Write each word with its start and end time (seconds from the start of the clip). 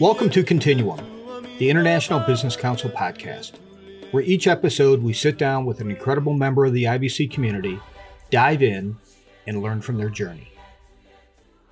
Welcome 0.00 0.30
to 0.30 0.44
Continuum, 0.44 1.00
the 1.58 1.68
International 1.68 2.20
Business 2.20 2.54
Council 2.54 2.90
podcast, 2.90 3.58
where 4.12 4.22
each 4.22 4.46
episode 4.46 5.02
we 5.02 5.12
sit 5.12 5.36
down 5.36 5.64
with 5.64 5.80
an 5.80 5.90
incredible 5.90 6.34
member 6.34 6.64
of 6.64 6.72
the 6.72 6.84
IBC 6.84 7.32
community, 7.32 7.80
dive 8.30 8.62
in, 8.62 8.96
and 9.48 9.60
learn 9.60 9.80
from 9.80 9.98
their 9.98 10.10
journey. 10.10 10.52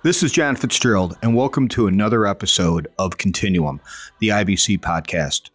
This 0.03 0.21
is 0.21 0.33
John 0.33 0.57
Fitzgerald, 0.57 1.17
and 1.21 1.33
welcome 1.33 1.69
to 1.69 1.87
another 1.87 2.25
episode 2.27 2.89
of 2.99 3.17
Continuum, 3.17 3.79
the 4.19 4.29
IBC 4.29 4.79
podcast. 4.79 5.49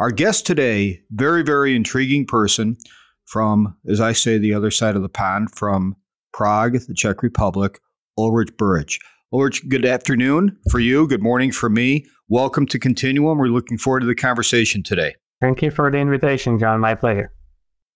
Our 0.00 0.12
guest 0.12 0.46
today, 0.46 1.02
very, 1.10 1.42
very 1.42 1.76
intriguing 1.76 2.24
person 2.24 2.78
from, 3.26 3.76
as 3.86 4.00
I 4.00 4.12
say, 4.12 4.38
the 4.38 4.54
other 4.54 4.70
side 4.70 4.96
of 4.96 5.02
the 5.02 5.10
pond, 5.10 5.54
from 5.54 5.96
Prague, 6.32 6.78
the 6.86 6.94
Czech 6.94 7.22
Republic, 7.22 7.80
Oldrich 8.16 8.56
Bures. 8.56 8.98
Oldrich, 9.32 9.68
good 9.68 9.84
afternoon 9.84 10.56
for 10.70 10.78
you. 10.78 11.08
Good 11.08 11.22
morning 11.22 11.50
for 11.50 11.68
me. 11.68 12.06
Welcome 12.28 12.64
to 12.66 12.78
Continuum. 12.78 13.38
We're 13.38 13.48
looking 13.48 13.76
forward 13.76 14.00
to 14.00 14.06
the 14.06 14.14
conversation 14.14 14.84
today. 14.84 15.16
Thank 15.40 15.62
you 15.62 15.72
for 15.72 15.90
the 15.90 15.98
invitation, 15.98 16.60
John. 16.60 16.78
My 16.78 16.94
pleasure. 16.94 17.32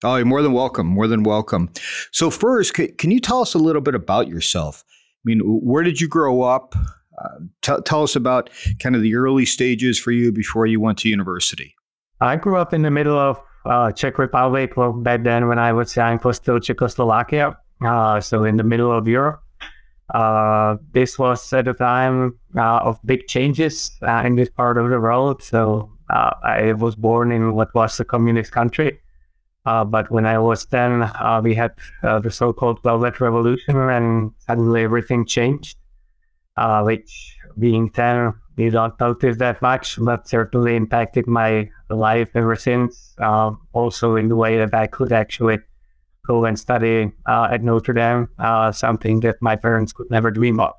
Oh, 0.03 0.17
you're 0.17 0.27
more 0.27 0.43
than 0.43 0.53
welcome. 0.53 0.89
More 0.89 1.07
than 1.07 1.23
welcome. 1.23 1.71
So, 2.11 2.31
first, 2.31 2.75
can 2.75 3.13
you 3.13 3.21
tell 3.21 3.41
us 3.41 3.55
a 3.55 3.59
little 3.59 3.81
bit 3.81 3.95
about 3.95 4.27
yourself? 4.27 4.83
I 4.89 5.23
mean, 5.25 5.41
where 5.41 5.85
did 5.85 6.01
you 6.01 6.09
grow 6.09 6.43
up? 6.43 6.75
Uh, 6.77 7.29
t- 7.63 7.83
tell 7.85 8.03
us 8.03 8.17
about 8.17 8.51
kind 8.81 8.97
of 8.97 9.03
the 9.03 9.15
early 9.15 9.47
stages 9.47 10.01
for 10.01 10.11
you 10.11 10.33
before 10.33 10.67
you 10.67 10.81
went 10.81 10.99
to 10.99 11.09
university. 11.09 11.77
I 12.21 12.37
grew 12.37 12.57
up 12.57 12.75
in 12.75 12.83
the 12.83 12.91
middle 12.91 13.17
of 13.17 13.39
uh, 13.67 13.93
Czech 13.93 14.19
Republic. 14.19 14.77
Well, 14.77 14.93
back 14.93 15.23
then, 15.23 15.47
when 15.47 15.61
I 15.61 15.73
was 15.73 15.95
young, 15.95 16.19
was 16.25 16.39
still 16.39 16.59
Czechoslovakia. 16.59 17.57
Uh, 17.87 18.21
so 18.21 18.43
in 18.43 18.57
the 18.57 18.65
middle 18.65 18.91
of 18.91 19.07
Europe. 19.07 19.43
Uh, 20.15 20.77
this 20.93 21.19
was 21.19 21.53
at 21.53 21.69
a 21.69 21.75
time 21.75 22.39
uh, 22.57 22.79
of 22.79 22.99
big 23.05 23.27
changes 23.29 23.93
uh, 24.03 24.23
in 24.25 24.37
this 24.37 24.51
part 24.51 24.77
of 24.77 24.91
the 24.91 25.01
world. 25.01 25.43
So 25.43 25.91
uh, 26.09 26.33
I 26.43 26.73
was 26.73 26.97
born 26.97 27.31
in 27.31 27.55
what 27.55 27.75
was 27.75 28.01
a 28.01 28.05
communist 28.05 28.53
country. 28.53 29.01
Uh, 29.67 29.85
but 29.85 30.11
when 30.11 30.27
I 30.27 30.39
was 30.39 30.65
10, 30.65 31.03
uh, 31.03 31.41
we 31.45 31.55
had 31.55 31.73
the 32.03 32.31
so 32.31 32.53
called 32.53 32.83
Velvet 32.83 33.21
Revolution, 33.21 33.77
and 33.77 34.33
suddenly 34.39 34.83
everything 34.83 35.27
changed. 35.27 35.77
which, 36.83 37.37
being 37.59 37.91
10, 37.91 38.33
you 38.57 38.71
don't 38.71 38.99
notice 38.99 39.37
that 39.37 39.61
much, 39.61 39.99
but 40.01 40.27
certainly 40.27 40.77
impacted 40.77 41.27
my 41.27 41.69
life 41.91 42.31
ever 42.35 42.57
since. 42.57 43.15
also, 43.73 44.17
in 44.17 44.29
the 44.29 44.37
way 44.37 44.57
that 44.57 44.75
I 44.75 44.87
could 44.87 45.13
actually 45.13 45.59
go 46.31 46.45
and 46.45 46.59
study 46.59 47.11
uh, 47.27 47.49
at 47.51 47.63
Notre 47.63 47.93
Dame, 47.93 48.29
uh, 48.39 48.71
something 48.71 49.21
that 49.21 49.37
my 49.41 49.57
parents 49.57 49.93
could 49.93 50.11
never 50.11 50.31
dream 50.31 50.61
of. 50.61 50.75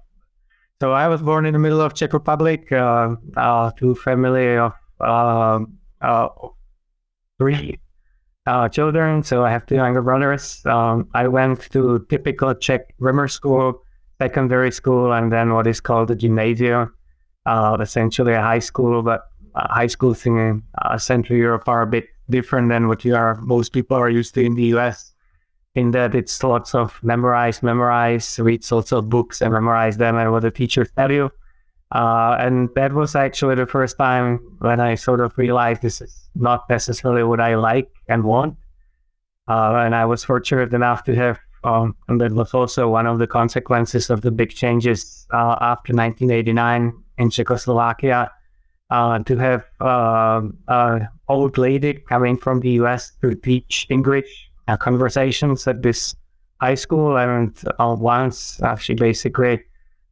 So 0.81 0.93
I 0.93 1.07
was 1.07 1.21
born 1.21 1.45
in 1.45 1.53
the 1.53 1.59
middle 1.59 1.81
of 1.81 1.93
Czech 1.93 2.13
Republic 2.13 2.71
uh, 2.71 3.15
uh 3.37 3.71
to 3.77 3.91
a 3.91 3.95
family 3.95 4.57
of 4.57 4.73
um, 4.99 5.77
uh, 6.01 6.27
three 7.37 7.79
children. 8.71 9.23
So 9.23 9.45
I 9.45 9.51
have 9.51 9.65
two 9.65 9.75
younger 9.75 10.01
brothers. 10.01 10.65
Um, 10.65 11.07
I 11.13 11.27
went 11.27 11.59
to 11.73 12.05
typical 12.09 12.55
Czech 12.55 12.81
grammar 12.99 13.27
school, 13.27 13.83
secondary 14.19 14.71
school, 14.71 15.13
and 15.13 15.31
then 15.31 15.53
what 15.53 15.67
is 15.67 15.81
called 15.81 16.07
the 16.07 16.15
gymnasium, 16.15 16.93
essentially 17.79 18.33
a 18.33 18.41
high 18.41 18.63
school, 18.69 19.03
but 19.03 19.21
high 19.55 19.87
schools 19.87 20.25
in 20.25 20.63
Central 20.97 21.37
Europe 21.37 21.67
are 21.67 21.81
a 21.81 21.87
bit 21.87 22.07
different 22.29 22.69
than 22.69 22.87
what 22.87 23.03
you 23.05 23.13
are 23.13 23.35
most 23.41 23.73
people 23.73 23.97
are 23.97 24.09
used 24.09 24.33
to 24.33 24.41
in 24.41 24.55
the 24.55 24.67
US 24.77 25.10
in 25.75 25.91
that 25.91 26.15
it's 26.15 26.43
lots 26.43 26.75
of 26.75 26.99
memorize, 27.01 27.63
memorize, 27.63 28.39
read 28.39 28.69
lots 28.71 28.91
of 28.91 29.09
books 29.09 29.41
and 29.41 29.53
memorize 29.53 29.97
them 29.97 30.17
and 30.17 30.31
what 30.31 30.41
the 30.41 30.51
teachers 30.51 30.89
tell 30.97 31.11
you. 31.11 31.31
Uh, 31.93 32.37
and 32.39 32.69
that 32.75 32.93
was 32.93 33.15
actually 33.15 33.55
the 33.55 33.65
first 33.65 33.97
time 33.97 34.39
when 34.59 34.79
I 34.79 34.95
sort 34.95 35.19
of 35.19 35.37
realized 35.37 35.81
this 35.81 36.01
is 36.01 36.29
not 36.35 36.69
necessarily 36.69 37.23
what 37.23 37.41
I 37.41 37.55
like 37.55 37.89
and 38.07 38.23
want. 38.23 38.57
Uh, 39.47 39.75
and 39.75 39.95
I 39.95 40.05
was 40.05 40.23
fortunate 40.23 40.73
enough 40.73 41.03
to 41.05 41.15
have, 41.15 41.39
um, 41.63 41.95
and 42.07 42.19
that 42.21 42.31
was 42.31 42.53
also 42.53 42.89
one 42.89 43.07
of 43.07 43.19
the 43.19 43.27
consequences 43.27 44.09
of 44.09 44.21
the 44.21 44.31
big 44.31 44.51
changes 44.51 45.27
uh, 45.33 45.57
after 45.59 45.93
1989 45.93 46.93
in 47.17 47.29
Czechoslovakia, 47.29 48.31
uh, 48.89 49.19
to 49.19 49.37
have 49.37 49.65
um, 49.81 50.57
an 50.67 51.07
old 51.27 51.57
lady 51.57 51.93
coming 52.07 52.37
from 52.37 52.59
the 52.59 52.71
US 52.71 53.11
to 53.21 53.35
teach 53.35 53.87
English 53.89 54.50
uh, 54.71 54.77
conversations 54.77 55.67
at 55.67 55.81
this 55.81 56.15
high 56.61 56.75
school. 56.75 57.17
And 57.17 57.57
uh, 57.79 57.95
once 57.99 58.61
uh, 58.61 58.75
she 58.75 58.93
basically 58.93 59.63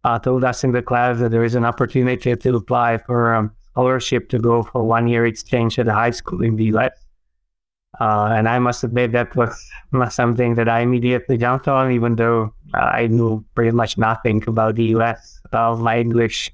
uh, 0.04 0.20
told 0.20 0.44
us 0.44 0.64
in 0.64 0.72
the 0.72 0.82
class 0.82 1.20
that 1.20 1.32
there 1.32 1.44
is 1.44 1.56
an 1.56 1.66
opportunity 1.66 2.36
to 2.36 2.56
apply 2.56 2.98
for 2.98 3.34
a 3.34 3.52
scholarship 3.72 4.30
to 4.30 4.40
go 4.40 4.64
for 4.64 4.84
one 4.84 5.08
year 5.08 5.26
exchange 5.26 5.80
at 5.80 5.88
a 5.88 5.94
high 5.94 6.12
school 6.12 6.44
in 6.44 6.56
the 6.56 6.66
US. 6.76 6.92
Uh, 8.00 8.34
and 8.36 8.48
I 8.48 8.60
must 8.60 8.84
admit 8.84 9.12
that 9.14 9.36
was 9.36 9.52
something 10.10 10.56
that 10.56 10.70
I 10.70 10.82
immediately 10.82 11.38
jumped 11.38 11.68
on, 11.68 11.92
even 11.92 12.16
though 12.16 12.54
I 12.74 13.08
knew 13.08 13.44
pretty 13.56 13.72
much 13.72 13.98
nothing 13.98 14.44
about 14.48 14.76
the 14.76 14.86
US. 14.96 15.42
my 15.52 16.00
English 16.00 16.52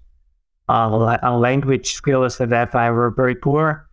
language 0.67 1.93
skills 1.93 2.41
at 2.41 2.49
that 2.49 2.71
time 2.71 2.93
were 2.95 3.11
very 3.11 3.35
poor. 3.35 3.87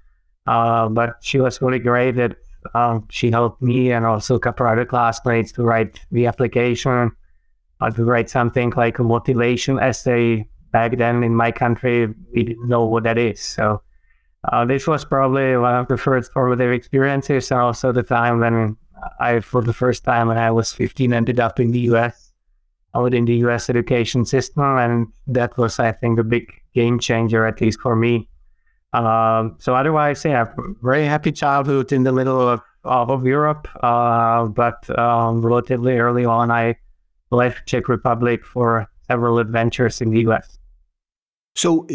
but 0.47 1.17
she 1.21 1.41
was 1.41 1.61
really 1.61 1.79
great 1.81 2.19
at 2.19 2.37
um, 2.75 3.07
she 3.11 3.31
helped 3.31 3.63
me 3.63 3.93
and 3.93 4.07
also 4.07 4.37
a 4.37 4.41
couple 4.41 4.67
other 4.67 4.85
classmates 4.85 5.53
to 5.53 5.63
write 5.63 6.01
the 6.11 6.27
application, 6.27 7.13
uh, 7.81 7.91
to 7.91 8.05
write 8.05 8.31
something 8.31 8.73
like 8.77 8.99
a 8.99 9.03
motivation 9.05 9.79
essay. 9.79 10.49
Back 10.71 10.97
then 10.97 11.23
in 11.23 11.35
my 11.35 11.53
country, 11.53 12.09
we 12.35 12.45
didn't 12.45 12.69
know 12.69 12.87
what 12.87 13.05
that 13.05 13.19
is. 13.19 13.41
So 13.41 13.83
uh, 14.51 14.65
this 14.65 14.87
was 14.87 15.05
probably 15.05 15.57
one 15.57 15.75
of 15.75 15.89
the 15.89 15.97
first 15.97 16.33
formative 16.33 16.73
experiences, 16.73 17.51
and 17.51 17.61
also 17.61 17.93
the 17.93 18.03
time 18.03 18.41
when 18.41 18.77
I, 19.21 19.41
for 19.41 19.63
the 19.63 19.73
first 19.73 20.05
time 20.05 20.29
when 20.29 20.39
I 20.39 20.51
was 20.51 20.73
15, 20.73 21.13
ended 21.13 21.39
up 21.39 21.61
in 21.61 21.73
the 21.73 21.81
U.S. 21.81 22.33
within 22.95 23.25
the 23.25 23.37
U.S. 23.37 23.71
education 23.71 24.25
system, 24.25 24.63
and 24.63 25.07
that 25.27 25.57
was, 25.59 25.79
I 25.79 25.93
think, 25.93 26.19
a 26.19 26.25
big 26.25 26.53
game 26.75 26.99
changer, 26.99 27.47
at 27.47 27.61
least 27.61 27.81
for 27.81 27.95
me. 27.95 28.29
Um, 28.93 29.57
so 29.59 29.75
otherwise, 29.75 30.25
yeah, 30.25 30.47
very 30.83 31.05
happy 31.05 31.33
childhood 31.33 31.93
in 31.93 32.03
the 32.03 32.13
middle 32.13 32.49
of, 32.49 32.61
of 32.85 33.27
Europe. 33.27 33.69
Uh, 33.83 34.47
but 34.47 34.99
um, 34.99 35.45
relatively 35.45 35.99
early 35.99 36.25
on, 36.25 36.51
I 36.51 36.77
left 37.31 37.67
Czech 37.67 37.89
Republic 37.89 38.45
for 38.45 38.87
several 39.07 39.39
adventures 39.39 40.01
in 40.01 40.11
the 40.11 40.21
U.S. 40.21 40.59
So, 41.55 41.87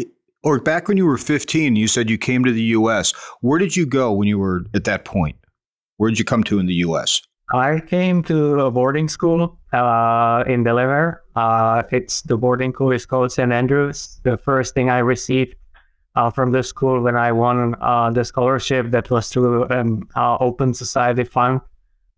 or 0.42 0.60
back 0.60 0.88
when 0.88 0.96
you 0.96 1.06
were 1.06 1.18
15, 1.18 1.76
you 1.76 1.88
said 1.88 2.10
you 2.10 2.18
came 2.18 2.44
to 2.44 2.52
the 2.52 2.62
U.S. 2.62 3.12
Where 3.40 3.58
did 3.58 3.76
you 3.76 3.86
go 3.86 4.12
when 4.12 4.28
you 4.28 4.38
were 4.38 4.64
at 4.74 4.84
that 4.84 5.04
point? 5.04 5.36
Where 5.96 6.10
did 6.10 6.18
you 6.18 6.24
come 6.24 6.44
to 6.44 6.58
in 6.58 6.66
the 6.66 6.74
U.S.? 6.74 7.22
I 7.52 7.80
came 7.80 8.22
to 8.24 8.60
a 8.60 8.70
boarding 8.70 9.08
school 9.08 9.58
uh, 9.72 10.44
in 10.46 10.64
Delaware. 10.64 11.22
Uh, 11.34 11.82
it's 11.90 12.22
the 12.22 12.36
boarding 12.36 12.72
school 12.72 12.92
is 12.92 13.06
called 13.06 13.32
St. 13.32 13.50
Andrews. 13.50 14.20
The 14.22 14.36
first 14.36 14.74
thing 14.74 14.90
I 14.90 14.98
received 14.98 15.54
uh, 16.18 16.30
from 16.30 16.50
the 16.50 16.62
school 16.64 17.00
when 17.00 17.16
I 17.16 17.30
won 17.30 17.76
uh, 17.80 18.10
the 18.10 18.24
scholarship 18.24 18.90
that 18.90 19.08
was 19.08 19.28
through 19.28 19.64
an 19.66 20.02
uh, 20.16 20.36
Open 20.40 20.74
Society 20.74 21.22
Fund 21.22 21.60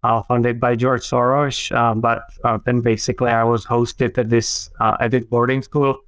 uh, 0.02 0.22
funded 0.22 0.58
by 0.58 0.74
George 0.74 1.02
Soros. 1.02 1.70
Uh, 1.70 1.94
but 1.94 2.22
then 2.64 2.80
basically 2.80 3.30
I 3.30 3.44
was 3.44 3.66
hosted 3.66 4.16
at 4.16 4.30
this 4.30 4.70
at 4.80 5.10
this 5.10 5.26
boarding 5.26 5.60
school, 5.60 5.98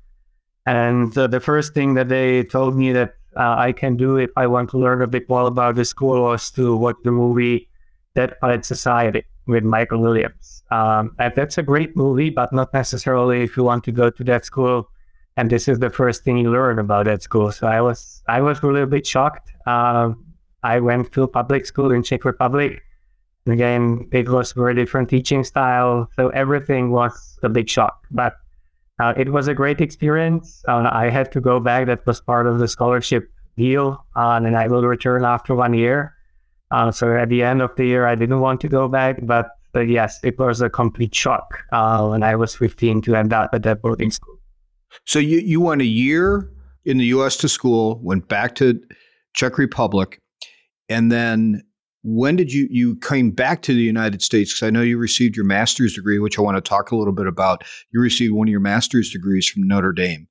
and 0.65 1.13
the 1.13 1.41
first 1.41 1.75
thing 1.75 1.93
that 1.95 2.09
they 2.09 2.45
told 2.45 2.77
me 2.77 2.93
that 2.93 3.13
I 3.37 3.73
can 3.73 3.97
do 3.97 4.17
if 4.17 4.31
I 4.37 4.47
want 4.47 4.71
to 4.71 4.79
learn 4.79 5.03
a 5.03 5.07
bit 5.07 5.29
more 5.29 5.47
about 5.47 5.75
the 5.75 5.85
school 5.85 6.23
was 6.23 6.51
to 6.53 6.75
watch 6.75 6.97
the 7.05 7.13
movie 7.13 7.69
Dead 8.15 8.33
Poet 8.41 8.65
Society 8.65 9.25
with 9.47 9.65
Michael 9.65 10.01
Williams. 10.01 10.65
Um, 10.71 11.15
and 11.19 11.35
that's 11.37 11.59
a 11.59 11.63
great 11.63 11.95
movie, 11.95 12.31
but 12.31 12.53
not 12.53 12.73
necessarily 12.73 13.43
if 13.43 13.57
you 13.57 13.65
want 13.65 13.85
to 13.85 13.93
go 13.93 14.09
to 14.09 14.25
that 14.25 14.47
school 14.47 14.89
and 15.37 15.51
this 15.51 15.69
is 15.69 15.79
the 15.79 15.91
first 15.91 16.25
thing 16.25 16.39
you 16.39 16.51
learn 16.51 16.79
about 16.79 17.07
that 17.07 17.23
school. 17.23 17.53
So 17.53 17.67
I 17.67 17.81
was 17.81 18.23
I 18.29 18.41
was 18.41 18.63
really 18.63 18.83
a 18.83 18.87
bit 18.87 19.07
shocked. 19.07 19.51
Uh, 19.67 20.13
I 20.63 20.81
went 20.81 21.13
to 21.13 21.27
public 21.27 21.67
school 21.67 21.91
in 21.91 22.03
Czech 22.03 22.25
Republic. 22.25 22.83
Again, 23.47 24.09
it 24.13 24.29
was 24.29 24.53
very 24.53 24.75
different 24.75 25.09
teaching 25.09 25.43
style, 25.43 26.09
so 26.15 26.29
everything 26.29 26.93
was 26.93 27.39
a 27.43 27.49
big 27.49 27.69
shock. 27.69 28.07
But 28.11 28.35
uh, 29.01 29.15
it 29.17 29.31
was 29.31 29.49
a 29.49 29.55
great 29.55 29.81
experience. 29.81 30.63
Uh, 30.69 30.89
I 30.93 31.09
had 31.09 31.33
to 31.33 31.41
go 31.41 31.59
back. 31.59 31.87
That 31.87 32.07
was 32.07 32.21
part 32.21 32.47
of 32.47 32.61
the 32.61 32.69
scholarship 32.69 33.29
deal, 33.57 34.07
uh, 34.15 34.41
and 34.45 34.57
I 34.57 34.69
will 34.69 34.83
return 34.83 35.25
after 35.25 35.55
one 35.57 35.75
year. 35.75 36.15
Uh, 36.71 36.91
so 36.91 37.17
at 37.17 37.29
the 37.29 37.43
end 37.43 37.63
of 37.63 37.75
the 37.77 37.85
year, 37.85 38.07
I 38.07 38.15
didn't 38.15 38.41
want 38.41 38.61
to 38.63 38.69
go 38.69 38.89
back, 38.89 39.19
but, 39.23 39.51
but 39.73 39.89
yes, 39.89 40.21
it 40.23 40.39
was 40.39 40.63
a 40.63 40.71
complete 40.71 41.15
shock 41.15 41.65
uh, 41.73 42.07
when 42.07 42.23
I 42.23 42.37
was 42.37 42.55
15 42.55 43.03
to 43.03 43.15
end 43.15 43.33
up 43.33 43.51
at 43.53 43.63
that 43.65 43.83
boarding 43.83 44.11
school. 44.11 44.32
So 45.07 45.19
you, 45.19 45.39
you 45.39 45.61
went 45.61 45.83
a 45.83 45.87
year 45.87 46.51
in 46.85 46.99
the 46.99 47.07
U.S. 47.07 47.37
to 47.39 47.49
school, 47.49 48.01
went 48.03 48.29
back 48.29 48.55
to 48.57 48.81
Czech 49.35 49.59
Republic, 49.59 50.21
and 50.89 51.11
then 51.11 51.63
when 52.03 52.35
did 52.37 52.53
you 52.53 52.67
you 52.71 52.97
came 52.97 53.31
back 53.31 53.63
to 53.63 53.73
the 53.73 53.83
United 53.83 54.23
States? 54.23 54.53
Because 54.53 54.67
I 54.67 54.71
know 54.71 54.83
you 54.83 54.99
received 54.99 55.37
your 55.37 55.45
master's 55.45 55.95
degree, 55.95 56.19
which 56.19 56.39
I 56.39 56.43
want 56.43 56.57
to 56.57 56.61
talk 56.61 56.91
a 56.91 56.97
little 56.97 57.13
bit 57.13 57.27
about. 57.27 57.63
You 57.93 58.01
received 58.01 58.35
one 58.35 58.49
of 58.49 58.51
your 58.51 58.61
master's 58.61 59.11
degrees 59.11 59.49
from 59.49 59.63
Notre 59.63 59.93
Dame. 59.93 60.27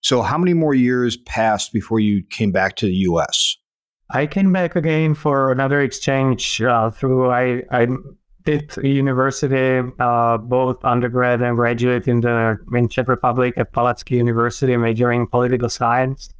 So, 0.00 0.22
how 0.22 0.36
many 0.36 0.54
more 0.54 0.74
years 0.74 1.16
passed 1.16 1.72
before 1.72 2.00
you 2.00 2.22
came 2.30 2.52
back 2.52 2.76
to 2.76 2.86
the 2.86 2.94
U.S.? 2.94 3.56
I 4.10 4.26
came 4.26 4.52
back 4.52 4.76
again 4.76 5.14
for 5.14 5.50
another 5.50 5.80
exchange 5.80 6.60
uh, 6.60 6.90
through 6.90 7.30
I, 7.30 7.62
I 7.70 7.86
did 8.44 8.76
university, 8.76 9.82
uh, 9.98 10.36
both 10.36 10.84
undergrad 10.84 11.40
and 11.40 11.56
graduate 11.56 12.06
in 12.06 12.20
the 12.20 12.58
in 12.74 12.88
Czech 12.88 13.08
Republic 13.08 13.54
at 13.56 13.72
Palacký 13.72 14.16
University, 14.16 14.76
majoring 14.76 15.22
in 15.22 15.26
political 15.26 15.68
science 15.68 16.34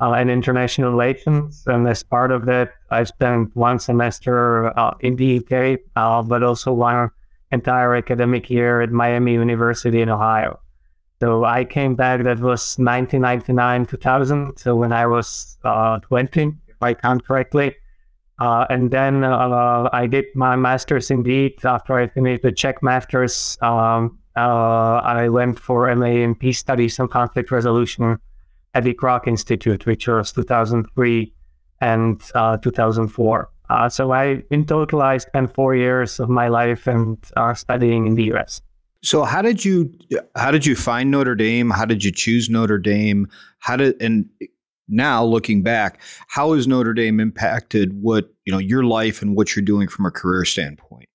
uh, 0.00 0.12
and 0.12 0.30
international 0.30 0.90
relations. 0.90 1.64
And 1.66 1.86
as 1.88 2.02
part 2.02 2.30
of 2.30 2.46
that, 2.46 2.72
I 2.90 3.04
spent 3.04 3.54
one 3.56 3.78
semester 3.78 4.76
uh, 4.78 4.94
in 5.00 5.16
the 5.16 5.38
UK, 5.38 5.80
uh, 5.96 6.22
but 6.22 6.42
also 6.42 6.72
one 6.72 7.10
entire 7.50 7.94
academic 7.96 8.48
year 8.48 8.80
at 8.80 8.90
Miami 8.90 9.34
University 9.34 10.00
in 10.00 10.08
Ohio. 10.08 10.58
So 11.20 11.44
I 11.44 11.64
came 11.64 11.94
back, 11.94 12.24
that 12.24 12.40
was 12.40 12.76
1999, 12.78 13.86
2000. 13.86 14.56
So 14.56 14.74
when 14.74 14.92
I 14.92 15.06
was 15.06 15.56
uh, 15.62 16.00
20, 16.00 16.52
if 16.66 16.82
I 16.82 16.94
count 16.94 17.24
correctly. 17.24 17.76
Uh, 18.38 18.66
and 18.70 18.90
then 18.90 19.24
uh, 19.24 19.88
I 19.92 20.06
did 20.06 20.24
my 20.34 20.56
master's 20.56 21.10
indeed 21.10 21.64
after 21.64 21.94
I 21.94 22.08
finished 22.08 22.42
the 22.42 22.52
Czech 22.52 22.82
master's. 22.82 23.58
Um, 23.60 24.18
uh, 24.36 25.00
I 25.04 25.28
went 25.28 25.58
for 25.58 25.94
MA 25.94 26.06
in 26.06 26.34
peace 26.34 26.58
studies 26.58 26.98
and 26.98 27.10
conflict 27.10 27.50
resolution 27.50 28.18
at 28.74 28.84
the 28.84 28.94
Kroc 28.94 29.26
Institute, 29.26 29.84
which 29.84 30.08
was 30.08 30.32
2003 30.32 31.32
and 31.80 32.22
uh, 32.34 32.56
2004. 32.56 33.50
Uh, 33.68 33.88
so 33.88 34.12
I, 34.12 34.42
in 34.50 34.66
total, 34.66 35.02
I 35.02 35.18
spent 35.18 35.54
four 35.54 35.74
years 35.74 36.18
of 36.18 36.28
my 36.28 36.48
life 36.48 36.86
and 36.86 37.18
studying 37.54 38.06
in 38.06 38.14
the 38.14 38.24
U.S. 38.24 38.62
So 39.02 39.24
how 39.24 39.42
did 39.42 39.64
you 39.64 39.92
how 40.36 40.52
did 40.52 40.64
you 40.64 40.76
find 40.76 41.10
Notre 41.10 41.34
Dame? 41.34 41.70
How 41.70 41.84
did 41.84 42.04
you 42.04 42.12
choose 42.12 42.48
Notre 42.48 42.78
Dame? 42.78 43.28
How 43.58 43.76
did 43.76 44.00
and 44.00 44.28
now 44.88 45.24
looking 45.24 45.62
back, 45.62 46.00
how 46.28 46.54
has 46.54 46.66
Notre 46.66 46.94
Dame 46.94 47.20
impacted 47.20 47.92
what 48.00 48.32
you 48.44 48.52
know 48.52 48.58
your 48.58 48.84
life 48.84 49.22
and 49.22 49.36
what 49.36 49.54
you're 49.54 49.64
doing 49.64 49.88
from 49.88 50.06
a 50.06 50.10
career 50.10 50.44
standpoint? 50.44 51.08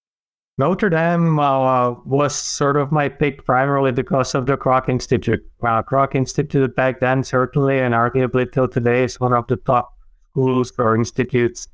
Notre 0.59 0.89
Dame 0.89 1.37
uh, 1.39 1.91
was 2.05 2.35
sort 2.35 2.77
of 2.77 2.91
my 2.91 3.09
pick 3.09 3.45
primarily 3.45 3.91
because 3.91 4.33
of 4.33 4.47
the 4.47 4.57
Kroc 4.57 4.89
Institute. 4.89 5.45
Uh, 5.61 5.83
Kroc 5.83 6.15
Institute 6.15 6.75
back 6.75 6.99
then 6.99 7.23
certainly 7.23 7.79
and 7.79 7.93
arguably 7.93 8.51
till 8.51 8.67
today 8.67 9.03
is 9.03 9.19
one 9.19 9.33
of 9.33 9.45
the 9.47 9.57
top 9.57 9.93
schools 10.31 10.71
or 10.79 10.95
institutes 10.95 11.67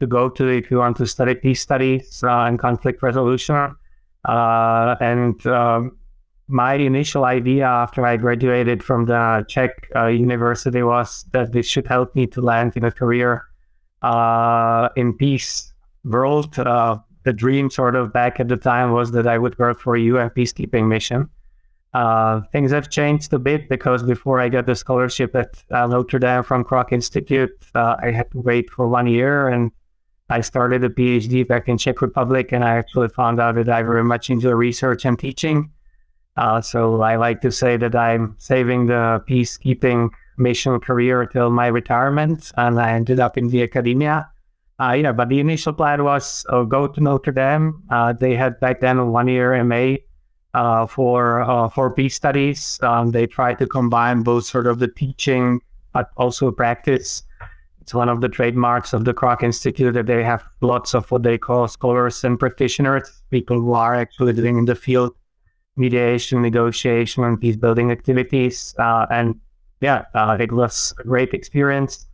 to 0.00 0.06
go 0.06 0.30
to 0.30 0.48
if 0.48 0.70
you 0.70 0.78
want 0.78 0.96
to 0.96 1.06
study 1.06 1.34
peace 1.34 1.60
studies 1.60 2.24
uh, 2.24 2.44
and 2.44 2.58
conflict 2.58 3.02
resolution. 3.02 3.76
Uh, 4.26 4.96
and 5.00 5.46
um, 5.46 5.96
my 6.50 6.74
initial 6.74 7.24
idea 7.24 7.66
after 7.66 8.04
I 8.04 8.16
graduated 8.16 8.82
from 8.82 9.06
the 9.06 9.44
Czech 9.48 9.88
uh, 9.94 10.06
university 10.06 10.82
was 10.82 11.24
that 11.32 11.52
this 11.52 11.66
should 11.66 11.86
help 11.86 12.14
me 12.14 12.26
to 12.28 12.40
land 12.40 12.76
in 12.76 12.84
a 12.84 12.90
career 12.90 13.44
uh, 14.02 14.88
in 14.96 15.14
peace 15.14 15.72
world. 16.04 16.58
Uh, 16.58 16.98
the 17.24 17.32
dream 17.32 17.70
sort 17.70 17.94
of 17.94 18.12
back 18.12 18.40
at 18.40 18.48
the 18.48 18.56
time 18.56 18.92
was 18.92 19.12
that 19.12 19.26
I 19.26 19.38
would 19.38 19.58
work 19.58 19.78
for 19.78 19.94
a 19.94 20.00
UN 20.00 20.30
peacekeeping 20.30 20.88
mission. 20.88 21.28
Uh, 21.92 22.40
things 22.52 22.70
have 22.70 22.88
changed 22.88 23.32
a 23.32 23.38
bit 23.38 23.68
because 23.68 24.02
before 24.02 24.40
I 24.40 24.48
got 24.48 24.66
the 24.66 24.76
scholarship 24.76 25.34
at 25.34 25.62
uh, 25.70 25.86
Notre 25.86 26.18
Dame 26.18 26.42
from 26.42 26.64
Kroc 26.64 26.92
Institute, 26.92 27.50
I 27.74 28.10
had 28.10 28.30
to 28.30 28.40
wait 28.40 28.70
for 28.70 28.88
one 28.88 29.06
year 29.06 29.48
and 29.48 29.72
I 30.30 30.42
started 30.42 30.84
a 30.84 30.88
PhD 30.88 31.46
back 31.46 31.68
in 31.68 31.76
Czech 31.76 32.00
Republic, 32.00 32.52
and 32.52 32.64
I 32.64 32.76
actually 32.76 33.08
found 33.08 33.40
out 33.40 33.56
that 33.56 33.68
I 33.68 33.82
very 33.82 34.04
much 34.04 34.30
enjoy 34.30 34.52
research 34.52 35.04
and 35.04 35.18
teaching. 35.18 35.70
Uh, 36.40 36.58
so 36.58 37.02
I 37.02 37.16
like 37.16 37.42
to 37.42 37.52
say 37.52 37.76
that 37.76 37.94
I'm 37.94 38.34
saving 38.38 38.86
the 38.86 39.22
peacekeeping 39.28 40.08
mission 40.38 40.80
career 40.80 41.26
till 41.26 41.50
my 41.50 41.66
retirement, 41.66 42.50
and 42.56 42.80
I 42.80 42.92
ended 42.92 43.20
up 43.20 43.36
in 43.36 43.48
the 43.48 43.62
academia. 43.62 44.26
Uh, 44.80 44.92
yeah, 44.92 45.12
but 45.12 45.28
the 45.28 45.38
initial 45.38 45.74
plan 45.74 46.02
was 46.02 46.46
uh, 46.48 46.62
go 46.62 46.86
to 46.86 47.00
Notre 47.00 47.32
Dame. 47.32 47.82
Uh, 47.90 48.14
they 48.14 48.34
had 48.34 48.58
back 48.58 48.80
then 48.80 48.96
a 48.96 49.04
one-year 49.04 49.62
MA 49.64 49.96
uh, 50.54 50.86
for 50.86 51.42
uh, 51.42 51.68
for 51.68 51.92
peace 51.94 52.14
studies. 52.14 52.80
Um, 52.82 53.10
they 53.10 53.26
tried 53.26 53.58
to 53.58 53.66
combine 53.66 54.22
both 54.22 54.46
sort 54.46 54.66
of 54.66 54.78
the 54.78 54.88
teaching 54.88 55.60
but 55.92 56.10
also 56.16 56.52
practice 56.52 57.24
it's 57.80 57.94
one 57.94 58.08
of 58.08 58.20
the 58.20 58.28
trademarks 58.28 58.92
of 58.92 59.04
the 59.04 59.12
Kroc 59.12 59.42
Institute 59.42 59.94
that 59.94 60.06
they 60.06 60.22
have 60.22 60.44
lots 60.60 60.94
of 60.94 61.10
what 61.10 61.24
they 61.24 61.36
call 61.36 61.66
scholars 61.66 62.22
and 62.22 62.38
practitioners, 62.38 63.10
people 63.30 63.60
who 63.60 63.72
are 63.72 63.96
actually 63.96 64.32
doing 64.32 64.58
in 64.58 64.64
the 64.66 64.76
field 64.76 65.12
mediation, 65.80 66.42
negotiation, 66.42 67.24
and 67.24 67.40
peace 67.40 67.56
building 67.56 67.90
activities. 67.90 68.74
Uh, 68.78 69.06
and 69.10 69.40
yeah, 69.80 70.04
uh, 70.14 70.36
it 70.38 70.52
was 70.52 70.94
a 71.00 71.02
great 71.04 71.32
experience. 71.34 72.06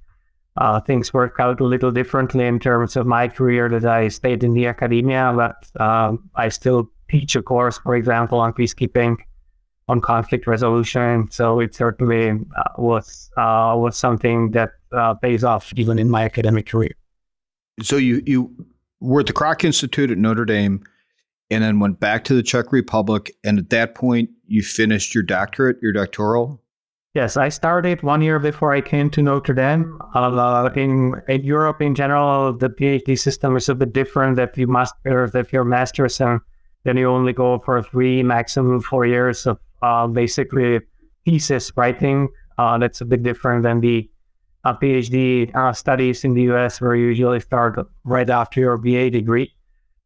Uh, 0.57 0.81
things 0.81 1.13
worked 1.13 1.39
out 1.39 1.61
a 1.61 1.65
little 1.65 1.91
differently 1.91 2.47
in 2.47 2.59
terms 2.59 2.97
of 2.97 3.07
my 3.07 3.29
career 3.29 3.69
that 3.69 3.85
I 3.85 4.09
stayed 4.09 4.43
in 4.43 4.55
the 4.55 4.67
academia, 4.67 5.33
but 5.37 5.83
um, 5.83 6.31
I 6.35 6.49
still 6.49 6.89
teach 7.11 7.37
a 7.37 7.43
course, 7.43 7.79
for 7.79 7.95
example, 7.95 8.41
on 8.41 8.55
peacekeeping, 8.55 9.17
on 9.89 10.01
conflict 10.01 10.47
resolution. 10.47 11.31
So 11.31 11.61
it 11.61 11.75
certainly 11.75 12.31
uh, 12.31 12.63
was 12.79 13.31
uh, 13.37 13.75
was 13.77 13.99
something 13.99 14.53
that 14.53 14.71
uh, 14.93 15.15
pays 15.15 15.45
off 15.45 15.73
even 15.77 15.99
in 15.99 16.09
my 16.09 16.25
academic 16.25 16.67
career. 16.67 16.95
So 17.83 17.97
you 17.97 18.23
you 18.25 18.67
were 19.01 19.21
at 19.21 19.27
the 19.27 19.35
Kroc 19.35 19.63
Institute 19.63 20.11
at 20.11 20.17
Notre 20.17 20.47
Dame, 20.47 20.83
and 21.51 21.63
then 21.63 21.81
went 21.81 22.01
back 22.01 22.25
to 22.25 22.35
the 22.35 22.43
Czech 22.43 22.73
Republic, 22.73 23.33
and 23.45 23.59
at 23.59 23.71
that 23.71 23.95
point 23.95 24.31
you 24.47 24.63
finished 24.63 25.15
your 25.15 25.23
doctorate, 25.23 25.77
your 25.81 25.93
doctoral. 25.93 26.63
Yes, 27.17 27.39
I 27.39 27.49
started 27.49 28.03
one 28.03 28.21
year 28.21 28.39
before 28.39 28.75
I 28.75 28.83
came 28.83 29.09
to 29.11 29.23
Notre 29.23 29.55
Dame. 29.55 29.99
Uh, 30.15 30.69
in 30.77 31.15
in 31.29 31.45
Europe 31.45 31.81
in 31.81 31.95
general, 31.95 32.53
the 32.53 32.69
PhD 32.69 33.19
system 33.19 33.57
is 33.57 33.71
a 33.71 33.75
bit 33.75 33.95
different. 33.95 34.37
That 34.37 34.59
you 34.59 34.67
must, 34.67 34.95
or 35.07 35.25
if 35.25 35.51
you're 35.51 35.65
master's, 35.65 36.21
and 36.21 36.41
then 36.85 36.99
you 36.99 37.09
only 37.09 37.33
go 37.33 37.59
for 37.65 37.83
three, 37.83 38.23
maximum 38.23 38.83
four 38.83 39.07
years 39.07 39.47
of 39.47 39.59
uh, 39.81 40.07
basically 40.07 40.81
thesis 41.25 41.73
writing. 41.75 42.29
Uh, 42.59 42.77
that's 42.77 43.01
a 43.01 43.07
bit 43.07 43.23
different 43.23 43.63
than 43.63 43.81
the 43.81 44.11
uh, 44.65 44.77
PhD 44.77 45.55
uh, 45.57 45.73
studies 45.73 46.23
in 46.23 46.35
the 46.35 46.43
US, 46.53 46.83
where 46.83 46.95
you 46.95 47.07
usually 47.07 47.41
start 47.41 47.79
right 48.05 48.29
after 48.29 48.61
your 48.61 48.77
BA 48.77 49.09
degree. 49.09 49.56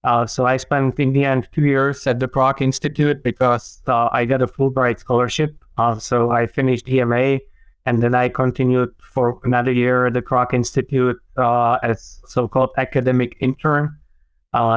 Uh, 0.03 0.27
so 0.27 0.47
I 0.47 0.57
spent 0.57 0.99
in 0.99 1.13
the 1.13 1.25
end 1.25 1.49
two 1.53 1.63
years 1.63 2.07
at 2.07 2.21
the 2.21 2.29
Kroc 2.29 2.61
Institute 2.61 3.23
because 3.23 3.83
uh, 3.87 4.09
I 4.13 4.25
got 4.25 4.41
a 4.41 4.47
Fulbright 4.47 4.99
scholarship. 4.99 5.55
Uh, 5.77 5.99
so 5.99 6.31
I 6.31 6.47
finished 6.47 6.89
EMA 6.89 7.41
and 7.87 8.03
then 8.03 8.15
I 8.15 8.29
continued 8.29 8.91
for 9.03 9.41
another 9.45 9.73
year 9.73 10.07
at 10.07 10.15
the 10.15 10.23
Kroc 10.23 10.55
Institute 10.55 11.17
uh, 11.37 11.79
as 11.83 12.21
so-called 12.27 12.71
academic 12.77 13.37
intern. 13.41 13.97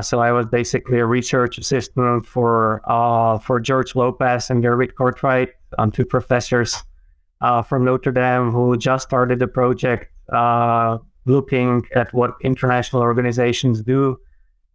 so 0.02 0.20
I 0.20 0.32
was 0.32 0.46
basically 0.48 1.00
a 1.00 1.06
research 1.06 1.58
assistant 1.58 2.26
for 2.26 2.82
for 3.46 3.60
George 3.60 3.96
Lopez 3.96 4.50
and 4.50 4.64
Gerrit 4.64 4.94
Cortright, 4.94 5.50
um, 5.78 5.92
two 5.92 6.06
professors 6.06 6.84
uh, 7.44 7.62
from 7.62 7.84
Notre 7.86 8.12
Dame 8.12 8.52
who 8.52 8.76
just 8.78 9.08
started 9.08 9.42
a 9.42 9.48
project 9.48 10.12
uh, 10.32 10.98
looking 11.26 11.86
at 11.94 12.12
what 12.14 12.36
international 12.42 13.02
organizations 13.02 13.84
do 13.84 14.18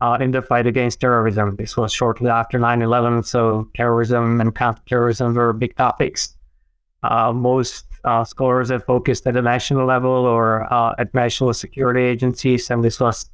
uh, 0.01 0.19
in 0.21 0.31
the 0.31 0.43
fight 0.43 0.67
against 0.67 1.01
terrorism. 1.01 1.57
This 1.57 1.77
was 1.77 1.93
shortly 1.93 2.31
after 2.31 2.59
9 2.59 2.83
11, 2.83 3.23
so 3.25 3.69
terrorism 3.75 4.41
and 4.41 4.55
counterterrorism 4.55 5.35
were 5.35 5.53
big 5.53 5.77
topics. 5.77 6.35
Uh, 7.03 7.33
most 7.33 7.87
uh, 8.05 8.25
scholars 8.25 8.71
have 8.71 8.85
focused 8.85 9.27
at 9.27 9.35
the 9.35 9.43
national 9.43 9.87
level 9.87 10.11
or 10.11 10.73
uh, 10.73 10.95
at 10.99 11.13
national 11.15 11.55
security 11.55 12.03
agencies, 12.03 12.71
and 12.71 12.83
this 12.83 13.01
was 13.01 13.27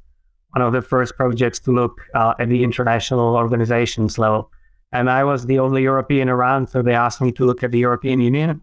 one 0.51 0.61
of 0.61 0.73
the 0.73 0.81
first 0.81 1.15
projects 1.17 1.59
to 1.59 1.71
look 1.71 2.01
at 2.13 2.47
the 2.47 2.63
international 2.63 3.35
organizations 3.35 4.17
level. 4.17 4.49
And 4.91 5.09
I 5.09 5.25
was 5.25 5.45
the 5.45 5.59
only 5.59 5.83
European 5.83 6.29
around, 6.29 6.69
so 6.69 6.81
they 6.81 6.95
asked 6.95 7.19
me 7.19 7.31
to 7.33 7.45
look 7.45 7.63
at 7.63 7.71
the 7.71 7.79
European 7.79 8.21
Union 8.21 8.61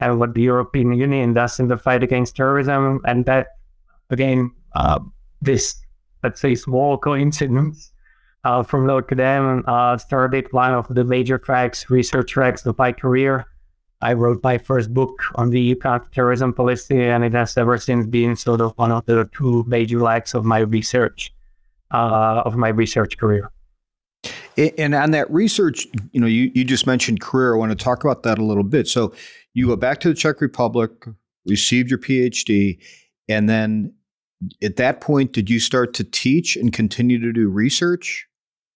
and 0.00 0.18
what 0.18 0.34
the 0.34 0.42
European 0.42 0.92
Union 0.92 1.34
does 1.34 1.60
in 1.60 1.68
the 1.68 1.76
fight 1.76 2.02
against 2.02 2.36
terrorism. 2.36 3.00
And 3.04 3.26
that, 3.26 3.48
again, 4.10 4.52
uh, 4.74 5.00
this, 5.42 5.76
let's 6.26 6.40
say, 6.40 6.56
small 6.56 6.98
coincidence 6.98 7.92
uh, 8.42 8.64
from 8.64 8.84
Notre 8.84 9.14
Dame 9.14 9.62
uh, 9.68 9.96
started 9.96 10.52
one 10.52 10.74
of 10.74 10.88
the 10.90 11.04
major 11.04 11.38
tracks, 11.38 11.88
research 11.88 12.32
tracks 12.32 12.66
of 12.66 12.76
my 12.76 12.90
career. 12.90 13.44
I 14.02 14.12
wrote 14.14 14.42
my 14.42 14.58
first 14.58 14.92
book 14.92 15.22
on 15.36 15.50
the 15.50 15.76
counterterrorism 15.76 16.52
policy, 16.52 17.00
and 17.00 17.22
it 17.24 17.32
has 17.32 17.56
ever 17.56 17.78
since 17.78 18.06
been 18.06 18.34
sort 18.34 18.60
of 18.60 18.72
one 18.76 18.90
of 18.90 19.06
the 19.06 19.30
two 19.32 19.64
major 19.68 20.00
legs 20.00 20.34
of 20.34 20.44
my 20.44 20.58
research, 20.58 21.32
uh, 21.92 22.42
of 22.44 22.56
my 22.56 22.68
research 22.68 23.16
career. 23.16 23.52
And 24.58 24.96
on 24.96 25.12
that 25.12 25.30
research, 25.30 25.86
you 26.10 26.20
know, 26.20 26.26
you, 26.26 26.50
you 26.54 26.64
just 26.64 26.88
mentioned 26.88 27.20
career. 27.20 27.54
I 27.54 27.58
want 27.58 27.70
to 27.70 27.84
talk 27.84 28.02
about 28.02 28.24
that 28.24 28.38
a 28.38 28.44
little 28.44 28.64
bit. 28.64 28.88
So 28.88 29.12
you 29.54 29.68
go 29.68 29.76
back 29.76 30.00
to 30.00 30.08
the 30.08 30.14
Czech 30.14 30.40
Republic, 30.40 30.90
received 31.46 31.88
your 31.88 32.00
PhD, 32.00 32.78
and 33.28 33.48
then 33.48 33.92
at 34.62 34.76
that 34.76 35.00
point, 35.00 35.32
did 35.32 35.48
you 35.48 35.60
start 35.60 35.94
to 35.94 36.04
teach 36.04 36.56
and 36.56 36.72
continue 36.72 37.18
to 37.20 37.32
do 37.32 37.48
research? 37.48 38.26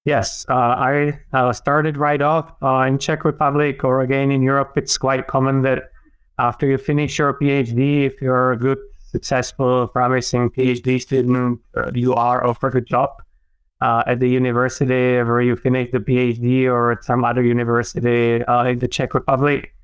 Yes, 0.05 0.47
uh, 0.49 0.55
I 0.55 1.19
uh, 1.33 1.53
started 1.53 1.97
right 1.97 2.23
off 2.23 2.55
uh, 2.63 2.85
in 2.89 2.99
Czech 2.99 3.25
Republic 3.25 3.85
or 3.85 4.01
again 4.01 4.31
in 4.31 4.43
Europe. 4.43 4.73
It's 4.77 4.97
quite 4.97 5.27
common 5.27 5.63
that 5.63 5.91
after 6.39 6.67
you 6.67 6.79
finish 6.79 7.19
your 7.19 7.35
PhD, 7.35 8.07
if 8.07 8.21
you're 8.23 8.53
a 8.53 8.57
good, 8.57 8.79
successful, 9.11 9.89
promising 9.89 10.51
PhD 10.51 11.01
student, 11.01 11.61
uh, 11.77 11.91
you 11.95 12.15
are 12.15 12.47
offered 12.47 12.77
a 12.77 12.81
job 12.81 13.11
uh, 13.83 14.03
at 14.07 14.21
the 14.21 14.29
university 14.29 15.23
where 15.23 15.43
you 15.43 15.57
finish 15.57 15.91
the 15.91 15.99
PhD 15.99 16.65
or 16.65 16.93
at 16.93 17.05
some 17.05 17.25
other 17.25 17.43
university 17.43 18.43
uh, 18.45 18.65
in 18.65 18.79
the 18.79 18.89
Czech 18.89 19.13
Republic. 19.13 19.75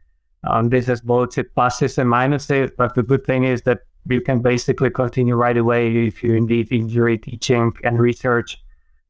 Um, 0.44 0.70
this 0.70 0.86
has 0.86 1.00
both 1.00 1.36
its 1.36 1.50
pluses 1.54 1.98
and 1.98 2.10
minuses, 2.10 2.70
but 2.76 2.94
the 2.94 3.02
good 3.02 3.26
thing 3.26 3.44
is 3.44 3.62
that 3.62 3.80
you 4.08 4.20
can 4.20 4.40
basically 4.40 4.90
continue 4.90 5.34
right 5.34 5.56
away 5.56 6.06
if 6.06 6.22
you 6.22 6.34
indeed 6.34 6.70
enjoy 6.70 7.16
teaching 7.16 7.72
and 7.84 7.98
research, 7.98 8.58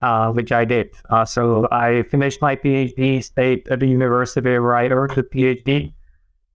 uh, 0.02 0.30
which 0.32 0.52
I 0.52 0.64
did. 0.64 0.90
Uh, 1.10 1.24
so 1.24 1.68
I 1.70 2.02
finished 2.04 2.40
my 2.40 2.56
PhD, 2.56 3.22
stayed 3.22 3.68
at 3.68 3.80
the 3.80 3.86
university 3.86 4.58
where 4.58 4.76
I 4.76 4.88
earned 4.88 5.14
the 5.14 5.22
PhD. 5.22 5.92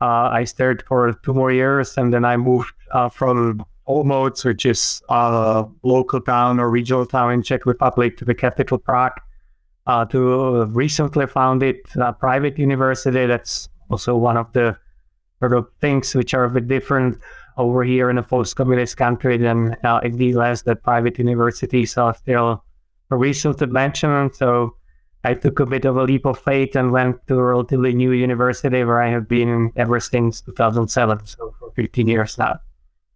Uh, 0.01 0.29
I 0.31 0.45
stayed 0.45 0.81
for 0.87 1.13
two 1.23 1.33
more 1.33 1.51
years, 1.51 1.97
and 1.97 2.11
then 2.13 2.25
I 2.25 2.35
moved 2.37 2.73
uh, 2.91 3.09
from 3.09 3.63
Olomouc, 3.87 4.43
which 4.43 4.65
is 4.65 5.01
a 5.09 5.65
local 5.83 6.21
town 6.21 6.59
or 6.59 6.69
regional 6.69 7.05
town 7.05 7.33
in 7.33 7.43
Czech 7.43 7.65
Republic, 7.65 8.17
to 8.17 8.25
the 8.25 8.33
capital 8.33 8.79
Prague, 8.79 9.19
uh, 9.85 10.05
to 10.05 10.65
recently 10.65 11.27
founded 11.27 11.77
private 12.19 12.57
university 12.57 13.25
that's 13.25 13.69
also 13.89 14.15
one 14.15 14.37
of 14.37 14.51
the 14.53 14.75
sort 15.39 15.53
of 15.53 15.71
things 15.81 16.15
which 16.15 16.33
are 16.33 16.45
a 16.45 16.49
bit 16.49 16.67
different 16.67 17.17
over 17.61 17.83
here 17.83 18.09
in 18.09 18.17
a 18.17 18.23
post-communist 18.23 18.97
country 18.97 19.37
than 19.37 19.77
uh, 19.83 20.01
the 20.03 20.27
US 20.37 20.63
that 20.63 20.83
private 20.83 21.19
universities 21.19 21.97
are 21.97 22.15
still 22.15 22.63
a 23.11 23.17
resource 23.17 23.61
mention. 23.61 24.33
So 24.33 24.75
I 25.23 25.35
took 25.35 25.59
a 25.59 25.65
bit 25.65 25.85
of 25.85 25.97
a 25.97 26.03
leap 26.03 26.25
of 26.25 26.39
faith 26.39 26.75
and 26.75 26.91
went 26.91 27.15
to 27.27 27.37
a 27.37 27.43
relatively 27.43 27.93
new 27.93 28.11
university 28.11 28.83
where 28.83 29.01
I 29.01 29.09
have 29.09 29.27
been 29.27 29.71
ever 29.75 29.99
since 29.99 30.41
2007, 30.41 31.25
so 31.25 31.53
for 31.59 31.71
15 31.75 32.07
years 32.07 32.37
now. 32.37 32.59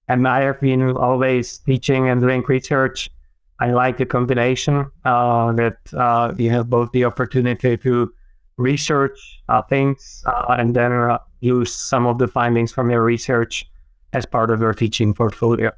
And 0.08 0.28
I 0.28 0.42
have 0.42 0.62
been 0.62 0.92
always 0.92 1.58
teaching 1.58 2.10
and 2.10 2.22
doing 2.22 2.44
research. 2.48 3.10
I 3.60 3.72
like 3.72 3.98
the 3.98 4.06
combination 4.06 4.92
uh, 5.04 5.54
that 5.54 5.78
uh, 5.94 6.34
you 6.38 6.52
have 6.52 6.70
both 6.70 6.92
the 6.92 7.06
opportunity 7.06 7.78
to 7.78 8.14
research 8.58 9.42
uh, 9.50 9.64
things 9.64 10.24
uh, 10.28 10.56
and 10.60 10.76
then 10.76 10.92
uh, 10.92 11.18
use 11.40 11.74
some 11.74 12.06
of 12.06 12.20
the 12.20 12.28
findings 12.28 12.72
from 12.72 12.92
your 12.92 13.04
research 13.04 13.66
as 14.14 14.26
part 14.26 14.52
of 14.52 14.62
our 14.62 14.74
teaching 14.74 15.14
portfolio. 15.14 15.72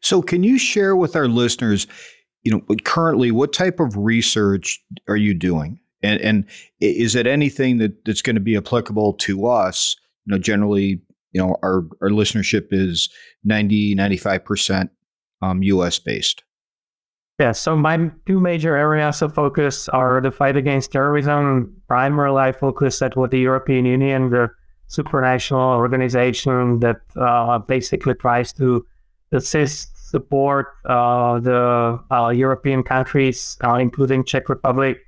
So, 0.00 0.22
can 0.22 0.42
you 0.42 0.58
share 0.58 0.96
with 0.96 1.16
our 1.16 1.28
listeners, 1.28 1.86
you 2.42 2.52
know, 2.52 2.76
currently 2.84 3.30
what 3.30 3.52
type 3.52 3.80
of 3.80 3.96
research 3.96 4.80
are 5.08 5.16
you 5.16 5.34
doing? 5.34 5.78
And, 6.02 6.20
and 6.20 6.44
is 6.80 7.14
it 7.14 7.26
anything 7.26 7.78
that, 7.78 8.04
that's 8.04 8.22
going 8.22 8.36
to 8.36 8.40
be 8.40 8.56
applicable 8.56 9.14
to 9.14 9.46
us? 9.46 9.96
You 10.26 10.34
know, 10.34 10.38
generally, 10.38 11.00
you 11.32 11.40
know, 11.40 11.56
our, 11.62 11.86
our 12.02 12.10
listenership 12.10 12.68
is 12.70 13.08
90, 13.44 13.96
95% 13.96 14.90
um, 15.42 15.62
US 15.62 15.98
based. 15.98 16.44
Yeah, 17.38 17.52
so 17.52 17.76
my 17.76 18.10
two 18.26 18.40
major 18.40 18.76
areas 18.76 19.22
of 19.22 19.32
focus 19.32 19.88
are 19.90 20.20
the 20.20 20.32
fight 20.32 20.56
against 20.56 20.90
terrorism. 20.90 21.80
Primarily, 21.86 22.42
I 22.42 22.52
focus 22.52 23.00
at 23.00 23.16
what 23.16 23.30
the 23.30 23.38
European 23.38 23.86
Union, 23.86 24.30
the 24.30 24.48
supranational 24.88 25.76
organization 25.76 26.80
that 26.80 27.00
uh, 27.16 27.58
basically 27.58 28.14
tries 28.14 28.52
to 28.54 28.86
assist, 29.32 30.10
support 30.10 30.68
uh, 30.86 31.38
the 31.40 32.00
uh, 32.10 32.28
European 32.30 32.82
countries, 32.82 33.58
uh, 33.62 33.74
including 33.74 34.24
Czech 34.24 34.48
Republic, 34.48 34.98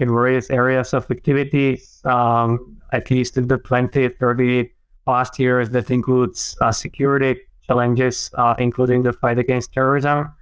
in 0.00 0.08
various 0.08 0.50
areas 0.50 0.92
of 0.92 1.08
activities, 1.10 2.00
um, 2.04 2.76
at 2.92 3.10
least 3.10 3.36
in 3.36 3.46
the 3.46 3.58
20, 3.58 4.08
30 4.08 4.70
past 5.06 5.38
years. 5.38 5.70
That 5.70 5.90
includes 5.90 6.56
uh, 6.60 6.72
security 6.72 7.40
challenges, 7.66 8.30
uh, 8.34 8.54
including 8.58 9.02
the 9.02 9.12
fight 9.12 9.38
against 9.38 9.72
terrorism 9.72 10.32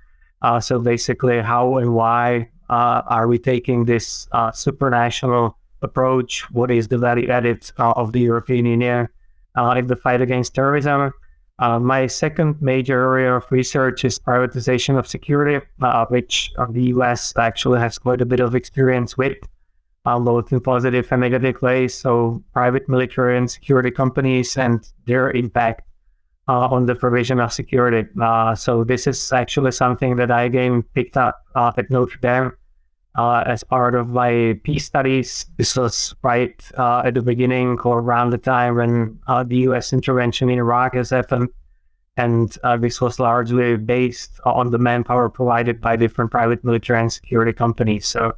so 0.61 0.81
basically, 0.81 1.41
how 1.41 1.77
and 1.77 1.95
why 1.95 2.49
are 2.69 3.29
we 3.29 3.39
taking 3.39 3.85
this 3.85 4.27
supranational 4.33 5.55
approach? 5.83 6.51
What 6.51 6.71
is 6.71 6.89
the 6.89 6.99
value 6.99 7.29
added 7.29 7.71
uh, 7.79 7.93
of 7.93 8.13
the 8.13 8.21
European 8.21 8.67
Union 8.67 9.09
uh, 9.57 9.75
in 9.77 9.87
the 9.87 9.97
fight 9.97 10.21
against 10.21 10.55
terrorism? 10.55 11.13
Uh, 11.59 11.79
my 11.79 12.07
second 12.07 12.61
major 12.61 12.99
area 13.01 13.37
of 13.37 13.45
research 13.51 14.05
is 14.05 14.19
privatization 14.19 14.99
of 14.99 15.07
security, 15.07 15.65
which 16.09 16.51
the 16.71 16.85
US 16.95 17.37
actually 17.37 17.79
has 17.79 17.99
quite 17.99 18.21
a 18.21 18.27
bit 18.27 18.41
of 18.41 18.55
experience 18.55 19.17
with, 19.17 19.39
both 20.05 20.51
in 20.51 20.61
positive 20.61 21.07
and 21.13 21.21
negative 21.21 21.61
ways. 21.63 21.95
So, 21.95 22.43
private 22.53 22.89
military 22.89 23.37
and 23.37 23.49
security 23.51 23.91
companies 23.91 24.57
and 24.57 24.85
their 25.07 25.31
impact 25.31 25.93
uh, 26.49 26.67
on 26.67 26.87
the 26.87 26.95
provision 26.95 27.41
of 27.41 27.53
security. 27.53 28.09
Uh, 28.21 28.55
so 28.55 28.85
this 28.85 29.07
is 29.07 29.33
actually 29.33 29.73
something 29.73 30.17
that 30.17 30.31
I 30.31 30.43
again 30.45 30.83
picked 30.95 31.17
up 31.17 31.41
uh, 31.55 31.73
at 31.77 31.91
Notre 31.91 32.19
Dame 32.19 32.53
uh, 33.17 33.45
as 33.47 33.63
part 33.63 33.95
of 33.95 34.09
my 34.09 34.59
peace 34.65 34.87
studies. 34.87 35.47
This 35.57 35.77
was 35.77 36.15
right 36.23 36.63
uh, 36.79 37.03
at 37.05 37.15
the 37.15 37.23
beginning 37.23 37.79
or 37.81 37.99
around 38.01 38.31
the 38.31 38.39
time 38.39 38.77
when 38.77 39.19
uh, 39.27 39.45
the 39.45 39.57
U.S. 39.69 39.93
intervention 39.93 40.49
in 40.49 40.59
Iraq 40.59 40.95
has 40.95 41.11
happened. 41.11 41.49
And 42.17 42.57
this 42.79 43.01
was 43.01 43.19
largely 43.19 43.77
based 43.77 44.39
on 44.45 44.71
the 44.71 44.79
manpower 44.79 45.31
provided 45.31 45.81
by 45.81 45.97
different 45.97 46.31
private 46.31 46.63
military 46.63 47.01
and 47.01 47.13
security 47.13 47.55
companies. 47.55 48.07
So 48.07 48.35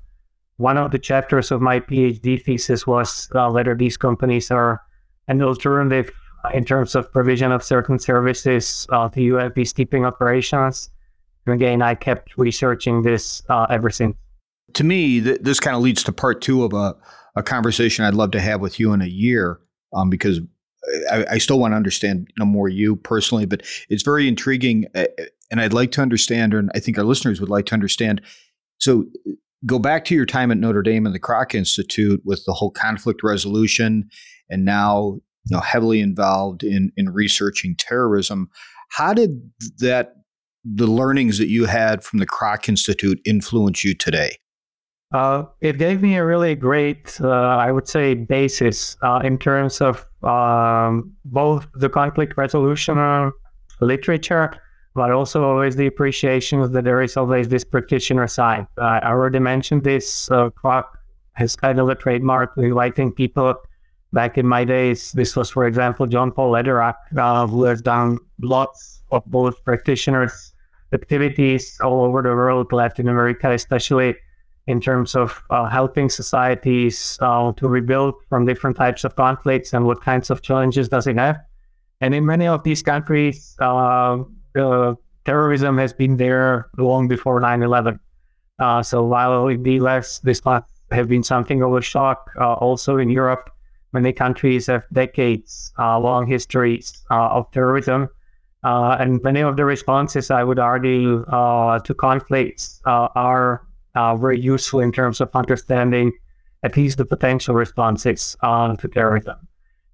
one 0.58 0.78
of 0.78 0.92
the 0.92 0.98
chapters 0.98 1.50
of 1.50 1.60
my 1.60 1.80
PhD 1.80 2.40
thesis 2.40 2.86
was 2.86 3.28
whether 3.32 3.74
these 3.74 3.96
companies 3.96 4.50
are 4.52 4.80
an 5.26 5.42
alternative 5.42 6.12
in 6.52 6.64
terms 6.64 6.94
of 6.94 7.10
provision 7.12 7.50
of 7.52 7.62
certain 7.62 7.98
services 7.98 8.86
uh, 8.90 9.08
to 9.08 9.22
U.S. 9.22 9.52
peacekeeping 9.52 10.06
operations. 10.06 10.90
And 11.46 11.54
again, 11.54 11.82
I 11.82 11.94
kept 11.94 12.36
researching 12.36 13.02
this 13.02 13.42
uh, 13.48 13.66
ever 13.70 13.90
since. 13.90 14.16
To 14.74 14.84
me, 14.84 15.20
th- 15.20 15.40
this 15.40 15.60
kind 15.60 15.76
of 15.76 15.82
leads 15.82 16.02
to 16.04 16.12
part 16.12 16.40
two 16.40 16.64
of 16.64 16.72
a, 16.72 16.94
a 17.36 17.42
conversation 17.42 18.04
I'd 18.04 18.14
love 18.14 18.32
to 18.32 18.40
have 18.40 18.60
with 18.60 18.78
you 18.78 18.92
in 18.92 19.00
a 19.00 19.06
year 19.06 19.60
um, 19.92 20.10
because 20.10 20.40
I, 21.10 21.26
I, 21.32 21.38
still 21.38 21.58
want 21.58 21.72
to 21.72 21.76
understand 21.76 22.26
you 22.28 22.34
know, 22.38 22.44
more 22.44 22.68
you 22.68 22.96
personally, 22.96 23.46
but 23.46 23.62
it's 23.88 24.02
very 24.02 24.28
intriguing. 24.28 24.86
And 25.50 25.60
I'd 25.60 25.72
like 25.72 25.92
to 25.92 26.02
understand, 26.02 26.54
and 26.54 26.70
I 26.74 26.80
think 26.80 26.98
our 26.98 27.04
listeners 27.04 27.40
would 27.40 27.50
like 27.50 27.66
to 27.66 27.74
understand. 27.74 28.20
So, 28.78 29.04
go 29.66 29.78
back 29.78 30.04
to 30.06 30.14
your 30.14 30.26
time 30.26 30.50
at 30.50 30.58
Notre 30.58 30.82
Dame 30.82 31.06
and 31.06 31.14
the 31.14 31.20
Kroc 31.20 31.54
Institute 31.54 32.20
with 32.24 32.44
the 32.44 32.52
whole 32.52 32.70
conflict 32.70 33.22
resolution, 33.22 34.08
and 34.50 34.64
now 34.64 35.18
you 35.44 35.56
know, 35.56 35.60
heavily 35.60 36.00
involved 36.00 36.62
in 36.62 36.90
in 36.96 37.10
researching 37.10 37.76
terrorism. 37.78 38.50
How 38.90 39.14
did 39.14 39.50
that 39.78 40.14
the 40.64 40.86
learnings 40.86 41.38
that 41.38 41.48
you 41.48 41.66
had 41.66 42.02
from 42.02 42.18
the 42.18 42.26
Kroc 42.26 42.68
Institute 42.68 43.20
influence 43.24 43.84
you 43.84 43.94
today? 43.94 44.36
Uh, 45.14 45.44
it 45.60 45.78
gave 45.78 46.02
me 46.02 46.16
a 46.16 46.24
really 46.24 46.54
great, 46.54 47.18
uh, 47.20 47.28
I 47.28 47.70
would 47.70 47.86
say, 47.86 48.14
basis 48.14 48.96
uh, 49.00 49.20
in 49.22 49.38
terms 49.38 49.80
of 49.80 50.04
um, 50.24 51.12
both 51.24 51.66
the 51.74 51.88
conflict 51.88 52.36
resolution 52.36 53.32
literature, 53.80 54.52
but 54.94 55.12
also 55.12 55.44
always 55.44 55.76
the 55.76 55.86
appreciation 55.86 56.70
that 56.72 56.84
there 56.84 57.00
is 57.00 57.16
always 57.16 57.48
this 57.48 57.64
practitioner 57.64 58.26
side. 58.26 58.66
I 58.76 59.00
already 59.04 59.38
mentioned 59.38 59.84
this. 59.84 60.30
Uh, 60.30 60.50
Kroc 60.50 60.84
has 61.34 61.54
kind 61.54 61.78
of 61.78 61.88
a 61.88 61.94
trademark 61.94 62.52
inviting 62.56 63.12
people 63.12 63.54
Back 64.14 64.38
in 64.38 64.46
my 64.46 64.62
days, 64.62 65.10
this 65.10 65.34
was, 65.34 65.50
for 65.50 65.66
example, 65.66 66.06
John 66.06 66.30
Paul 66.30 66.52
Lederach, 66.52 66.94
uh, 67.18 67.48
who 67.48 67.64
has 67.64 67.82
done 67.82 68.20
lots 68.40 69.02
of 69.10 69.24
both 69.26 69.64
practitioners 69.64 70.54
activities 70.92 71.76
all 71.82 72.04
over 72.04 72.22
the 72.22 72.28
world, 72.28 72.72
Latin 72.72 73.08
America 73.08 73.50
especially, 73.50 74.14
in 74.66 74.80
terms 74.80 75.14
of 75.14 75.42
uh, 75.50 75.68
helping 75.68 76.08
societies 76.08 77.18
uh, 77.20 77.52
to 77.52 77.68
rebuild 77.68 78.14
from 78.28 78.46
different 78.46 78.76
types 78.76 79.04
of 79.04 79.14
conflicts 79.16 79.72
and 79.72 79.84
what 79.84 80.00
kinds 80.00 80.30
of 80.30 80.40
challenges 80.42 80.88
does 80.88 81.06
it 81.06 81.16
have. 81.16 81.38
And 82.00 82.14
in 82.14 82.24
many 82.24 82.46
of 82.46 82.64
these 82.64 82.82
countries, 82.82 83.56
uh, 83.60 84.24
terrorism 85.24 85.78
has 85.78 85.92
been 85.92 86.16
there 86.16 86.70
long 86.78 87.08
before 87.08 87.40
9 87.40 87.62
11. 87.62 88.00
Uh, 88.58 88.82
so 88.82 89.04
while 89.04 89.48
in 89.48 89.62
the 89.62 89.72
US, 89.84 90.20
this 90.20 90.44
might 90.44 90.62
have 90.90 91.08
been 91.08 91.22
something 91.22 91.62
of 91.62 91.74
a 91.74 91.82
shock, 91.82 92.30
uh, 92.40 92.54
also 92.54 92.96
in 92.96 93.10
Europe, 93.10 93.50
Many 93.92 94.12
countries 94.12 94.66
have 94.66 94.82
decades 94.92 95.72
uh, 95.78 96.00
long 96.00 96.26
histories 96.26 97.04
of 97.10 97.48
terrorism. 97.52 98.08
And 98.64 99.22
many 99.22 99.40
of 99.40 99.56
the 99.56 99.64
responses, 99.64 100.32
I 100.32 100.42
would 100.42 100.58
argue, 100.58 101.24
to 101.24 101.94
conflicts 101.96 102.80
are 102.84 103.64
uh, 103.94 104.16
very 104.16 104.40
useful 104.40 104.80
in 104.80 104.92
terms 104.92 105.20
of 105.20 105.30
understanding 105.34 106.12
at 106.62 106.76
least 106.76 106.98
the 106.98 107.04
potential 107.04 107.54
responses 107.54 108.36
to 108.42 108.88
terrorism. 108.92 109.36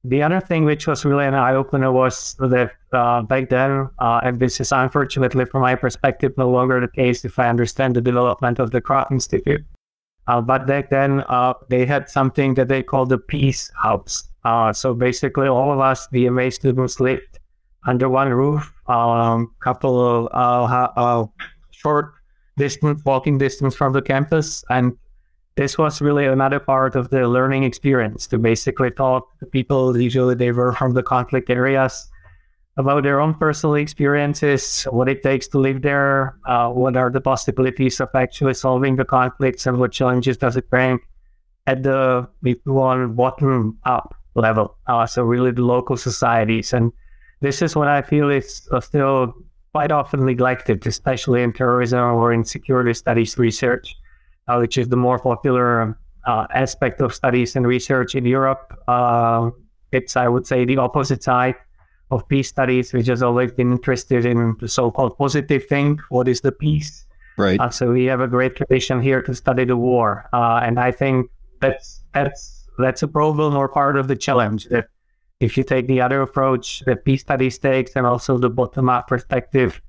the 0.04 0.22
other 0.22 0.40
thing 0.40 0.64
which 0.64 0.86
was 0.86 1.04
really 1.04 1.26
an 1.26 1.34
eye 1.34 1.54
opener 1.54 1.92
was 1.92 2.34
that 2.38 2.72
uh, 2.92 3.20
back 3.22 3.50
then, 3.50 3.88
uh, 3.98 4.20
and 4.22 4.40
this 4.40 4.60
is 4.60 4.72
unfortunately 4.72 5.44
from 5.44 5.60
my 5.60 5.74
perspective 5.74 6.32
no 6.38 6.48
longer 6.48 6.80
the 6.80 6.88
case 6.88 7.24
if 7.24 7.38
I 7.38 7.48
understand 7.48 7.96
the 7.96 8.00
development 8.00 8.58
of 8.58 8.70
the 8.70 8.80
Kroc 8.80 9.10
Institute. 9.10 9.62
Uh, 10.26 10.40
but 10.40 10.66
back 10.66 10.90
then, 10.90 11.24
uh, 11.28 11.54
they 11.68 11.84
had 11.84 12.08
something 12.08 12.54
that 12.54 12.68
they 12.68 12.82
called 12.82 13.08
the 13.08 13.18
Peace 13.18 13.70
House. 13.82 14.28
Uh, 14.44 14.72
so 14.72 14.94
basically, 14.94 15.48
all 15.48 15.72
of 15.72 15.80
us, 15.80 16.06
the 16.12 16.30
MA 16.30 16.50
students, 16.50 17.00
lived 17.00 17.38
under 17.86 18.08
one 18.08 18.28
roof, 18.28 18.72
a 18.88 18.92
um, 18.92 19.54
couple 19.60 20.28
of 20.28 20.28
uh, 20.32 21.26
short 21.72 22.12
distance, 22.60 23.02
walking 23.04 23.38
distance 23.38 23.74
from 23.74 23.92
the 23.92 24.02
campus, 24.02 24.62
and 24.70 24.92
this 25.56 25.76
was 25.76 26.00
really 26.00 26.26
another 26.26 26.60
part 26.60 26.94
of 26.94 27.10
the 27.10 27.26
learning 27.26 27.64
experience 27.64 28.26
to 28.28 28.38
basically 28.38 28.90
talk 28.90 29.26
to 29.40 29.46
people. 29.46 29.98
Usually 29.98 30.34
they 30.34 30.52
were 30.52 30.72
from 30.72 30.94
the 30.94 31.02
conflict 31.02 31.50
areas 31.50 32.08
about 32.76 33.02
their 33.02 33.20
own 33.20 33.34
personal 33.34 33.74
experiences, 33.74 34.84
what 34.90 35.08
it 35.08 35.22
takes 35.22 35.48
to 35.48 35.58
live 35.58 35.82
there, 35.82 36.38
uh, 36.46 36.70
what 36.70 36.96
are 36.96 37.10
the 37.10 37.20
possibilities 37.20 38.00
of 38.00 38.08
actually 38.14 38.54
solving 38.54 38.96
the 38.96 39.04
conflicts, 39.04 39.66
and 39.66 39.78
what 39.78 39.92
challenges 39.92 40.36
does 40.36 40.56
it 40.56 40.70
bring 40.70 40.98
at 41.66 41.82
the 41.82 42.26
one 42.64 43.14
bottom 43.14 43.76
up 43.84 44.14
level. 44.34 44.78
Uh, 44.86 45.04
so 45.04 45.22
really 45.24 45.50
the 45.50 45.62
local 45.62 45.96
societies, 45.96 46.72
and 46.72 46.92
this 47.40 47.60
is 47.60 47.74
what 47.74 47.88
I 47.88 48.02
feel 48.02 48.30
is 48.30 48.68
uh, 48.72 48.80
still 48.80 49.34
quite 49.72 49.92
often 49.92 50.24
neglected, 50.24 50.86
especially 50.86 51.42
in 51.42 51.52
terrorism 51.52 52.00
or 52.00 52.32
in 52.32 52.44
security 52.44 52.94
studies 52.94 53.38
research 53.38 53.96
uh, 54.50 54.58
which 54.58 54.76
is 54.76 54.88
the 54.88 54.96
more 54.96 55.18
popular 55.18 55.96
uh, 56.26 56.46
aspect 56.54 57.00
of 57.00 57.14
studies 57.14 57.56
and 57.56 57.66
research 57.66 58.14
in 58.14 58.24
Europe. 58.24 58.76
Uh, 58.88 59.50
it's, 59.92 60.16
I 60.16 60.28
would 60.28 60.46
say, 60.46 60.64
the 60.64 60.78
opposite 60.78 61.22
side 61.22 61.54
of 62.10 62.26
peace 62.28 62.48
studies, 62.48 62.92
which 62.92 63.06
has 63.06 63.22
always 63.22 63.52
been 63.52 63.70
interested 63.70 64.26
in 64.26 64.56
the 64.60 64.68
so-called 64.68 65.16
positive 65.16 65.66
thing. 65.66 65.98
What 66.08 66.26
is 66.26 66.40
the 66.40 66.52
peace? 66.52 67.06
Right. 67.38 67.60
Uh, 67.60 67.70
so 67.70 67.92
we 67.92 68.04
have 68.06 68.20
a 68.20 68.28
great 68.28 68.56
tradition 68.56 69.00
here 69.00 69.22
to 69.22 69.34
study 69.34 69.64
the 69.64 69.76
war, 69.76 70.28
uh, 70.32 70.60
and 70.62 70.78
I 70.78 70.90
think 70.90 71.30
that's 71.60 72.02
that's 72.12 72.68
that's 72.78 73.02
a 73.02 73.08
problem 73.08 73.56
or 73.56 73.68
part 73.68 73.96
of 73.96 74.08
the 74.08 74.16
challenge. 74.16 74.66
That 74.66 74.88
if 75.40 75.56
you 75.56 75.64
take 75.64 75.86
the 75.86 76.00
other 76.00 76.20
approach 76.22 76.80
the 76.80 76.96
peace 76.96 77.22
studies 77.22 77.58
takes, 77.58 77.96
and 77.96 78.06
also 78.06 78.38
the 78.38 78.50
bottom-up 78.50 79.08
perspective, 79.08 79.80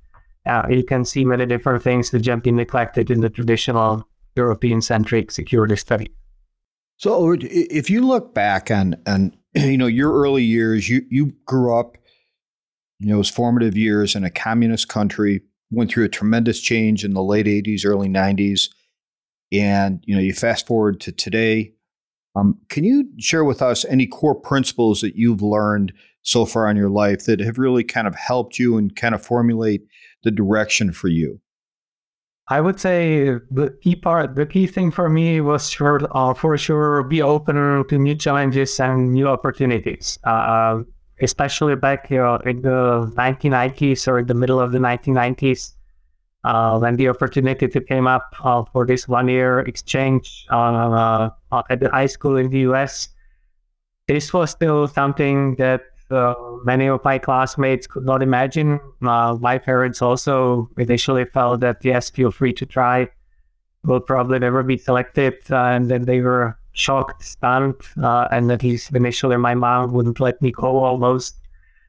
uh, 0.46 0.66
you 0.68 0.82
can 0.82 1.04
see 1.04 1.24
many 1.24 1.46
different 1.46 1.82
things 1.82 2.10
that 2.10 2.26
have 2.26 2.42
been 2.42 2.56
neglected 2.56 3.10
in 3.10 3.20
the 3.20 3.30
traditional 3.30 4.08
European 4.34 4.80
centric 4.80 5.30
security 5.30 5.76
study. 5.76 6.10
So 6.96 7.36
if 7.40 7.90
you 7.90 8.06
look 8.06 8.34
back 8.34 8.70
on 8.70 8.96
on 9.06 9.36
you 9.54 9.76
know 9.76 9.86
your 9.86 10.12
early 10.12 10.44
years, 10.44 10.88
you 10.88 11.02
you 11.10 11.34
grew 11.46 11.78
up, 11.78 11.98
you 12.98 13.08
know, 13.08 13.16
those 13.16 13.30
formative 13.30 13.76
years 13.76 14.14
in 14.14 14.24
a 14.24 14.30
communist 14.30 14.88
country, 14.88 15.42
went 15.70 15.90
through 15.90 16.04
a 16.04 16.08
tremendous 16.08 16.60
change 16.60 17.04
in 17.04 17.14
the 17.14 17.22
late 17.22 17.46
80s, 17.46 17.84
early 17.84 18.08
90s. 18.08 18.68
And 19.52 20.02
you 20.06 20.14
know, 20.14 20.20
you 20.20 20.32
fast 20.32 20.66
forward 20.66 21.00
to 21.00 21.12
today. 21.12 21.74
Um, 22.34 22.58
can 22.68 22.84
you 22.84 23.08
share 23.18 23.44
with 23.44 23.60
us 23.60 23.84
any 23.86 24.06
core 24.06 24.34
principles 24.34 25.00
that 25.02 25.16
you've 25.16 25.42
learned 25.42 25.92
so 26.22 26.46
far 26.46 26.70
in 26.70 26.76
your 26.76 26.88
life 26.88 27.24
that 27.24 27.40
have 27.40 27.58
really 27.58 27.84
kind 27.84 28.06
of 28.06 28.14
helped 28.14 28.58
you 28.58 28.78
and 28.78 28.94
kind 28.96 29.14
of 29.14 29.24
formulate 29.24 29.82
the 30.24 30.30
direction 30.30 30.92
for 30.92 31.08
you? 31.08 31.40
I 32.48 32.60
would 32.60 32.80
say 32.80 33.38
the 33.50 33.76
key 33.82 33.96
part, 33.96 34.34
the 34.34 34.46
key 34.46 34.66
thing 34.66 34.90
for 34.90 35.08
me 35.08 35.40
was 35.40 35.76
uh, 35.80 36.34
for 36.34 36.56
sure, 36.58 37.02
be 37.04 37.22
open 37.22 37.84
to 37.88 37.98
new 37.98 38.14
challenges 38.14 38.78
and 38.80 39.12
new 39.12 39.28
opportunities. 39.28 40.18
Uh, 40.24 40.82
especially 41.22 41.76
back 41.76 42.10
in 42.10 42.18
the 42.62 43.12
1990s 43.16 44.08
or 44.08 44.18
in 44.18 44.26
the 44.26 44.34
middle 44.34 44.60
of 44.60 44.72
the 44.72 44.78
1990s, 44.78 45.74
uh, 46.44 46.78
when 46.78 46.96
the 46.96 47.08
opportunity 47.08 47.68
came 47.68 48.06
up 48.06 48.34
uh, 48.42 48.64
for 48.72 48.84
this 48.86 49.06
one-year 49.06 49.60
exchange 49.60 50.46
uh, 50.50 51.30
at 51.70 51.80
the 51.80 51.88
high 51.90 52.06
school 52.06 52.36
in 52.36 52.50
the 52.50 52.60
U.S. 52.60 53.08
This 54.08 54.32
was 54.32 54.50
still 54.50 54.88
something 54.88 55.54
that 55.56 55.82
uh, 56.10 56.34
many 56.64 56.88
of 56.88 57.02
my 57.04 57.18
classmates 57.18 57.86
could 57.86 58.04
not 58.04 58.22
imagine. 58.22 58.80
Uh, 59.02 59.36
my 59.40 59.56
parents 59.58 60.02
also 60.02 60.68
initially 60.76 61.24
felt 61.24 61.60
that, 61.60 61.84
yes, 61.84 62.10
feel 62.10 62.30
free 62.30 62.52
to 62.52 62.66
try, 62.66 63.08
will 63.84 64.00
probably 64.00 64.38
never 64.38 64.62
be 64.62 64.76
selected. 64.76 65.34
Uh, 65.50 65.56
and 65.56 65.90
then 65.90 66.04
they 66.04 66.20
were 66.20 66.58
shocked, 66.72 67.22
stunned, 67.22 67.76
and 67.96 68.50
at 68.50 68.62
least 68.62 68.94
initially 68.94 69.36
my 69.36 69.54
mom 69.54 69.92
wouldn't 69.92 70.20
let 70.20 70.40
me 70.42 70.50
go 70.50 70.78
almost 70.78 71.36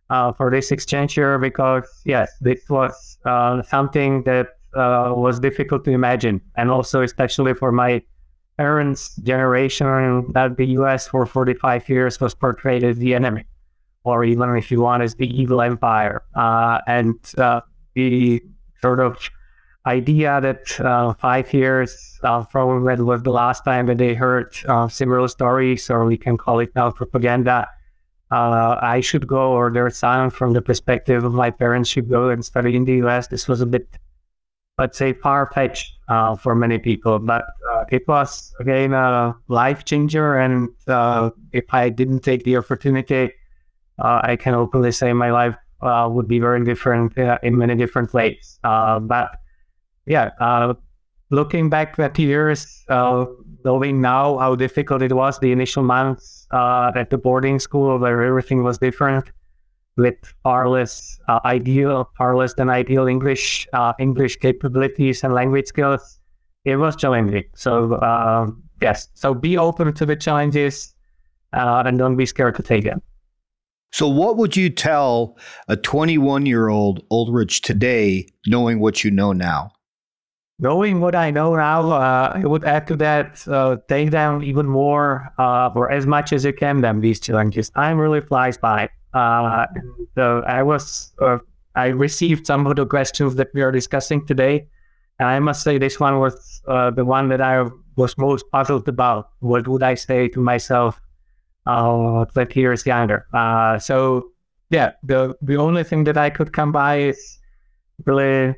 uh, 0.09 0.33
for 0.33 0.51
this 0.51 0.71
exchange 0.71 1.17
year 1.17 1.37
because, 1.37 1.87
yes, 2.05 2.31
this 2.41 2.61
was 2.69 3.17
uh, 3.25 3.61
something 3.63 4.23
that 4.23 4.47
was 4.75 5.39
difficult 5.39 5.85
to 5.85 5.91
imagine. 5.91 6.41
And 6.55 6.71
also, 6.71 7.01
especially 7.01 7.53
for 7.53 7.71
my 7.71 8.01
parents' 8.57 9.15
generation, 9.17 10.25
that 10.33 10.57
the 10.57 10.65
US 10.79 11.07
for 11.07 11.25
45 11.25 11.89
years 11.89 12.19
was 12.19 12.33
portrayed 12.33 12.83
as 12.83 12.97
the 12.97 13.13
enemy 13.13 13.45
or 14.03 14.23
even 14.23 14.55
if 14.55 14.69
you 14.69 14.81
want, 14.81 15.01
as 15.03 15.15
the 15.15 15.27
evil 15.27 15.61
empire. 15.61 16.23
Uh, 16.35 16.79
and 16.87 17.15
uh, 17.37 17.61
the 17.95 18.41
sort 18.81 18.99
of 18.99 19.17
idea 19.85 20.39
that 20.41 20.79
uh, 20.79 21.13
five 21.13 21.53
years 21.53 22.19
uh, 22.23 22.43
from 22.45 22.83
when 22.83 23.05
was 23.05 23.23
the 23.23 23.31
last 23.31 23.63
time 23.65 23.85
that 23.87 23.97
they 23.97 24.13
heard 24.13 24.55
uh, 24.67 24.87
similar 24.87 25.27
stories, 25.27 25.89
or 25.89 26.05
we 26.05 26.17
can 26.17 26.37
call 26.37 26.59
it 26.59 26.73
now 26.75 26.91
propaganda, 26.91 27.67
uh, 28.33 28.79
I 28.81 29.01
should 29.01 29.27
go, 29.27 29.51
or 29.51 29.71
their 29.71 29.89
son 29.89 30.29
from 30.29 30.53
the 30.53 30.61
perspective 30.61 31.23
of 31.23 31.33
my 31.33 31.51
parents 31.51 31.89
should 31.89 32.09
go 32.09 32.29
and 32.29 32.43
study 32.43 32.75
in 32.75 32.85
the 32.85 32.95
US. 33.05 33.27
This 33.27 33.47
was 33.47 33.61
a 33.61 33.65
bit, 33.65 33.87
let's 34.77 34.97
say, 34.97 35.13
far 35.13 35.51
fetched 35.53 35.93
for 36.41 36.55
many 36.55 36.79
people, 36.79 37.19
but 37.19 37.45
it 37.91 38.07
was 38.07 38.53
again 38.59 38.93
a 38.93 39.35
life 39.47 39.85
changer. 39.85 40.37
And 40.37 40.69
if 41.51 41.65
I 41.71 41.89
didn't 41.89 42.21
take 42.21 42.43
the 42.43 42.57
opportunity, 42.57 43.31
uh, 43.99 44.21
I 44.23 44.35
can 44.35 44.53
openly 44.53 44.91
say 44.91 45.13
my 45.13 45.31
life 45.31 45.55
uh, 45.81 46.07
would 46.09 46.27
be 46.27 46.39
very 46.39 46.63
different 46.63 47.17
uh, 47.17 47.37
in 47.43 47.57
many 47.57 47.75
different 47.75 48.13
ways. 48.13 48.59
Uh, 48.63 48.99
but 48.99 49.37
yeah, 50.05 50.31
uh, 50.39 50.73
looking 51.29 51.69
back 51.69 51.99
at 51.99 52.17
years, 52.17 52.83
uh, 52.89 53.25
knowing 53.65 54.01
now 54.01 54.37
how 54.37 54.55
difficult 54.55 55.01
it 55.01 55.13
was 55.13 55.39
the 55.39 55.51
initial 55.51 55.83
months 55.83 56.47
uh, 56.51 56.91
at 56.95 57.09
the 57.09 57.17
boarding 57.17 57.59
school 57.59 57.97
where 57.97 58.23
everything 58.23 58.63
was 58.63 58.77
different 58.77 59.31
with 59.97 60.15
far 60.41 60.67
less 60.69 61.19
uh, 61.27 61.39
ideal, 61.45 62.09
far 62.17 62.35
less 62.35 62.53
than 62.55 62.69
ideal 62.69 63.07
English, 63.07 63.67
uh, 63.73 63.93
English 63.99 64.37
capabilities 64.37 65.23
and 65.23 65.33
language 65.33 65.67
skills, 65.67 66.19
it 66.65 66.77
was 66.77 66.95
challenging. 66.95 67.43
So 67.55 68.01
um, 68.01 68.63
yes, 68.81 69.07
so 69.13 69.33
be 69.33 69.57
open 69.57 69.93
to 69.93 70.05
the 70.05 70.15
challenges 70.15 70.93
and 71.51 71.97
don't 71.97 72.15
be 72.15 72.25
scared 72.25 72.55
to 72.55 72.63
take 72.63 72.83
them. 72.83 73.01
So, 73.93 74.07
what 74.07 74.37
would 74.37 74.57
you 74.57 74.71
tell 74.71 75.37
a 75.67 75.77
21 75.77 76.47
year 76.47 76.67
old 76.67 77.05
Oldrich 77.11 77.61
today, 77.61 78.27
knowing 78.47 78.79
what 78.79 79.03
you 79.03 79.11
know 79.11 79.33
now? 79.33 79.71
Knowing 80.63 81.01
what 81.01 81.13
I 81.13 81.29
know 81.29 81.57
now, 81.57 81.91
uh, 81.91 82.31
I 82.35 82.45
would 82.45 82.63
add 82.63 82.87
to 82.87 82.95
that, 82.95 83.45
uh, 83.49 83.75
take 83.89 84.11
them 84.11 84.41
even 84.41 84.65
more 84.65 85.29
uh, 85.37 85.69
or 85.75 85.91
as 85.91 86.07
much 86.07 86.31
as 86.31 86.45
you 86.45 86.53
can, 86.53 86.79
them 86.79 87.01
these 87.01 87.19
challenges. 87.19 87.69
I'm 87.75 87.99
really 87.99 88.21
flies 88.21 88.57
by. 88.57 88.89
Uh, 89.13 89.65
so 90.15 90.41
I 90.47 90.63
was, 90.63 91.11
uh, 91.21 91.39
I 91.75 91.87
received 91.87 92.47
some 92.47 92.65
of 92.65 92.77
the 92.77 92.85
questions 92.85 93.35
that 93.35 93.49
we 93.53 93.61
are 93.61 93.73
discussing 93.73 94.25
today. 94.25 94.65
And 95.19 95.27
I 95.27 95.39
must 95.39 95.63
say, 95.63 95.77
this 95.77 95.99
one 95.99 96.19
was 96.21 96.61
uh, 96.65 96.91
the 96.91 97.03
one 97.03 97.27
that 97.27 97.41
I 97.41 97.69
was 97.97 98.17
most 98.17 98.45
puzzled 98.49 98.87
about. 98.87 99.31
What 99.41 99.67
would 99.67 99.83
I 99.83 99.95
say 99.95 100.29
to 100.29 100.39
myself 100.39 100.97
uh, 101.65 102.23
20 102.23 102.57
years 102.57 102.85
younger. 102.85 103.25
Uh, 103.33 103.79
so 103.79 104.31
yeah, 104.69 104.91
the 105.03 105.35
the 105.41 105.57
only 105.57 105.83
thing 105.83 106.03
that 106.05 106.17
I 106.17 106.29
could 106.29 106.53
come 106.53 106.71
by 106.71 106.99
is 106.99 107.39
really 108.05 108.55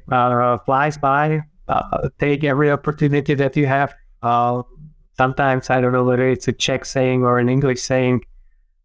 flies 0.65 0.97
by. 0.97 1.41
Uh, 1.67 2.09
take 2.19 2.43
every 2.43 2.71
opportunity 2.71 3.33
that 3.33 3.55
you 3.55 3.65
have. 3.65 3.93
Uh, 4.21 4.61
sometimes 5.17 5.69
I 5.69 5.81
don't 5.81 5.93
know 5.93 6.03
whether 6.03 6.27
it's 6.29 6.47
a 6.47 6.53
Czech 6.53 6.85
saying 6.85 7.23
or 7.23 7.39
an 7.39 7.49
English 7.49 7.81
saying. 7.81 8.21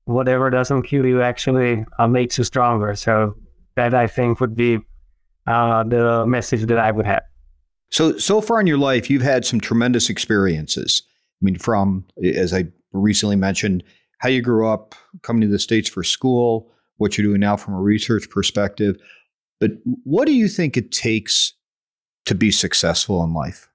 Whatever 0.04 0.50
doesn't 0.50 0.82
kill 0.82 1.06
you 1.06 1.22
actually 1.22 1.84
uh, 1.98 2.08
makes 2.08 2.38
you 2.38 2.44
stronger. 2.44 2.94
So 2.96 3.36
that 3.76 3.94
I 3.94 4.06
think 4.06 4.40
would 4.40 4.56
be 4.56 4.78
the 5.46 6.24
message 6.26 6.66
that 6.66 6.78
I 6.78 6.90
would 6.90 7.06
have. 7.06 7.22
So 7.90 8.16
so 8.18 8.40
far 8.40 8.60
in 8.60 8.66
your 8.66 8.78
life, 8.78 9.10
you've 9.10 9.22
had 9.22 9.44
some 9.44 9.60
tremendous 9.60 10.08
experiences. 10.08 11.02
I 11.40 11.44
mean, 11.44 11.58
from 11.58 12.04
as 12.34 12.52
I 12.52 12.64
recently 12.92 13.36
mentioned, 13.36 13.82
how 14.18 14.28
you 14.28 14.42
grew 14.42 14.68
up, 14.68 14.94
coming 15.22 15.40
to 15.42 15.48
the 15.48 15.58
States 15.58 15.88
for 15.88 16.02
school, 16.02 16.70
what 16.98 17.16
you're 17.16 17.26
doing 17.26 17.40
now 17.40 17.56
from 17.56 17.74
a 17.74 17.80
research 17.80 18.28
perspective. 18.30 18.96
But 19.58 19.72
what 20.04 20.26
do 20.26 20.32
you 20.32 20.48
think 20.48 20.76
it 20.76 20.92
takes 20.92 21.54
to 22.26 22.34
be 22.34 22.50
successful 22.50 23.24
in 23.24 23.32
life? 23.32 23.68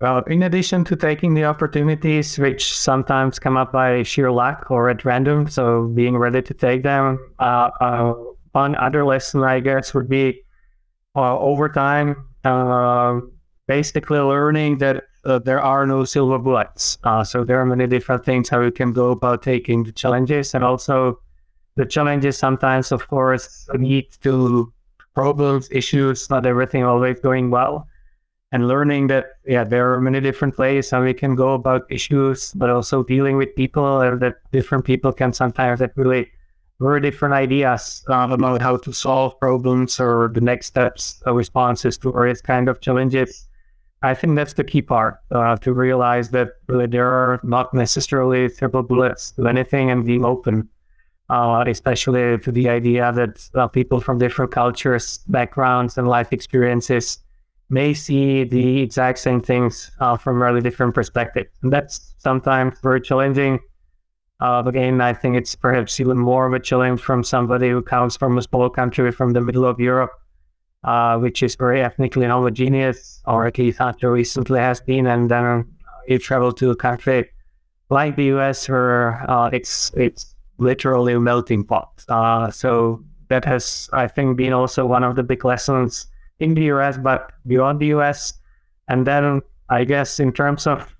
Well, 0.00 0.22
in 0.28 0.42
addition 0.42 0.84
to 0.84 0.96
taking 0.96 1.34
the 1.34 1.44
opportunities, 1.44 2.38
which 2.38 2.74
sometimes 2.74 3.38
come 3.38 3.58
up 3.58 3.70
by 3.70 4.02
sheer 4.02 4.32
luck 4.32 4.70
or 4.70 4.88
at 4.88 5.04
random, 5.04 5.46
so 5.48 5.88
being 5.88 6.16
ready 6.16 6.40
to 6.40 6.54
take 6.54 6.82
them, 6.82 7.18
uh, 7.38 7.70
uh, 7.80 8.14
one 8.52 8.76
other 8.76 9.04
lesson, 9.04 9.42
I 9.42 9.60
guess, 9.60 9.92
would 9.92 10.08
be 10.08 10.40
uh, 11.14 11.38
over 11.38 11.68
time, 11.68 12.16
uh, 12.44 13.20
basically 13.66 14.18
learning 14.18 14.78
that 14.78 15.04
uh, 15.26 15.38
there 15.38 15.60
are 15.60 15.86
no 15.86 16.04
silver 16.04 16.38
bullets. 16.38 16.96
Uh, 17.04 17.22
so 17.22 17.44
there 17.44 17.60
are 17.60 17.66
many 17.66 17.86
different 17.86 18.24
things 18.24 18.48
how 18.48 18.60
you 18.62 18.72
can 18.72 18.94
go 18.94 19.10
about 19.10 19.42
taking 19.42 19.84
the 19.84 19.92
challenges, 19.92 20.54
and 20.54 20.64
also 20.64 21.20
the 21.76 21.84
challenges 21.84 22.38
sometimes, 22.38 22.90
of 22.90 23.06
course, 23.08 23.68
need 23.74 24.06
to 24.22 24.72
problems, 25.20 25.68
issues, 25.70 26.30
not 26.30 26.46
everything 26.46 26.82
always 26.84 27.20
going 27.20 27.50
well 27.50 27.86
and 28.52 28.66
learning 28.66 29.06
that 29.06 29.26
yeah 29.46 29.64
there 29.64 29.92
are 29.92 30.00
many 30.00 30.20
different 30.20 30.58
ways 30.58 30.90
how 30.90 31.02
we 31.02 31.14
can 31.14 31.34
go 31.36 31.54
about 31.54 31.82
issues 31.88 32.52
but 32.54 32.68
also 32.68 33.04
dealing 33.04 33.36
with 33.36 33.54
people 33.54 34.00
and 34.00 34.20
that 34.20 34.36
different 34.50 34.84
people 34.84 35.12
can 35.12 35.32
sometimes 35.32 35.80
have 35.80 35.92
really 35.96 36.28
very 36.80 37.00
different 37.00 37.34
ideas 37.34 38.02
uh, 38.08 38.26
about 38.30 38.62
how 38.62 38.76
to 38.76 38.92
solve 38.92 39.38
problems 39.38 40.00
or 40.00 40.30
the 40.32 40.40
next 40.40 40.66
steps 40.66 41.22
responses 41.26 41.98
to 41.98 42.10
various 42.10 42.40
kind 42.40 42.68
of 42.70 42.80
challenges. 42.80 43.46
I 44.02 44.14
think 44.14 44.34
that's 44.34 44.54
the 44.54 44.64
key 44.64 44.80
part 44.80 45.18
uh, 45.30 45.56
to 45.58 45.74
realize 45.74 46.30
that 46.30 46.52
really 46.68 46.86
there 46.86 47.06
are 47.06 47.38
not 47.42 47.74
necessarily 47.74 48.48
silver 48.48 48.82
bullets 48.82 49.32
to 49.32 49.46
anything 49.46 49.90
and 49.90 50.06
being 50.06 50.24
open 50.24 50.70
uh, 51.30 51.64
especially 51.66 52.38
to 52.38 52.50
the 52.50 52.68
idea 52.68 53.12
that 53.12 53.48
uh, 53.54 53.68
people 53.68 54.00
from 54.00 54.18
different 54.18 54.50
cultures 54.50 55.18
backgrounds 55.28 55.96
and 55.96 56.08
life 56.08 56.32
experiences 56.32 57.18
may 57.68 57.94
see 57.94 58.42
the 58.42 58.80
exact 58.82 59.20
same 59.20 59.40
things 59.40 59.92
uh, 60.00 60.16
from 60.16 60.42
really 60.42 60.60
different 60.60 60.92
perspectives. 60.92 61.48
And 61.62 61.72
that's 61.72 62.14
sometimes 62.18 62.80
very 62.82 63.00
challenging. 63.00 63.60
Uh, 64.40 64.64
again, 64.66 65.00
I 65.00 65.12
think 65.12 65.36
it's 65.36 65.54
perhaps 65.54 66.00
even 66.00 66.18
more 66.18 66.46
of 66.46 66.52
a 66.52 66.58
challenge 66.58 67.00
from 67.00 67.22
somebody 67.22 67.70
who 67.70 67.80
comes 67.80 68.16
from 68.16 68.36
a 68.36 68.42
small 68.42 68.68
country 68.68 69.12
from 69.12 69.32
the 69.32 69.40
middle 69.40 69.64
of 69.64 69.78
Europe, 69.78 70.10
uh, 70.82 71.16
which 71.18 71.44
is 71.44 71.54
very 71.54 71.80
ethnically 71.80 72.26
homogeneous, 72.26 73.22
or 73.26 73.46
at 73.46 73.56
least 73.56 73.78
until 73.80 74.10
recently 74.10 74.58
has 74.58 74.80
been. 74.80 75.06
And 75.06 75.30
then 75.30 75.64
you 76.08 76.18
travel 76.18 76.52
to 76.54 76.70
a 76.70 76.76
country 76.76 77.30
like 77.88 78.16
the 78.16 78.24
US 78.36 78.68
where 78.68 79.30
uh, 79.30 79.50
it's 79.52 79.92
it's 79.94 80.34
literally 80.60 81.14
a 81.14 81.20
melting 81.20 81.64
pot. 81.64 82.04
Uh, 82.08 82.50
so 82.50 83.02
that 83.28 83.44
has, 83.44 83.88
I 83.92 84.06
think, 84.06 84.36
been 84.36 84.52
also 84.52 84.86
one 84.86 85.02
of 85.04 85.16
the 85.16 85.22
big 85.22 85.44
lessons 85.44 86.06
in 86.38 86.54
the 86.54 86.64
US, 86.64 86.98
but 86.98 87.32
beyond 87.46 87.80
the 87.80 87.86
US. 87.86 88.34
And 88.88 89.06
then 89.06 89.40
I 89.68 89.84
guess 89.84 90.20
in 90.20 90.32
terms 90.32 90.66
of 90.66 90.96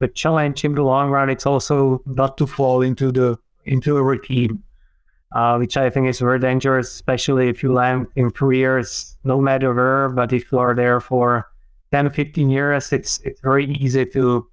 the 0.00 0.08
challenge 0.08 0.64
in 0.64 0.74
the 0.74 0.82
long 0.82 1.10
run, 1.10 1.30
it's 1.30 1.46
also 1.46 2.02
not 2.06 2.36
to 2.38 2.46
fall 2.46 2.82
into 2.82 3.12
the 3.12 3.38
into 3.64 3.96
a 3.96 4.02
routine, 4.02 4.62
uh, 5.32 5.56
which 5.56 5.76
I 5.76 5.88
think 5.88 6.08
is 6.08 6.18
very 6.18 6.38
dangerous, 6.38 6.88
especially 6.88 7.48
if 7.48 7.62
you 7.62 7.72
land 7.72 8.08
in 8.16 8.30
careers, 8.30 9.16
no 9.24 9.40
matter 9.40 9.72
where. 9.72 10.08
But 10.08 10.32
if 10.32 10.50
you 10.52 10.58
are 10.58 10.74
there 10.74 11.00
for 11.00 11.46
10, 11.92 12.10
15 12.10 12.50
years, 12.50 12.92
it's 12.92 13.20
it's 13.20 13.40
very 13.40 13.66
easy 13.66 14.04
to 14.06 14.46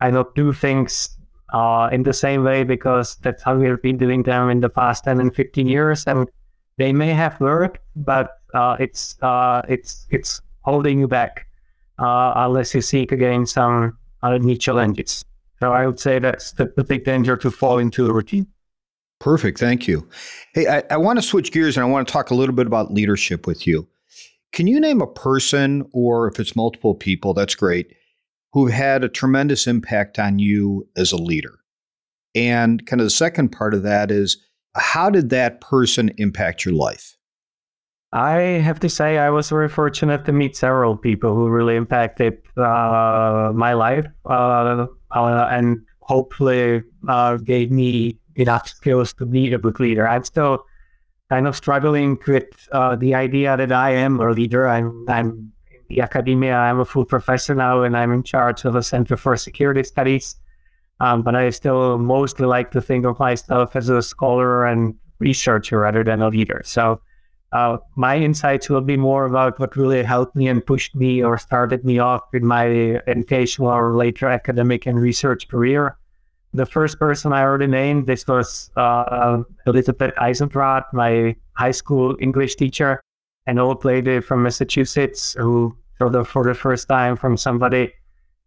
kind 0.00 0.16
of 0.16 0.32
do 0.34 0.52
things 0.52 1.16
uh, 1.52 1.88
in 1.92 2.02
the 2.02 2.12
same 2.12 2.44
way 2.44 2.64
because 2.64 3.16
that's 3.16 3.42
how 3.42 3.56
we've 3.56 3.80
been 3.82 3.98
doing 3.98 4.22
them 4.22 4.50
in 4.50 4.60
the 4.60 4.68
past 4.68 5.04
10 5.04 5.20
and 5.20 5.34
15 5.34 5.66
years. 5.66 6.04
And 6.06 6.28
they 6.78 6.92
may 6.92 7.10
have 7.10 7.40
worked, 7.40 7.78
but 7.94 8.38
uh, 8.54 8.76
it's 8.78 9.20
uh, 9.22 9.62
it's 9.68 10.06
it's 10.10 10.40
holding 10.62 11.00
you 11.00 11.08
back 11.08 11.46
uh, 11.98 12.32
unless 12.36 12.74
you 12.74 12.80
seek 12.80 13.12
again 13.12 13.46
some 13.46 13.96
other 14.22 14.38
new 14.38 14.56
challenges. 14.56 15.24
So 15.60 15.72
I 15.72 15.86
would 15.86 16.00
say 16.00 16.18
that's 16.18 16.52
the, 16.52 16.66
the 16.76 16.84
big 16.84 17.04
danger 17.04 17.36
to 17.38 17.50
fall 17.50 17.78
into 17.78 18.06
a 18.06 18.12
routine. 18.12 18.46
Perfect. 19.18 19.58
Thank 19.58 19.88
you. 19.88 20.06
Hey, 20.54 20.66
I, 20.66 20.82
I 20.90 20.96
want 20.98 21.18
to 21.18 21.22
switch 21.22 21.50
gears 21.50 21.76
and 21.76 21.84
I 21.84 21.88
want 21.88 22.06
to 22.06 22.12
talk 22.12 22.30
a 22.30 22.34
little 22.34 22.54
bit 22.54 22.66
about 22.66 22.92
leadership 22.92 23.46
with 23.46 23.66
you. 23.66 23.88
Can 24.52 24.66
you 24.66 24.78
name 24.78 25.00
a 25.00 25.06
person, 25.06 25.88
or 25.92 26.28
if 26.28 26.38
it's 26.38 26.54
multiple 26.54 26.94
people, 26.94 27.34
that's 27.34 27.54
great, 27.54 27.94
who've 28.56 28.72
had 28.72 29.04
a 29.04 29.08
tremendous 29.08 29.66
impact 29.66 30.18
on 30.18 30.38
you 30.38 30.88
as 30.96 31.12
a 31.12 31.16
leader? 31.18 31.58
And 32.34 32.86
kind 32.86 33.02
of 33.02 33.04
the 33.04 33.10
second 33.10 33.50
part 33.50 33.74
of 33.74 33.82
that 33.82 34.10
is 34.10 34.38
how 34.74 35.10
did 35.10 35.28
that 35.28 35.60
person 35.60 36.10
impact 36.16 36.64
your 36.64 36.72
life? 36.72 37.18
I 38.14 38.38
have 38.64 38.80
to 38.80 38.88
say, 38.88 39.18
I 39.18 39.28
was 39.28 39.50
very 39.50 39.68
fortunate 39.68 40.24
to 40.24 40.32
meet 40.32 40.56
several 40.56 40.96
people 40.96 41.34
who 41.34 41.50
really 41.50 41.76
impacted 41.76 42.38
uh, 42.56 43.52
my 43.54 43.74
life 43.74 44.06
uh, 44.24 44.86
uh, 45.10 45.48
and 45.50 45.76
hopefully 46.00 46.82
uh, 47.08 47.36
gave 47.36 47.70
me 47.70 48.18
enough 48.36 48.68
skills 48.68 49.12
to 49.14 49.26
be 49.26 49.52
a 49.52 49.58
good 49.58 49.78
leader. 49.80 50.08
I'm 50.08 50.24
still 50.24 50.64
kind 51.28 51.46
of 51.46 51.56
struggling 51.56 52.16
with 52.26 52.46
uh, 52.72 52.96
the 52.96 53.14
idea 53.14 53.54
that 53.58 53.70
I 53.70 53.90
am 53.90 54.18
a 54.18 54.30
leader. 54.30 54.66
I'm, 54.66 55.04
I'm 55.10 55.52
the 55.88 56.00
academia, 56.00 56.54
I'm 56.54 56.80
a 56.80 56.84
full 56.84 57.04
professor 57.04 57.54
now, 57.54 57.82
and 57.82 57.96
I'm 57.96 58.12
in 58.12 58.22
charge 58.22 58.64
of 58.64 58.74
a 58.74 58.82
Center 58.82 59.16
for 59.16 59.36
Security 59.36 59.82
Studies. 59.82 60.36
Um, 61.00 61.22
but 61.22 61.34
I 61.34 61.50
still 61.50 61.98
mostly 61.98 62.46
like 62.46 62.70
to 62.70 62.80
think 62.80 63.04
of 63.04 63.18
myself 63.18 63.76
as 63.76 63.88
a 63.88 64.00
scholar 64.00 64.64
and 64.64 64.94
researcher 65.18 65.80
rather 65.80 66.02
than 66.02 66.22
a 66.22 66.28
leader. 66.28 66.62
So 66.64 67.00
uh, 67.52 67.78
my 67.96 68.16
insights 68.16 68.68
will 68.68 68.80
be 68.80 68.96
more 68.96 69.26
about 69.26 69.58
what 69.58 69.76
really 69.76 70.02
helped 70.02 70.34
me 70.34 70.48
and 70.48 70.64
pushed 70.64 70.94
me 70.94 71.22
or 71.22 71.38
started 71.38 71.84
me 71.84 71.98
off 71.98 72.22
in 72.32 72.46
my 72.46 73.00
educational 73.06 73.68
or 73.68 73.96
later 73.96 74.28
academic 74.28 74.86
and 74.86 74.98
research 74.98 75.48
career. 75.48 75.96
The 76.54 76.66
first 76.66 76.98
person 76.98 77.32
I 77.32 77.42
already 77.42 77.66
named, 77.66 78.06
this 78.06 78.26
was 78.26 78.70
uh, 78.76 79.42
Elizabeth 79.66 80.14
Eisendrath, 80.16 80.84
my 80.92 81.36
high 81.52 81.70
school 81.70 82.16
English 82.20 82.56
teacher, 82.56 83.00
an 83.46 83.58
old 83.58 83.84
lady 83.84 84.20
from 84.20 84.42
Massachusetts 84.42 85.34
who, 85.38 85.76
for 85.98 86.10
the, 86.10 86.24
for 86.24 86.44
the 86.44 86.54
first 86.54 86.88
time, 86.88 87.16
from 87.16 87.36
somebody 87.36 87.92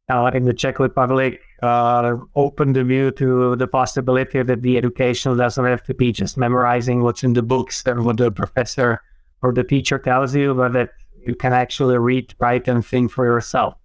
uh, 0.09 0.31
in 0.33 0.45
the 0.45 0.53
Czech 0.53 0.79
Republic 0.79 1.39
uh, 1.61 2.17
opened 2.35 2.75
the 2.75 2.83
view 2.83 3.11
to 3.11 3.55
the 3.55 3.67
possibility 3.67 4.41
that 4.41 4.61
the 4.61 4.77
education 4.77 5.37
doesn't 5.37 5.65
have 5.65 5.83
to 5.83 5.93
be 5.93 6.11
just 6.11 6.37
memorizing 6.37 7.03
what's 7.03 7.23
in 7.23 7.33
the 7.33 7.41
books 7.41 7.83
and 7.85 8.05
what 8.05 8.17
the 8.17 8.31
professor 8.31 9.01
or 9.41 9.53
the 9.53 9.63
teacher 9.63 9.99
tells 9.99 10.35
you, 10.35 10.53
but 10.53 10.73
that 10.73 10.89
you 11.25 11.35
can 11.35 11.53
actually 11.53 11.97
read, 11.97 12.33
write, 12.39 12.67
and 12.67 12.85
think 12.85 13.11
for 13.11 13.25
yourself. 13.25 13.75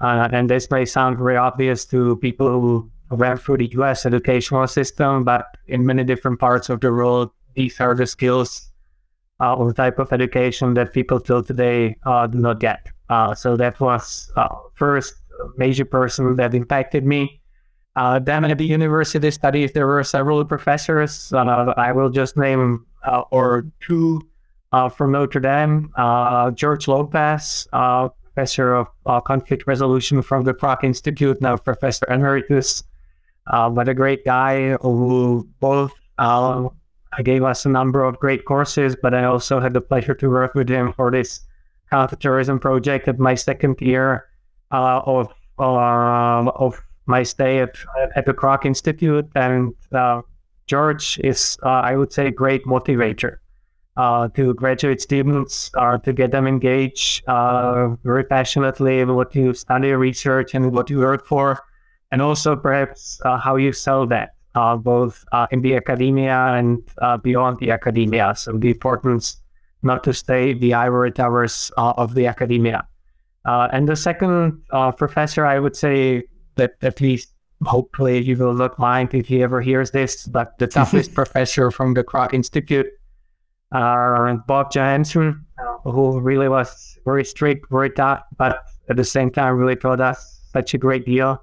Uh, 0.00 0.28
and 0.32 0.50
this 0.50 0.70
may 0.70 0.84
sound 0.84 1.16
very 1.16 1.36
obvious 1.36 1.84
to 1.86 2.16
people 2.16 2.48
who 2.48 2.90
went 3.10 3.40
through 3.40 3.56
the 3.58 3.70
US 3.78 4.04
educational 4.04 4.66
system, 4.66 5.24
but 5.24 5.46
in 5.68 5.86
many 5.86 6.04
different 6.04 6.38
parts 6.38 6.68
of 6.68 6.80
the 6.80 6.92
world, 6.92 7.30
these 7.54 7.80
are 7.80 7.94
the 7.94 8.06
skills 8.06 8.72
uh, 9.40 9.54
or 9.54 9.72
type 9.72 9.98
of 9.98 10.12
education 10.12 10.74
that 10.74 10.92
people 10.92 11.20
till 11.20 11.42
today 11.42 11.96
uh, 12.06 12.26
do 12.26 12.38
not 12.38 12.60
get. 12.60 12.86
Uh, 13.08 13.34
so 13.34 13.56
that 13.56 13.78
was 13.80 14.30
uh, 14.36 14.48
first 14.74 15.14
major 15.56 15.84
person 15.84 16.36
that 16.36 16.54
impacted 16.54 17.04
me. 17.04 17.40
Uh, 17.94 18.18
then 18.18 18.44
at 18.44 18.58
the 18.58 18.64
university 18.64 19.30
studies, 19.30 19.72
there 19.72 19.86
were 19.86 20.04
several 20.04 20.44
professors. 20.44 21.32
Uh, 21.32 21.72
I 21.76 21.92
will 21.92 22.10
just 22.10 22.36
name 22.36 22.84
or 23.30 23.66
two 23.80 24.20
from 24.96 25.12
Notre 25.12 25.40
Dame. 25.40 25.90
George 26.54 26.88
Lopez, 26.88 27.66
professor 27.70 28.74
of 28.74 29.24
conflict 29.24 29.66
resolution 29.66 30.20
from 30.20 30.44
the 30.44 30.52
Kroc 30.52 30.84
Institute, 30.84 31.40
now 31.40 31.56
professor 31.56 32.06
emeritus, 32.10 32.82
but 33.46 33.88
a 33.88 33.94
great 33.94 34.26
guy 34.26 34.72
who 34.82 35.48
both 35.60 35.92
gave 37.22 37.42
us 37.42 37.64
a 37.64 37.68
number 37.68 38.04
of 38.04 38.18
great 38.18 38.44
courses, 38.44 38.96
but 39.00 39.14
I 39.14 39.24
also 39.24 39.60
had 39.60 39.72
the 39.72 39.80
pleasure 39.80 40.14
to 40.14 40.30
work 40.30 40.54
with 40.54 40.68
him 40.68 40.92
for 40.92 41.10
this 41.10 41.40
counterterrorism 41.90 42.58
project 42.58 43.08
at 43.08 43.18
my 43.18 43.34
second 43.34 43.80
year 43.80 44.26
uh, 44.70 45.00
of 45.04 45.32
um, 45.58 46.48
of 46.48 46.80
my 47.06 47.22
stay 47.22 47.60
at 47.60 47.76
at 48.14 48.26
the 48.26 48.34
Kroc 48.34 48.64
Institute, 48.64 49.26
and 49.34 49.72
uh, 49.92 50.22
George 50.66 51.18
is, 51.22 51.56
uh, 51.62 51.68
I 51.68 51.96
would 51.96 52.12
say, 52.12 52.26
a 52.26 52.30
great 52.30 52.64
motivator 52.64 53.38
uh, 53.96 54.28
to 54.28 54.52
graduate 54.54 55.00
students 55.00 55.70
uh, 55.74 55.98
to 55.98 56.12
get 56.12 56.32
them 56.32 56.46
engaged 56.46 57.26
uh, 57.28 57.96
very 58.04 58.24
passionately 58.24 59.00
in 59.00 59.14
what 59.14 59.34
you 59.34 59.54
study, 59.54 59.92
research, 59.92 60.54
and 60.54 60.72
what 60.72 60.90
you 60.90 60.98
work 60.98 61.26
for, 61.26 61.60
and 62.10 62.20
also 62.20 62.56
perhaps 62.56 63.20
how 63.24 63.56
you 63.56 63.72
sell 63.72 64.06
that. 64.06 64.35
Both 64.78 65.24
in 65.50 65.60
the 65.60 65.76
academia 65.76 66.36
and 66.54 66.82
beyond 67.22 67.58
the 67.58 67.70
academia. 67.70 68.34
So 68.36 68.52
the 68.52 68.70
importance 68.70 69.42
not 69.82 70.02
to 70.04 70.12
stay 70.12 70.52
the 70.52 70.74
ivory 70.74 71.12
towers 71.12 71.70
of 71.76 72.14
the 72.14 72.26
academia. 72.26 72.86
Uh, 73.46 73.68
and 73.72 73.88
the 73.88 73.96
second 73.96 74.60
uh, 74.70 74.90
professor, 74.90 75.46
I 75.46 75.60
would 75.60 75.76
say 75.76 76.24
that 76.56 76.72
at 76.82 77.00
least 77.00 77.32
hopefully 77.64 78.18
you 78.18 78.36
will 78.36 78.54
not 78.54 78.78
mind 78.78 79.14
if 79.14 79.28
he 79.28 79.42
ever 79.42 79.60
hears 79.60 79.92
this, 79.92 80.26
but 80.26 80.58
the 80.58 80.66
toughest 80.66 81.14
professor 81.20 81.70
from 81.70 81.94
the 81.94 82.02
Kroc 82.02 82.34
Institute, 82.34 82.86
uh, 83.72 84.34
Bob 84.48 84.72
Johansen, 84.72 85.44
who 85.84 86.20
really 86.20 86.48
was 86.48 86.98
very 87.04 87.24
strict, 87.24 87.70
very 87.70 87.90
tough, 87.90 88.22
but 88.36 88.64
at 88.88 88.96
the 88.96 89.04
same 89.04 89.30
time 89.30 89.56
really 89.56 89.76
taught 89.76 90.00
us 90.00 90.42
such 90.52 90.74
a 90.74 90.78
great 90.78 91.06
deal 91.06 91.30
uh, 91.30 91.36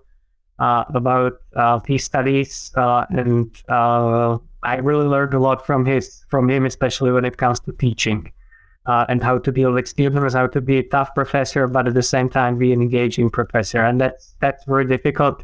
about 0.64 1.34
uh, 1.56 1.80
peace 1.80 2.06
studies, 2.06 2.72
uh, 2.76 3.06
and 3.10 3.52
uh, 3.70 4.38
I 4.64 4.78
really 4.78 5.06
learned 5.06 5.34
a 5.34 5.40
lot 5.40 5.66
from 5.66 5.86
his 5.86 6.26
from 6.30 6.50
him, 6.50 6.66
especially 6.66 7.12
when 7.12 7.26
it 7.26 7.38
comes 7.38 7.60
to 7.62 7.74
teaching 7.74 8.32
uh, 8.86 9.06
and 9.10 9.24
how 9.24 9.40
to 9.40 9.52
deal 9.52 9.74
with 9.74 9.88
students, 9.88 10.34
how 10.34 10.48
to 10.48 10.62
be 10.62 10.78
a 10.78 10.84
tough 10.84 11.14
professor, 11.16 11.68
but 11.68 11.88
at 11.88 11.94
the 11.94 12.04
same 12.04 12.30
time 12.30 12.58
be 12.58 12.72
an 12.72 12.82
engaging 12.82 13.30
professor, 13.30 13.84
and 13.84 14.00
that's 14.00 14.36
that's 14.40 14.64
very 14.66 14.86
difficult. 14.86 15.44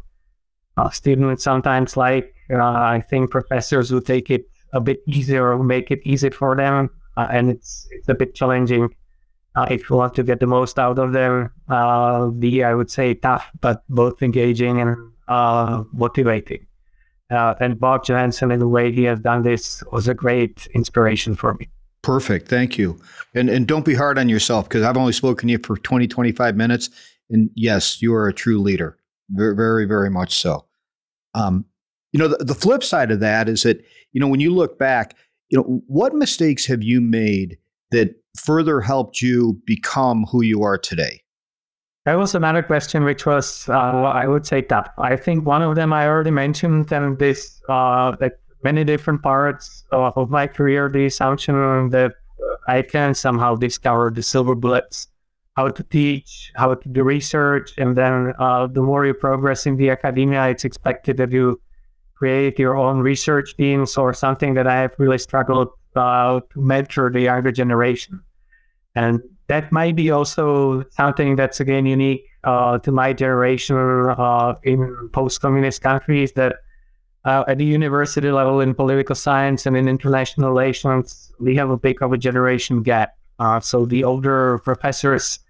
students 0.92 1.44
sometimes 1.44 1.96
like 1.96 2.34
I 2.50 3.04
think 3.10 3.30
professors 3.30 3.90
who 3.90 4.00
take 4.00 4.30
it 4.30 4.46
a 4.72 4.80
bit 4.80 5.00
easier 5.06 5.52
or 5.52 5.62
make 5.62 5.90
it 5.90 6.00
easy 6.04 6.30
for 6.30 6.56
them, 6.56 6.88
and 7.16 7.50
it's 7.50 7.86
it's 7.90 8.08
a 8.08 8.14
bit 8.14 8.34
challenging 8.34 8.88
uh, 9.56 9.66
if 9.70 9.90
you 9.90 9.96
want 9.96 10.14
to 10.14 10.22
get 10.22 10.40
the 10.40 10.46
most 10.46 10.78
out 10.78 10.98
of 10.98 11.12
them, 11.12 11.50
uh, 11.68 12.26
be, 12.26 12.62
I 12.62 12.74
would 12.74 12.90
say, 12.90 13.14
tough, 13.14 13.50
but 13.60 13.82
both 13.88 14.22
engaging 14.22 14.80
and 14.80 14.96
uh, 15.28 15.84
motivating. 15.92 16.66
Uh, 17.30 17.54
and 17.60 17.78
Bob 17.78 18.04
Johansen, 18.04 18.52
in 18.52 18.58
the 18.58 18.68
way 18.68 18.90
he 18.92 19.04
has 19.04 19.20
done 19.20 19.42
this, 19.42 19.82
was 19.92 20.08
a 20.08 20.14
great 20.14 20.66
inspiration 20.74 21.34
for 21.36 21.54
me. 21.54 21.68
Perfect. 22.02 22.48
Thank 22.48 22.78
you. 22.78 23.00
And, 23.34 23.48
and 23.48 23.66
don't 23.66 23.84
be 23.84 23.94
hard 23.94 24.18
on 24.18 24.28
yourself 24.28 24.68
because 24.68 24.82
I've 24.82 24.96
only 24.96 25.12
spoken 25.12 25.48
to 25.48 25.52
you 25.52 25.58
for 25.58 25.76
20, 25.76 26.08
25 26.08 26.56
minutes. 26.56 26.90
And 27.28 27.50
yes, 27.54 28.00
you 28.02 28.14
are 28.14 28.26
a 28.26 28.32
true 28.32 28.58
leader. 28.58 28.96
Very, 29.30 29.54
very, 29.54 29.84
very 29.84 30.10
much 30.10 30.34
so. 30.34 30.66
Um, 31.34 31.64
you 32.12 32.18
know, 32.18 32.26
the, 32.26 32.44
the 32.44 32.54
flip 32.54 32.82
side 32.82 33.12
of 33.12 33.20
that 33.20 33.48
is 33.48 33.62
that, 33.62 33.84
you 34.12 34.20
know, 34.20 34.26
when 34.26 34.40
you 34.40 34.52
look 34.52 34.78
back, 34.78 35.14
you 35.50 35.58
know, 35.58 35.82
what 35.86 36.14
mistakes 36.14 36.66
have 36.66 36.82
you 36.82 37.00
made 37.00 37.58
that 37.92 38.19
further 38.36 38.80
helped 38.80 39.22
you 39.22 39.60
become 39.66 40.24
who 40.30 40.42
you 40.42 40.62
are 40.62 40.78
today? 40.78 41.20
That 42.06 42.14
was 42.14 42.34
another 42.34 42.62
question, 42.62 43.04
which 43.04 43.26
was, 43.26 43.68
uh, 43.68 43.72
I 43.72 44.26
would 44.26 44.46
say, 44.46 44.62
tough. 44.62 44.88
I 44.98 45.16
think 45.16 45.44
one 45.44 45.62
of 45.62 45.76
them 45.76 45.92
I 45.92 46.06
already 46.06 46.30
mentioned, 46.30 46.90
and 46.92 47.18
this, 47.18 47.60
uh, 47.68 48.16
that 48.16 48.32
many 48.64 48.84
different 48.84 49.22
parts 49.22 49.84
of 49.92 50.30
my 50.30 50.46
career, 50.46 50.88
the 50.88 51.06
assumption 51.06 51.90
that 51.90 52.12
I 52.66 52.82
can 52.82 53.14
somehow 53.14 53.54
discover 53.54 54.10
the 54.10 54.22
silver 54.22 54.54
bullets, 54.54 55.08
how 55.56 55.68
to 55.68 55.82
teach, 55.84 56.52
how 56.54 56.74
to 56.74 56.88
do 56.88 57.02
research, 57.02 57.72
and 57.76 57.96
then 57.96 58.32
uh, 58.38 58.66
the 58.66 58.80
more 58.80 59.04
you 59.04 59.14
progress 59.14 59.66
in 59.66 59.76
the 59.76 59.90
academia, 59.90 60.48
it's 60.48 60.64
expected 60.64 61.18
that 61.18 61.32
you 61.32 61.60
create 62.14 62.58
your 62.58 62.76
own 62.76 63.00
research 63.00 63.56
teams 63.56 63.96
or 63.96 64.14
something 64.14 64.54
that 64.54 64.66
I 64.66 64.80
have 64.80 64.94
really 64.98 65.18
struggled 65.18 65.68
to 65.94 66.42
mentor 66.56 67.10
the 67.10 67.20
younger 67.20 67.52
generation. 67.52 68.20
And 68.94 69.20
that 69.48 69.72
might 69.72 69.96
be 69.96 70.10
also 70.10 70.84
something 70.90 71.36
that's 71.36 71.60
again 71.60 71.86
unique 71.86 72.24
uh, 72.44 72.78
to 72.78 72.92
my 72.92 73.12
generation 73.12 73.76
uh, 73.76 74.54
in 74.62 75.10
post-communist 75.12 75.82
countries 75.82 76.32
that 76.32 76.56
uh, 77.24 77.44
at 77.48 77.58
the 77.58 77.64
university 77.64 78.30
level 78.30 78.60
in 78.60 78.74
political 78.74 79.14
science 79.14 79.66
and 79.66 79.76
in 79.76 79.88
international 79.88 80.50
relations, 80.50 81.32
we 81.38 81.54
have 81.56 81.70
a 81.70 81.76
big 81.76 82.02
of 82.02 82.12
a 82.12 82.18
generation 82.18 82.82
gap. 82.82 83.16
Uh, 83.38 83.60
so 83.60 83.84
the 83.84 84.04
older 84.04 84.58
professors, 84.58 85.40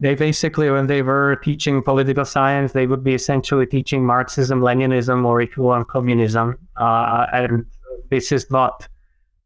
they 0.00 0.14
basically, 0.14 0.70
when 0.70 0.86
they 0.86 1.02
were 1.02 1.36
teaching 1.42 1.82
political 1.82 2.24
science, 2.24 2.72
they 2.72 2.86
would 2.86 3.02
be 3.02 3.14
essentially 3.14 3.66
teaching 3.66 4.04
Marxism, 4.04 4.60
Leninism, 4.60 5.24
or 5.24 5.40
if 5.40 5.56
you 5.56 5.62
want, 5.62 5.88
communism. 5.88 6.58
Uh, 6.76 7.26
and 7.32 7.66
this 8.10 8.32
is 8.32 8.50
not 8.50 8.88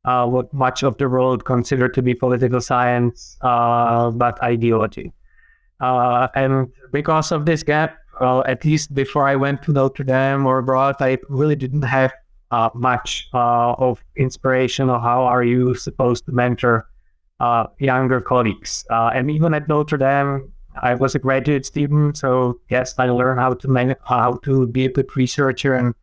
uh, 0.04 0.26
what 0.26 0.52
much 0.52 0.82
of 0.82 0.96
the 0.98 1.08
world 1.08 1.44
consider 1.44 1.88
to 1.88 2.02
be 2.02 2.14
political 2.14 2.60
science, 2.60 3.36
uh, 3.42 4.10
but 4.10 4.42
ideology. 4.42 5.12
Uh, 5.80 6.28
and 6.34 6.72
because 6.92 7.32
of 7.32 7.46
this 7.46 7.62
gap, 7.62 7.96
well, 8.20 8.44
at 8.46 8.64
least 8.64 8.94
before 8.94 9.26
I 9.26 9.36
went 9.36 9.62
to 9.64 9.72
Notre 9.72 10.04
Dame 10.04 10.46
or 10.46 10.58
abroad, 10.58 10.96
I 11.00 11.18
really 11.28 11.56
didn't 11.56 11.82
have 11.82 12.12
uh, 12.50 12.68
much 12.74 13.28
uh, 13.32 13.72
of 13.72 14.02
inspiration 14.16 14.90
of 14.90 15.02
how 15.02 15.24
are 15.24 15.42
you 15.42 15.74
supposed 15.74 16.26
to 16.26 16.32
mentor 16.32 16.86
uh, 17.40 17.66
younger 17.78 18.20
colleagues. 18.20 18.84
and 18.90 19.30
even 19.30 19.54
at 19.54 19.68
Notre 19.68 19.98
Dame, 19.98 20.52
I 20.80 20.94
was 20.94 21.14
a 21.14 21.18
graduate 21.18 21.66
student, 21.66 22.16
so 22.16 22.60
yes, 22.70 22.94
I 22.98 23.06
learned 23.06 23.40
how 23.40 23.54
to 23.54 23.68
man- 23.68 23.96
how 24.04 24.38
to 24.44 24.66
be 24.66 24.86
a 24.86 24.92
good 24.92 25.14
researcher 25.16 25.74
and 25.74 25.94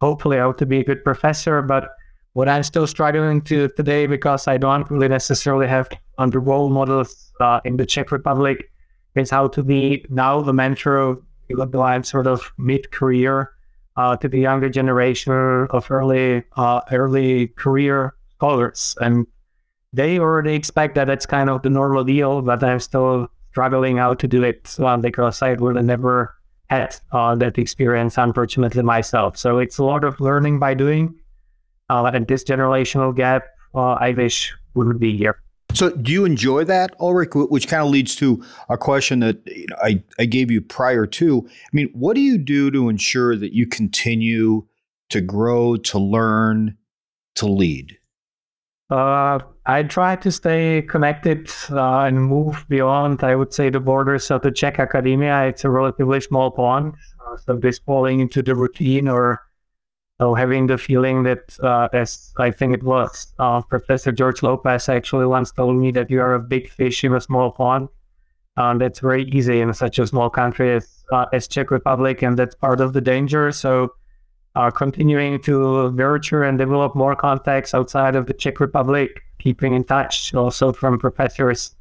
hopefully 0.00 0.36
how 0.36 0.52
to 0.52 0.66
be 0.66 0.80
a 0.80 0.84
good 0.84 1.02
professor, 1.02 1.62
but 1.62 1.88
what 2.34 2.48
I'm 2.48 2.62
still 2.62 2.86
struggling 2.86 3.42
to 3.42 3.68
today 3.68 4.06
because 4.06 4.48
I 4.48 4.56
don't 4.56 4.90
really 4.90 5.08
necessarily 5.08 5.66
have 5.68 5.88
under 6.18 6.40
role 6.40 6.70
models 6.70 7.32
uh, 7.40 7.60
in 7.64 7.76
the 7.76 7.86
Czech 7.86 8.10
Republic 8.10 8.70
is 9.14 9.30
how 9.30 9.48
to 9.48 9.62
be 9.62 10.04
now 10.08 10.40
the 10.40 10.52
mentor, 10.52 11.20
even 11.50 11.70
though 11.70 11.82
I'm 11.82 12.02
sort 12.02 12.26
of 12.26 12.50
mid-career, 12.58 13.50
uh, 13.96 14.16
to 14.16 14.28
the 14.28 14.38
younger 14.38 14.70
generation 14.70 15.32
of 15.70 15.90
early 15.90 16.42
uh, 16.56 16.80
early 16.90 17.48
career 17.48 18.14
scholars, 18.30 18.96
and 19.02 19.26
they 19.92 20.18
already 20.18 20.54
expect 20.54 20.94
that 20.94 21.10
it's 21.10 21.26
kind 21.26 21.50
of 21.50 21.60
the 21.62 21.68
normal 21.68 22.02
deal, 22.02 22.40
but 22.40 22.64
I'm 22.64 22.80
still 22.80 23.28
struggling 23.50 23.98
how 23.98 24.14
to 24.14 24.26
do 24.26 24.42
it 24.42 24.74
uh, 24.78 24.96
because 24.96 25.42
I 25.42 25.50
really 25.50 25.82
never 25.82 26.34
had 26.70 26.96
uh, 27.12 27.34
that 27.34 27.58
experience, 27.58 28.16
unfortunately 28.16 28.82
myself. 28.82 29.36
So 29.36 29.58
it's 29.58 29.76
a 29.76 29.84
lot 29.84 30.04
of 30.04 30.18
learning 30.20 30.58
by 30.58 30.72
doing 30.72 31.14
uh, 31.90 32.10
and 32.12 32.26
this 32.26 32.44
generational 32.44 33.14
gap, 33.14 33.44
uh, 33.74 33.92
I 33.92 34.12
wish 34.12 34.52
wouldn't 34.74 35.00
be 35.00 35.16
here. 35.16 35.36
So, 35.74 35.90
do 35.90 36.12
you 36.12 36.24
enjoy 36.26 36.64
that, 36.64 36.94
Oldrich? 36.98 37.34
Which 37.34 37.66
kind 37.66 37.82
of 37.82 37.88
leads 37.88 38.14
to 38.16 38.44
a 38.68 38.76
question 38.76 39.20
that 39.20 39.40
you 39.46 39.66
know, 39.70 39.76
I, 39.82 40.02
I 40.18 40.26
gave 40.26 40.50
you 40.50 40.60
prior 40.60 41.06
to. 41.06 41.46
I 41.48 41.70
mean, 41.72 41.88
what 41.94 42.14
do 42.14 42.20
you 42.20 42.36
do 42.36 42.70
to 42.70 42.88
ensure 42.90 43.36
that 43.36 43.54
you 43.54 43.66
continue 43.66 44.66
to 45.08 45.20
grow, 45.22 45.76
to 45.76 45.98
learn, 45.98 46.76
to 47.36 47.46
lead? 47.46 47.96
Uh, 48.90 49.38
I 49.64 49.84
try 49.84 50.16
to 50.16 50.30
stay 50.30 50.82
connected 50.82 51.50
uh, 51.70 52.00
and 52.00 52.22
move 52.22 52.66
beyond, 52.68 53.24
I 53.24 53.34
would 53.34 53.54
say, 53.54 53.70
the 53.70 53.80
borders 53.80 54.30
of 54.30 54.42
the 54.42 54.50
Czech 54.50 54.78
academia. 54.78 55.46
It's 55.46 55.64
a 55.64 55.70
relatively 55.70 56.20
small 56.20 56.50
pond. 56.50 56.94
Uh, 57.26 57.36
so, 57.38 57.56
this 57.56 57.78
falling 57.78 58.20
into 58.20 58.42
the 58.42 58.54
routine 58.54 59.08
or 59.08 59.40
so 60.22 60.34
having 60.34 60.68
the 60.68 60.78
feeling 60.78 61.24
that, 61.24 61.58
uh, 61.64 61.88
as 61.92 62.32
I 62.38 62.52
think 62.52 62.74
it 62.74 62.84
was, 62.84 63.34
uh, 63.40 63.60
Professor 63.60 64.12
George 64.12 64.40
Lopez 64.40 64.88
actually 64.88 65.26
once 65.26 65.50
told 65.50 65.74
me 65.74 65.90
that 65.90 66.12
you 66.12 66.20
are 66.20 66.34
a 66.34 66.38
big 66.38 66.70
fish 66.70 67.02
in 67.02 67.12
a 67.12 67.20
small 67.20 67.50
pond. 67.50 67.88
Um, 68.56 68.78
that's 68.78 69.00
very 69.00 69.24
easy 69.24 69.60
in 69.60 69.74
such 69.74 69.98
a 69.98 70.06
small 70.06 70.30
country 70.30 70.74
as, 70.74 71.04
uh, 71.10 71.26
as 71.32 71.48
Czech 71.48 71.72
Republic, 71.72 72.22
and 72.22 72.38
that's 72.38 72.54
part 72.54 72.80
of 72.80 72.92
the 72.92 73.00
danger. 73.00 73.50
So 73.50 73.94
uh, 74.54 74.70
continuing 74.70 75.42
to 75.42 75.90
nurture 75.90 76.44
and 76.44 76.56
develop 76.56 76.94
more 76.94 77.16
contacts 77.16 77.74
outside 77.74 78.14
of 78.14 78.26
the 78.26 78.34
Czech 78.34 78.60
Republic, 78.60 79.22
keeping 79.40 79.74
in 79.74 79.82
touch 79.82 80.32
also 80.34 80.72
from 80.72 81.00
professors 81.00 81.74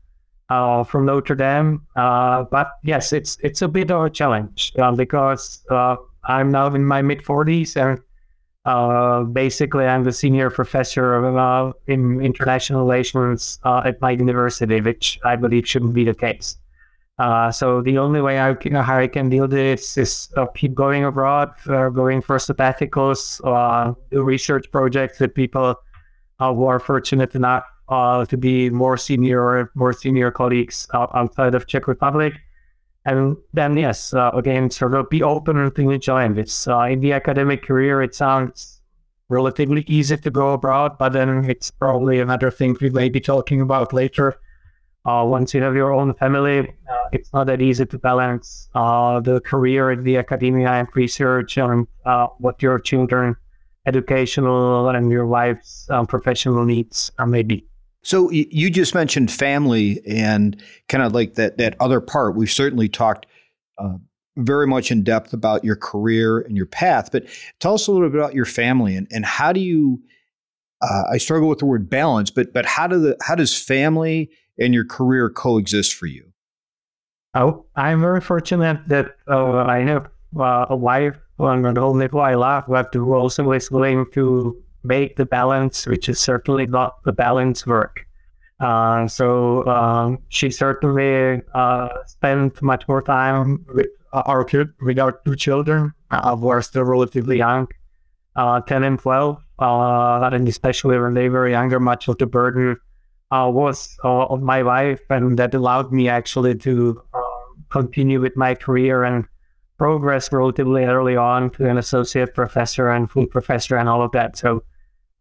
uh, 0.49 0.83
from 0.83 1.05
Notre 1.05 1.35
Dame. 1.35 1.85
Uh, 1.95 2.45
but 2.45 2.71
yes, 2.81 3.13
it's 3.13 3.37
it's 3.43 3.61
a 3.61 3.67
bit 3.67 3.91
of 3.91 4.05
a 4.05 4.09
challenge 4.09 4.73
uh, 4.79 4.91
because 4.93 5.63
uh, 5.69 5.95
I'm 6.23 6.49
now 6.49 6.73
in 6.73 6.83
my 6.83 7.03
mid 7.03 7.19
40s 7.23 7.75
and 7.77 8.01
uh, 8.65 9.23
basically, 9.23 9.85
I'm 9.85 10.03
the 10.03 10.11
senior 10.11 10.49
professor 10.51 11.15
of, 11.15 11.35
uh, 11.35 11.73
in 11.87 12.21
international 12.21 12.81
relations 12.81 13.59
uh, 13.63 13.81
at 13.85 13.99
my 14.01 14.11
university, 14.11 14.81
which 14.81 15.19
I 15.23 15.35
believe 15.35 15.67
shouldn't 15.67 15.93
be 15.93 16.03
the 16.03 16.13
case. 16.13 16.57
Uh, 17.17 17.51
so 17.51 17.81
the 17.81 17.97
only 17.97 18.21
way 18.21 18.39
I 18.39 18.53
can, 18.53 18.73
how 18.75 18.97
I 18.97 19.07
can 19.07 19.29
deal 19.29 19.43
with 19.43 19.51
this 19.51 19.97
is 19.97 20.29
uh, 20.37 20.45
keep 20.47 20.73
going 20.73 21.03
abroad, 21.05 21.51
going 21.65 22.21
for 22.21 22.37
sabbaticals, 22.37 23.41
do 24.11 24.21
research 24.21 24.71
projects 24.71 25.19
with 25.19 25.33
people 25.33 25.75
who 26.39 26.65
are 26.65 26.79
fortunate 26.79 27.35
enough 27.35 27.65
to 27.89 28.37
be 28.39 28.69
more 28.69 28.97
senior 28.97 29.41
or 29.41 29.71
more 29.75 29.93
senior 29.93 30.31
colleagues 30.31 30.87
outside 30.93 31.53
of 31.53 31.67
Czech 31.67 31.87
Republic 31.87 32.33
and 33.05 33.35
then, 33.53 33.77
yes, 33.77 34.13
uh, 34.13 34.29
again, 34.33 34.69
sort 34.69 34.93
of 34.93 35.09
be 35.09 35.23
open 35.23 35.71
to 35.71 35.81
new 35.81 35.97
challenges. 35.97 36.67
Uh, 36.67 36.81
in 36.81 36.99
the 36.99 37.13
academic 37.13 37.63
career, 37.63 38.01
it 38.01 38.13
sounds 38.13 38.81
relatively 39.29 39.83
easy 39.87 40.17
to 40.17 40.29
go 40.29 40.53
abroad, 40.53 40.97
but 40.99 41.13
then 41.13 41.49
it's 41.49 41.71
probably 41.71 42.19
another 42.19 42.51
thing 42.51 42.77
we 42.79 42.89
may 42.89 43.09
be 43.09 43.19
talking 43.19 43.61
about 43.61 43.93
later. 43.93 44.39
Uh, 45.03 45.25
once 45.27 45.51
you 45.53 45.63
have 45.63 45.73
your 45.73 45.91
own 45.91 46.13
family, 46.13 46.59
uh, 46.59 47.07
it's 47.11 47.33
not 47.33 47.47
that 47.47 47.59
easy 47.59 47.85
to 47.87 47.97
balance 47.97 48.69
uh, 48.75 49.19
the 49.19 49.41
career 49.41 49.91
in 49.91 50.03
the 50.03 50.17
academia 50.17 50.69
and 50.69 50.87
research 50.93 51.57
and 51.57 51.87
uh, 52.05 52.27
what 52.37 52.61
your 52.61 52.77
children 52.77 53.35
educational 53.87 54.89
and 54.89 55.09
your 55.09 55.25
wife's 55.25 55.89
professional 56.07 56.63
needs 56.65 57.11
are 57.17 57.25
maybe. 57.25 57.65
So 58.03 58.31
you 58.31 58.69
just 58.71 58.95
mentioned 58.95 59.31
family 59.31 60.01
and 60.07 60.61
kind 60.87 61.03
of 61.03 61.13
like 61.13 61.35
that 61.35 61.57
that 61.57 61.75
other 61.79 62.01
part. 62.01 62.35
We've 62.35 62.51
certainly 62.51 62.89
talked 62.89 63.27
uh, 63.77 63.97
very 64.37 64.65
much 64.65 64.91
in 64.91 65.03
depth 65.03 65.33
about 65.33 65.63
your 65.63 65.75
career 65.75 66.39
and 66.39 66.57
your 66.57 66.65
path, 66.65 67.11
but 67.11 67.25
tell 67.59 67.75
us 67.75 67.87
a 67.87 67.91
little 67.91 68.09
bit 68.09 68.17
about 68.17 68.33
your 68.33 68.45
family 68.45 68.95
and, 68.95 69.07
and 69.11 69.25
how 69.25 69.53
do 69.53 69.59
you? 69.59 70.01
Uh, 70.81 71.03
I 71.11 71.17
struggle 71.19 71.47
with 71.47 71.59
the 71.59 71.67
word 71.67 71.91
balance, 71.91 72.31
but 72.31 72.53
but 72.53 72.65
how 72.65 72.87
do 72.87 72.99
the 72.99 73.17
how 73.21 73.35
does 73.35 73.55
family 73.55 74.31
and 74.57 74.73
your 74.73 74.85
career 74.85 75.29
coexist 75.29 75.93
for 75.93 76.07
you? 76.07 76.31
Oh, 77.35 77.65
I'm 77.75 78.01
very 78.01 78.19
fortunate 78.19 78.87
that 78.87 79.15
uh, 79.27 79.57
I 79.57 79.79
have 79.79 80.09
uh, 80.37 80.65
a 80.69 80.75
wife 80.75 81.17
and 81.39 81.65
an 81.65 81.77
only 81.77 82.07
who 82.07 82.19
I 82.19 82.33
love, 82.33 82.65
but 82.67 82.93
who 82.93 83.13
also 83.13 83.51
is 83.51 83.69
willing 83.71 84.05
to 84.13 84.61
make 84.83 85.15
the 85.15 85.25
balance, 85.25 85.85
which 85.85 86.09
is 86.09 86.19
certainly 86.19 86.65
not 86.65 87.03
the 87.03 87.11
balance 87.11 87.65
work. 87.65 88.05
Uh, 88.59 89.07
so 89.07 89.65
um, 89.67 90.19
she 90.29 90.51
certainly 90.51 91.41
uh, 91.53 91.89
spent 92.05 92.61
much 92.61 92.87
more 92.87 93.01
time 93.01 93.65
with 93.73 93.87
our 94.13 94.43
kid, 94.43 94.69
with 94.81 94.99
our 94.99 95.19
two 95.25 95.35
children, 95.35 95.93
uh, 96.11 96.35
who 96.35 96.47
are 96.49 96.61
still 96.61 96.83
relatively 96.83 97.37
young, 97.37 97.67
uh, 98.35 98.61
10 98.61 98.83
and 98.83 98.99
12. 98.99 99.37
Uh, 99.59 100.29
and 100.31 100.47
especially 100.47 100.99
when 100.99 101.13
they 101.13 101.29
were 101.29 101.47
younger, 101.47 101.79
much 101.79 102.07
of 102.07 102.17
the 102.17 102.27
burden 102.27 102.77
uh, 103.31 103.49
was 103.51 103.97
on 104.03 104.43
my 104.43 104.61
wife, 104.61 105.01
and 105.09 105.39
that 105.39 105.53
allowed 105.53 105.91
me 105.91 106.07
actually 106.07 106.55
to 106.55 107.01
continue 107.69 108.19
with 108.19 108.35
my 108.35 108.53
career 108.53 109.03
and 109.03 109.25
progress 109.77 110.31
relatively 110.31 110.83
early 110.83 111.15
on 111.15 111.49
to 111.49 111.67
an 111.67 111.77
associate 111.77 112.35
professor 112.35 112.89
and 112.89 113.09
full 113.09 113.25
professor 113.25 113.77
and 113.77 113.89
all 113.89 114.03
of 114.03 114.11
that. 114.11 114.37
So 114.37 114.63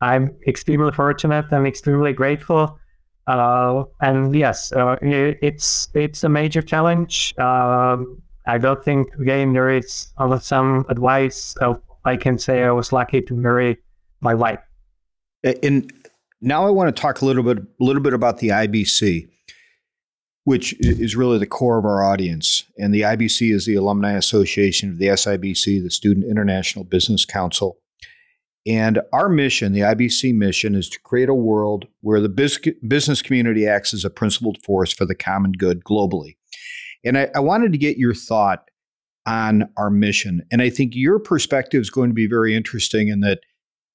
I'm 0.01 0.35
extremely 0.47 0.93
fortunate 0.93 1.47
and 1.51 1.67
extremely 1.67 2.13
grateful. 2.13 2.79
Uh, 3.27 3.85
and 4.01 4.35
yes, 4.35 4.73
uh, 4.73 4.97
it, 5.03 5.39
it's 5.43 5.89
it's 5.95 6.25
a 6.25 6.29
major 6.29 6.63
challenge. 6.63 7.35
Um, 7.39 8.23
I 8.47 8.59
don't 8.59 8.83
think 8.83 9.15
again 9.15 9.53
there 9.53 9.71
is 9.71 10.13
some 10.41 10.87
advice 10.89 11.55
I 12.05 12.17
can 12.17 12.39
say 12.39 12.65
I 12.65 12.71
was 12.71 12.93
lucky 12.93 13.21
to 13.23 13.35
marry 13.35 13.79
my 14.21 14.35
wife. 14.35 14.61
And 15.63 15.93
now 16.41 16.67
I 16.67 16.71
want 16.71 16.95
to 16.95 17.01
talk 17.01 17.21
a 17.21 17.25
little 17.25 17.43
bit 17.43 17.59
a 17.59 17.85
little 17.85 18.03
bit 18.03 18.15
about 18.15 18.39
the 18.39 18.49
IBC, 18.49 19.29
which 20.45 20.75
is 20.81 21.17
really 21.17 21.39
the 21.39 21.47
core 21.47 21.79
of 21.79 21.85
our 21.85 22.03
audience. 22.03 22.65
And 22.79 22.95
the 22.95 23.03
IBC 23.03 23.53
is 23.53 23.67
the 23.67 23.75
Alumni 23.75 24.13
Association 24.13 24.91
of 24.91 24.99
the 24.99 25.07
SIBC, 25.07 25.83
the 25.83 25.91
Student 25.91 26.27
International 26.27 26.85
Business 26.85 27.25
Council. 27.25 27.79
And 28.66 29.01
our 29.12 29.29
mission, 29.29 29.73
the 29.73 29.81
IBC 29.81 30.35
mission, 30.35 30.75
is 30.75 30.88
to 30.90 31.01
create 31.01 31.29
a 31.29 31.35
world 31.35 31.87
where 32.03 32.20
the 32.20 32.29
business 32.29 33.23
community 33.23 33.66
acts 33.66 33.94
as 33.94 34.05
a 34.05 34.11
principled 34.11 34.59
force 34.64 34.92
for 34.92 35.07
the 35.07 35.14
common 35.14 35.53
good 35.53 35.83
globally. 35.83 36.37
And 37.05 37.16
I, 37.16 37.31
I, 37.35 37.40
wanted 37.40 37.73
to 37.73 37.79
get 37.79 37.96
your 37.96 38.12
thought 38.12 38.64
on 39.27 39.70
our 39.79 39.88
mission. 39.88 40.42
And 40.53 40.61
I 40.61 40.68
think 40.68 40.92
your 40.94 41.18
perspective 41.18 41.81
is 41.81 41.88
going 41.88 42.11
to 42.11 42.14
be 42.14 42.27
very 42.27 42.55
interesting 42.55 43.09
in 43.09 43.20
that, 43.20 43.40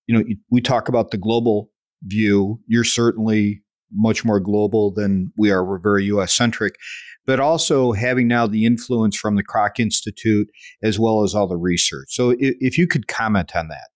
you 0.08 0.18
know, 0.18 0.24
we 0.50 0.62
talk 0.62 0.90
about 0.90 1.12
the 1.12 1.18
global 1.18 1.70
view. 2.02 2.60
You're 2.68 2.84
certainly 2.84 3.62
much 3.92 4.26
more 4.26 4.40
global 4.40 4.92
than 4.92 5.32
we 5.38 5.52
are. 5.52 5.64
We're 5.64 5.78
very 5.78 6.06
US 6.06 6.34
centric, 6.34 6.76
but 7.28 7.40
also 7.40 7.92
having 7.92 8.28
now 8.28 8.48
the 8.48 8.66
influence 8.66 9.16
from 9.16 9.36
the 9.36 9.44
Kroc 9.44 9.80
Institute 9.80 10.48
as 10.82 10.98
well 10.98 11.24
as 11.24 11.36
all 11.36 11.48
the 11.48 11.58
research. 11.58 12.08
So 12.10 12.32
if, 12.32 12.56
if 12.60 12.78
you 12.80 12.88
could 12.88 13.08
comment 13.08 13.56
on 13.56 13.68
that. 13.68 13.90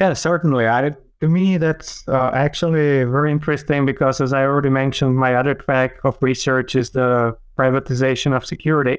Yeah, 0.00 0.12
certainly. 0.12 0.68
I, 0.68 0.92
to 1.20 1.28
me, 1.28 1.56
that's 1.56 2.06
uh, 2.06 2.30
actually 2.32 3.02
very 3.02 3.32
interesting 3.32 3.84
because, 3.84 4.20
as 4.20 4.32
I 4.32 4.44
already 4.44 4.70
mentioned, 4.70 5.16
my 5.16 5.34
other 5.34 5.54
track 5.54 5.96
of 6.04 6.16
research 6.20 6.76
is 6.76 6.90
the 6.90 7.36
privatization 7.58 8.34
of 8.36 8.46
security. 8.46 8.98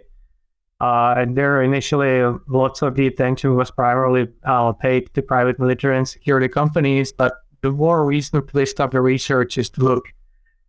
Uh, 0.82 1.14
and 1.18 1.38
there, 1.38 1.62
initially, 1.62 2.22
lots 2.48 2.82
of 2.82 2.96
the 2.96 3.08
attention 3.08 3.56
was 3.56 3.72
primarily 3.72 4.28
uh, 4.44 4.74
paid 4.74 5.14
to 5.14 5.22
private 5.22 5.58
military 5.58 5.98
and 5.98 6.08
security 6.08 6.50
companies. 6.50 7.14
But 7.14 7.34
the 7.62 7.72
more 7.72 8.06
recent 8.06 8.54
list 8.54 8.82
of 8.82 8.92
the 8.92 9.00
research 9.00 9.58
is 9.58 9.70
to 9.72 9.82
look 9.82 10.06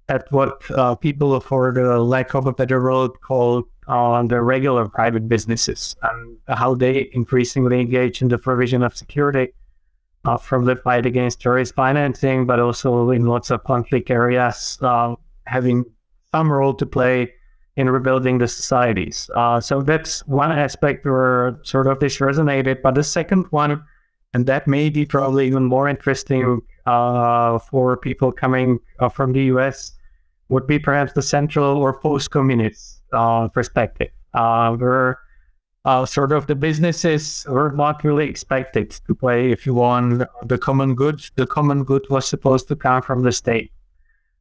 at 0.09 0.31
what 0.31 0.63
uh, 0.71 0.95
people, 0.95 1.39
for 1.41 1.73
the 1.73 1.99
lack 1.99 2.35
of 2.35 2.47
a 2.47 2.53
better 2.53 2.81
word, 2.81 3.21
call 3.21 3.65
uh, 3.89 4.23
the 4.23 4.41
regular 4.43 4.89
private 4.89 5.29
businesses 5.29 5.97
and 6.03 6.39
how 6.47 6.75
they 6.77 7.11
increasingly 7.13 7.81
engage 7.81 8.23
in 8.23 8.29
the 8.29 8.39
provision 8.39 8.85
of 8.85 8.97
security 8.97 9.53
uh, 10.25 10.37
from 10.37 10.65
the 10.65 10.77
fight 10.77 11.07
against 11.07 11.41
terrorist 11.41 11.75
financing, 11.75 12.47
but 12.47 12.61
also 12.61 13.11
in 13.11 13.27
lots 13.27 13.51
of 13.51 13.65
conflict 13.65 14.11
areas, 14.11 14.79
uh, 14.83 15.15
having 15.47 15.85
some 16.33 16.53
role 16.53 16.75
to 16.75 16.87
play 16.87 17.33
in 17.77 17.89
rebuilding 17.89 18.39
the 18.39 18.49
societies. 18.49 19.31
Uh, 19.35 19.61
so 19.61 19.81
that's 19.81 20.27
one 20.27 20.53
aspect 20.53 21.05
where 21.05 21.59
sort 21.63 21.87
of 21.87 21.99
this 22.01 22.19
resonated. 22.19 22.83
But 22.83 22.95
the 22.95 23.05
second 23.05 23.47
one, 23.51 23.83
and 24.35 24.47
that 24.47 24.67
may 24.67 24.91
be 24.91 25.07
probably 25.07 25.47
even 25.47 25.65
more 25.65 25.89
interesting 25.89 26.61
uh, 26.87 27.59
for 27.59 27.97
people 27.97 28.33
coming 28.33 28.79
uh, 28.99 29.09
from 29.09 29.33
the 29.33 29.45
US, 29.45 29.93
would 30.49 30.67
be 30.67 30.79
perhaps 30.79 31.13
the 31.13 31.23
central 31.23 31.77
or 31.79 31.99
post-communist 31.99 33.03
uh, 33.13 33.49
perspective, 33.49 34.11
where 34.33 35.19
uh, 35.85 36.05
sort 36.05 36.33
of 36.33 36.47
the 36.47 36.55
businesses 36.55 37.47
were 37.49 37.73
not 37.73 38.05
really 38.05 38.29
expected 38.29 38.91
to 38.91 39.15
play, 39.15 39.51
if 39.51 39.65
you 39.65 39.75
want, 39.75 40.23
the 40.45 40.59
common 40.59 40.95
good. 40.95 41.21
The 41.37 41.47
common 41.47 41.85
good 41.85 42.05
was 42.11 42.27
supposed 42.27 42.69
to 42.69 42.77
come 42.77 43.03
from 43.03 43.23
the 43.23 43.33
state, 43.33 43.73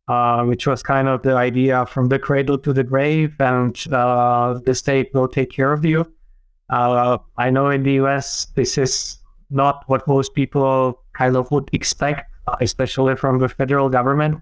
uh, 0.08 0.44
which 0.44 0.68
was 0.68 0.84
kind 0.84 1.08
of 1.08 1.22
the 1.22 1.36
idea 1.36 1.86
from 1.86 2.10
the 2.10 2.20
cradle 2.20 2.58
to 2.58 2.74
the 2.74 2.84
grave, 2.84 3.36
and 3.40 3.78
uh, 3.92 4.60
the 4.66 4.76
state 4.76 5.12
will 5.14 5.28
take 5.28 5.52
care 5.52 5.72
of 5.72 5.86
you. 5.86 6.12
Uh, 6.70 7.18
I 7.38 7.50
know 7.50 7.70
in 7.70 7.84
the 7.84 7.94
US, 7.94 8.46
this 8.56 8.78
is 8.78 9.18
not 9.50 9.84
what 9.88 10.08
most 10.08 10.36
people 10.36 11.02
kind 11.14 11.36
of 11.36 11.50
would 11.52 11.70
expect, 11.74 12.36
especially 12.60 13.16
from 13.16 13.40
the 13.40 13.50
federal 13.50 13.90
government. 13.90 14.42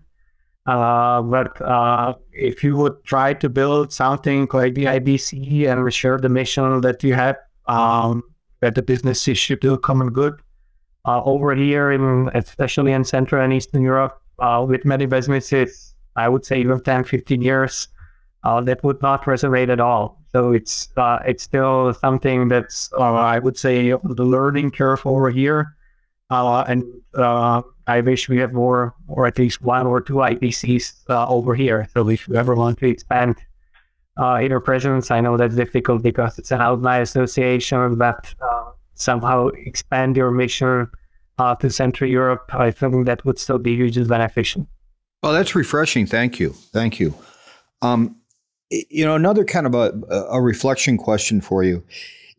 Uh, 0.67 1.21
but 1.21 1.59
uh, 1.61 2.13
if 2.33 2.61
you 2.61 2.75
would 2.75 3.01
try 3.05 3.33
to 3.33 3.47
build 3.47 3.93
something 3.93 4.47
like 4.51 4.75
the 4.75 4.83
IBC 4.83 5.65
and 5.65 5.93
share 5.93 6.17
the 6.17 6.27
mission 6.27 6.81
that 6.81 7.01
you 7.03 7.13
have, 7.13 7.37
um, 7.67 8.21
that 8.59 8.75
the 8.75 8.81
business 8.81 9.21
should 9.21 9.61
do 9.61 9.73
a 9.73 9.77
common 9.77 10.09
good, 10.09 10.41
uh, 11.05 11.23
over 11.23 11.55
here, 11.55 11.91
in, 11.91 12.29
especially 12.33 12.91
in 12.91 13.05
Central 13.05 13.41
and 13.41 13.53
Eastern 13.53 13.81
Europe, 13.81 14.21
uh, 14.39 14.65
with 14.67 14.83
many 14.83 15.05
businesses, 15.05 15.93
I 16.17 16.27
would 16.27 16.45
say 16.45 16.59
even 16.59 16.81
10, 16.81 17.05
15 17.05 17.41
years, 17.41 17.87
uh, 18.43 18.59
that 18.61 18.83
would 18.83 19.01
not 19.01 19.23
resonate 19.23 19.69
at 19.69 19.79
all. 19.79 20.21
So 20.33 20.51
it's 20.51 20.89
uh, 20.97 21.19
it's 21.25 21.43
still 21.43 21.93
something 21.93 22.49
that's, 22.49 22.91
I 22.93 23.39
would 23.39 23.57
say, 23.57 23.91
the 23.91 24.25
learning 24.25 24.71
curve 24.71 25.01
over 25.05 25.29
here. 25.29 25.75
and 26.29 26.83
I 27.87 28.01
wish 28.01 28.27
we 28.27 28.37
have 28.37 28.53
more, 28.53 28.93
or 29.07 29.25
at 29.25 29.39
least 29.39 29.61
one 29.61 29.87
or 29.87 30.01
two 30.01 30.15
IBCs 30.15 31.09
uh, 31.09 31.27
over 31.27 31.55
here. 31.55 31.87
So 31.93 32.09
if 32.09 32.27
you 32.27 32.35
ever 32.35 32.53
want 32.53 32.79
to 32.79 32.87
expand 32.87 33.37
uh, 34.19 34.37
your 34.37 34.59
presence, 34.59 35.09
I 35.09 35.21
know 35.21 35.37
that's 35.37 35.55
difficult 35.55 36.03
because 36.03 36.37
it's 36.37 36.51
an 36.51 36.59
alumni 36.59 36.97
association, 36.97 37.95
but 37.95 38.33
uh, 38.41 38.71
somehow 38.93 39.47
expand 39.47 40.17
your 40.17 40.31
mission 40.31 40.89
uh, 41.39 41.55
to 41.55 41.69
Central 41.69 42.09
Europe, 42.09 42.49
I 42.53 42.71
think 42.71 43.05
that 43.05 43.23
would 43.23 43.39
still 43.39 43.59
be 43.59 43.75
hugely 43.75 44.03
beneficial. 44.03 44.67
Well, 45.23 45.33
that's 45.33 45.55
refreshing. 45.55 46.05
Thank 46.05 46.39
you. 46.39 46.51
Thank 46.51 46.99
you. 46.99 47.13
Um, 47.81 48.17
you 48.69 49.05
know, 49.05 49.15
another 49.15 49.45
kind 49.45 49.65
of 49.65 49.73
a, 49.75 49.93
a 50.29 50.41
reflection 50.41 50.97
question 50.97 51.41
for 51.41 51.63
you. 51.63 51.83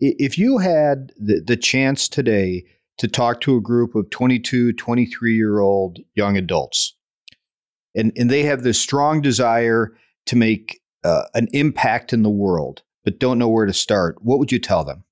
If 0.00 0.38
you 0.38 0.58
had 0.58 1.12
the, 1.18 1.40
the 1.40 1.56
chance 1.56 2.08
today 2.08 2.64
to 2.98 3.08
talk 3.08 3.40
to 3.40 3.56
a 3.56 3.60
group 3.60 3.94
of 3.94 4.10
22, 4.10 4.72
23 4.74 5.34
year 5.34 5.60
old 5.60 5.98
young 6.14 6.36
adults. 6.36 6.94
And, 7.94 8.12
and 8.16 8.30
they 8.30 8.42
have 8.42 8.62
this 8.62 8.80
strong 8.80 9.22
desire 9.22 9.96
to 10.26 10.36
make 10.36 10.80
uh, 11.04 11.22
an 11.34 11.48
impact 11.52 12.12
in 12.12 12.22
the 12.22 12.30
world, 12.30 12.82
but 13.04 13.18
don't 13.18 13.38
know 13.38 13.48
where 13.48 13.66
to 13.66 13.72
start. 13.72 14.16
What 14.22 14.38
would 14.38 14.52
you 14.52 14.58
tell 14.58 14.84
them? 14.84 15.04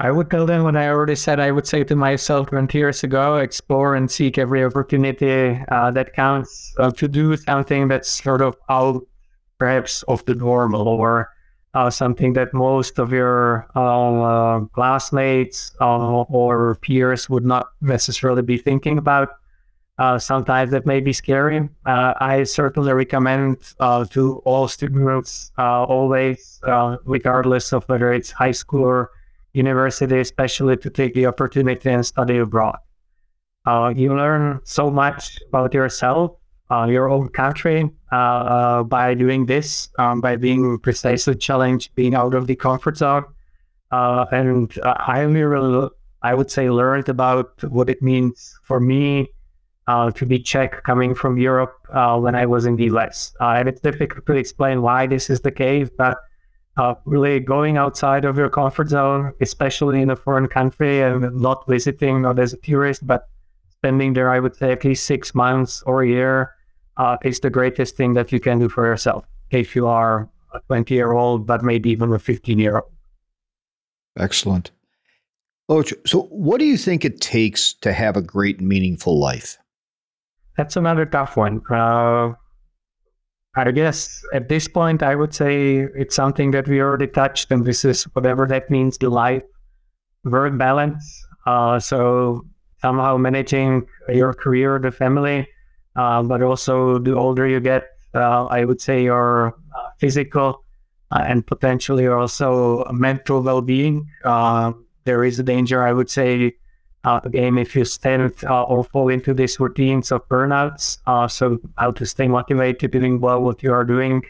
I 0.00 0.12
would 0.12 0.30
tell 0.30 0.46
them 0.46 0.62
what 0.62 0.76
I 0.76 0.88
already 0.88 1.16
said. 1.16 1.40
I 1.40 1.50
would 1.50 1.66
say 1.66 1.82
to 1.82 1.96
myself 1.96 2.48
20 2.48 2.76
years 2.78 3.02
ago 3.02 3.36
explore 3.36 3.96
and 3.96 4.08
seek 4.08 4.38
every 4.38 4.64
opportunity 4.64 5.60
uh, 5.72 5.90
that 5.90 6.12
counts 6.12 6.72
uh, 6.78 6.92
to 6.92 7.08
do 7.08 7.36
something 7.36 7.88
that's 7.88 8.08
sort 8.08 8.40
of 8.40 8.56
out, 8.70 9.02
perhaps, 9.58 10.04
of 10.04 10.24
the 10.26 10.36
normal 10.36 10.86
or 10.86 11.30
uh, 11.78 11.88
something 11.88 12.32
that 12.32 12.52
most 12.52 12.98
of 12.98 13.12
your 13.12 13.68
uh, 13.76 14.58
classmates 14.74 15.70
uh, 15.80 16.22
or 16.22 16.74
peers 16.82 17.30
would 17.30 17.44
not 17.44 17.68
necessarily 17.80 18.42
be 18.42 18.58
thinking 18.58 18.98
about. 18.98 19.28
Uh, 19.96 20.18
sometimes 20.18 20.72
that 20.72 20.86
may 20.86 20.98
be 20.98 21.12
scary. 21.12 21.68
Uh, 21.86 22.14
I 22.18 22.42
certainly 22.42 22.92
recommend 22.92 23.58
uh, 23.78 24.04
to 24.06 24.38
all 24.44 24.66
students 24.66 25.52
always, 25.56 26.60
regardless 27.04 27.72
of 27.72 27.84
whether 27.88 28.12
it's 28.12 28.32
high 28.32 28.56
school 28.62 28.84
or 28.84 29.10
university, 29.52 30.18
especially 30.18 30.76
to 30.78 30.90
take 30.90 31.14
the 31.14 31.26
opportunity 31.26 31.90
and 31.90 32.04
study 32.04 32.38
abroad. 32.38 32.78
you 33.94 34.16
learn 34.16 34.60
so 34.64 34.90
much 34.90 35.38
about 35.48 35.74
yourself 35.74 36.32
uh, 36.70 36.84
your 36.84 37.08
own 37.08 37.28
country 37.28 37.90
uh, 38.12 38.16
uh, 38.16 38.82
by 38.82 39.14
doing 39.14 39.46
this, 39.46 39.88
um, 39.98 40.20
by 40.20 40.36
being 40.36 40.78
precisely 40.78 41.34
challenged, 41.34 41.94
being 41.94 42.14
out 42.14 42.34
of 42.34 42.46
the 42.46 42.56
comfort 42.56 42.96
zone. 42.96 43.24
Uh, 43.90 44.26
and 44.32 44.78
I 44.84 45.20
really, 45.20 45.88
I 46.22 46.34
would 46.34 46.50
say, 46.50 46.68
learned 46.68 47.08
about 47.08 47.62
what 47.64 47.88
it 47.88 48.02
means 48.02 48.58
for 48.64 48.80
me 48.80 49.28
uh, 49.86 50.10
to 50.10 50.26
be 50.26 50.38
Czech 50.38 50.82
coming 50.84 51.14
from 51.14 51.38
Europe 51.38 51.74
when 52.20 52.34
I 52.34 52.44
was 52.44 52.66
in 52.66 52.76
the 52.76 52.84
US. 52.84 53.32
and 53.40 53.68
it's 53.68 53.80
difficult 53.80 54.26
to 54.26 54.34
explain 54.34 54.82
why 54.82 55.06
this 55.06 55.30
is 55.30 55.40
the 55.40 55.50
case, 55.50 55.88
but 55.96 56.18
uh, 56.76 56.94
really 57.06 57.40
going 57.40 57.76
outside 57.76 58.24
of 58.24 58.36
your 58.36 58.48
comfort 58.48 58.88
zone, 58.88 59.32
especially 59.40 60.00
in 60.00 60.10
a 60.10 60.16
foreign 60.16 60.46
country 60.46 61.02
and 61.02 61.34
not 61.34 61.66
visiting, 61.66 62.22
not 62.22 62.38
as 62.38 62.52
a 62.52 62.56
tourist, 62.58 63.06
but 63.06 63.28
spending 63.70 64.12
there, 64.12 64.30
I 64.30 64.38
would 64.38 64.54
say 64.54 64.72
at 64.72 64.84
least 64.84 65.06
six 65.06 65.34
months 65.34 65.82
or 65.86 66.02
a 66.02 66.08
year 66.08 66.54
uh, 66.98 67.16
is 67.24 67.40
the 67.40 67.50
greatest 67.50 67.96
thing 67.96 68.14
that 68.14 68.32
you 68.32 68.40
can 68.40 68.58
do 68.58 68.68
for 68.68 68.84
yourself 68.84 69.24
if 69.50 69.74
you 69.74 69.86
are 69.86 70.28
a 70.52 70.60
20 70.66 70.94
year 70.94 71.12
old, 71.12 71.46
but 71.46 71.62
maybe 71.62 71.90
even 71.90 72.12
a 72.12 72.18
15 72.18 72.58
year 72.58 72.78
old. 72.78 72.92
Excellent. 74.18 74.70
Oh, 75.68 75.84
so 76.06 76.22
what 76.30 76.58
do 76.58 76.64
you 76.64 76.76
think 76.76 77.04
it 77.04 77.20
takes 77.20 77.74
to 77.74 77.92
have 77.92 78.16
a 78.16 78.22
great, 78.22 78.60
meaningful 78.60 79.18
life? 79.18 79.58
That's 80.56 80.76
another 80.76 81.04
tough 81.04 81.36
one. 81.36 81.60
Uh, 81.70 82.32
I 83.54 83.70
guess 83.70 84.22
at 84.32 84.48
this 84.48 84.66
point, 84.66 85.02
I 85.02 85.14
would 85.14 85.34
say 85.34 85.88
it's 85.94 86.16
something 86.16 86.52
that 86.52 86.68
we 86.68 86.80
already 86.80 87.06
touched, 87.06 87.50
and 87.50 87.64
this 87.64 87.84
is 87.84 88.04
whatever 88.14 88.46
that 88.46 88.70
means 88.70 88.98
the 88.98 89.10
life 89.10 89.42
work 90.24 90.56
balance. 90.56 91.26
Uh, 91.46 91.78
so 91.78 92.44
somehow 92.80 93.16
managing 93.16 93.86
your 94.08 94.32
career, 94.32 94.78
the 94.78 94.90
family, 94.90 95.46
uh, 95.96 96.22
but 96.22 96.42
also 96.42 96.98
the 96.98 97.14
older 97.14 97.46
you 97.46 97.60
get, 97.60 97.84
uh, 98.14 98.46
I 98.46 98.64
would 98.64 98.80
say 98.80 99.02
your 99.02 99.54
physical 99.98 100.64
uh, 101.10 101.24
and 101.26 101.46
potentially 101.46 102.06
also 102.06 102.84
mental 102.92 103.42
well-being. 103.42 104.08
Uh, 104.24 104.72
there 105.04 105.24
is 105.24 105.38
a 105.38 105.42
danger, 105.42 105.82
I 105.82 105.92
would 105.92 106.10
say, 106.10 106.54
uh, 107.04 107.20
again, 107.24 107.58
if 107.58 107.74
you 107.74 107.84
stand 107.84 108.32
or 108.48 108.84
fall 108.84 109.08
into 109.08 109.32
these 109.32 109.58
routines 109.58 110.12
of 110.12 110.28
burnouts, 110.28 110.98
so 111.30 111.58
how 111.78 111.92
to 111.92 112.04
stay 112.04 112.28
motivated 112.28 112.90
doing 112.90 113.20
well 113.20 113.40
what 113.40 113.62
you 113.62 113.72
are 113.72 113.84
doing, 113.84 114.22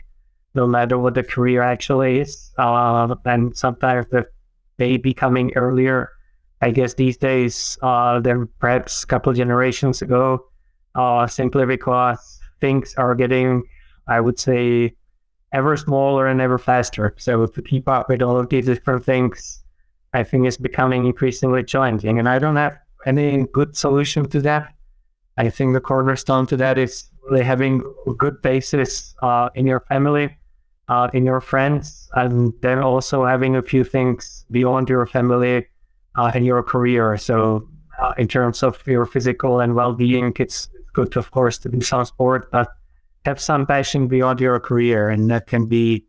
no 0.54 0.66
matter 0.66 0.98
what 0.98 1.14
the 1.14 1.22
career 1.22 1.62
actually 1.62 2.20
is. 2.20 2.52
And 2.59 3.56
sometimes 3.56 4.06
the 4.11 4.26
baby 4.76 5.12
coming 5.12 5.52
earlier, 5.56 6.11
I 6.61 6.70
guess 6.70 6.94
these 6.94 7.16
days 7.16 7.78
uh, 7.82 8.20
than 8.20 8.48
perhaps 8.59 9.02
a 9.02 9.06
couple 9.06 9.32
generations 9.32 10.02
ago, 10.02 10.47
uh, 10.99 11.26
simply 11.28 11.64
because 11.64 12.40
things 12.61 12.94
are 12.96 13.14
getting, 13.14 13.62
I 14.09 14.20
would 14.20 14.38
say, 14.38 14.96
ever 15.53 15.76
smaller 15.76 16.26
and 16.26 16.40
ever 16.40 16.59
faster. 16.59 17.14
So 17.18 17.46
to 17.46 17.62
keep 17.62 17.88
up 17.88 18.09
with 18.09 18.20
all 18.20 18.38
of 18.38 18.49
these 18.49 18.66
different 18.66 19.05
things, 19.05 19.64
I 20.12 20.24
think 20.24 20.46
is 20.46 20.57
becoming 20.57 21.07
increasingly 21.07 21.62
challenging. 21.62 22.18
And 22.18 22.28
I 22.28 22.40
don't 22.40 22.57
have 22.57 22.76
any 23.07 23.46
good 23.53 23.76
solution 23.76 24.28
to 24.30 24.40
that. 24.40 24.74
I 25.36 25.51
think 25.51 25.72
the 25.72 25.80
cornerstone 25.80 26.49
to 26.49 26.57
that 26.57 26.78
is 26.78 27.09
really 27.30 27.44
having 27.44 27.82
a 28.09 28.12
good 28.12 28.42
basis 28.42 29.14
uh, 29.22 29.51
in 29.55 29.68
your 29.68 29.80
family, 29.80 30.36
uh, 30.88 31.11
in 31.12 31.24
your 31.24 31.40
friends, 31.40 32.11
and 32.14 32.53
then 32.61 32.80
also 32.80 33.24
having 33.24 33.55
a 33.55 33.62
few 33.62 33.84
things 33.84 34.44
beyond 34.51 34.88
your 34.88 35.07
family 35.07 35.66
uh, 36.16 36.32
and 36.34 36.44
your 36.44 36.62
career. 36.64 37.16
So, 37.18 37.68
uh, 38.01 38.14
in 38.18 38.26
terms 38.26 38.62
of 38.62 38.84
your 38.86 39.07
physical 39.07 39.61
and 39.61 39.74
well 39.74 39.92
being, 39.92 40.32
it's 40.38 40.68
good, 40.93 41.16
of 41.16 41.30
course, 41.30 41.59
to 41.59 41.68
do 41.68 41.80
some 41.80 42.05
sport, 42.05 42.51
but 42.51 42.68
have 43.24 43.41
some 43.41 43.66
passion 43.66 44.09
beyond 44.09 44.41
your 44.41 44.59
career. 44.61 45.09
And 45.09 45.30
that 45.30 45.47
can 45.47 45.66
be 45.66 46.05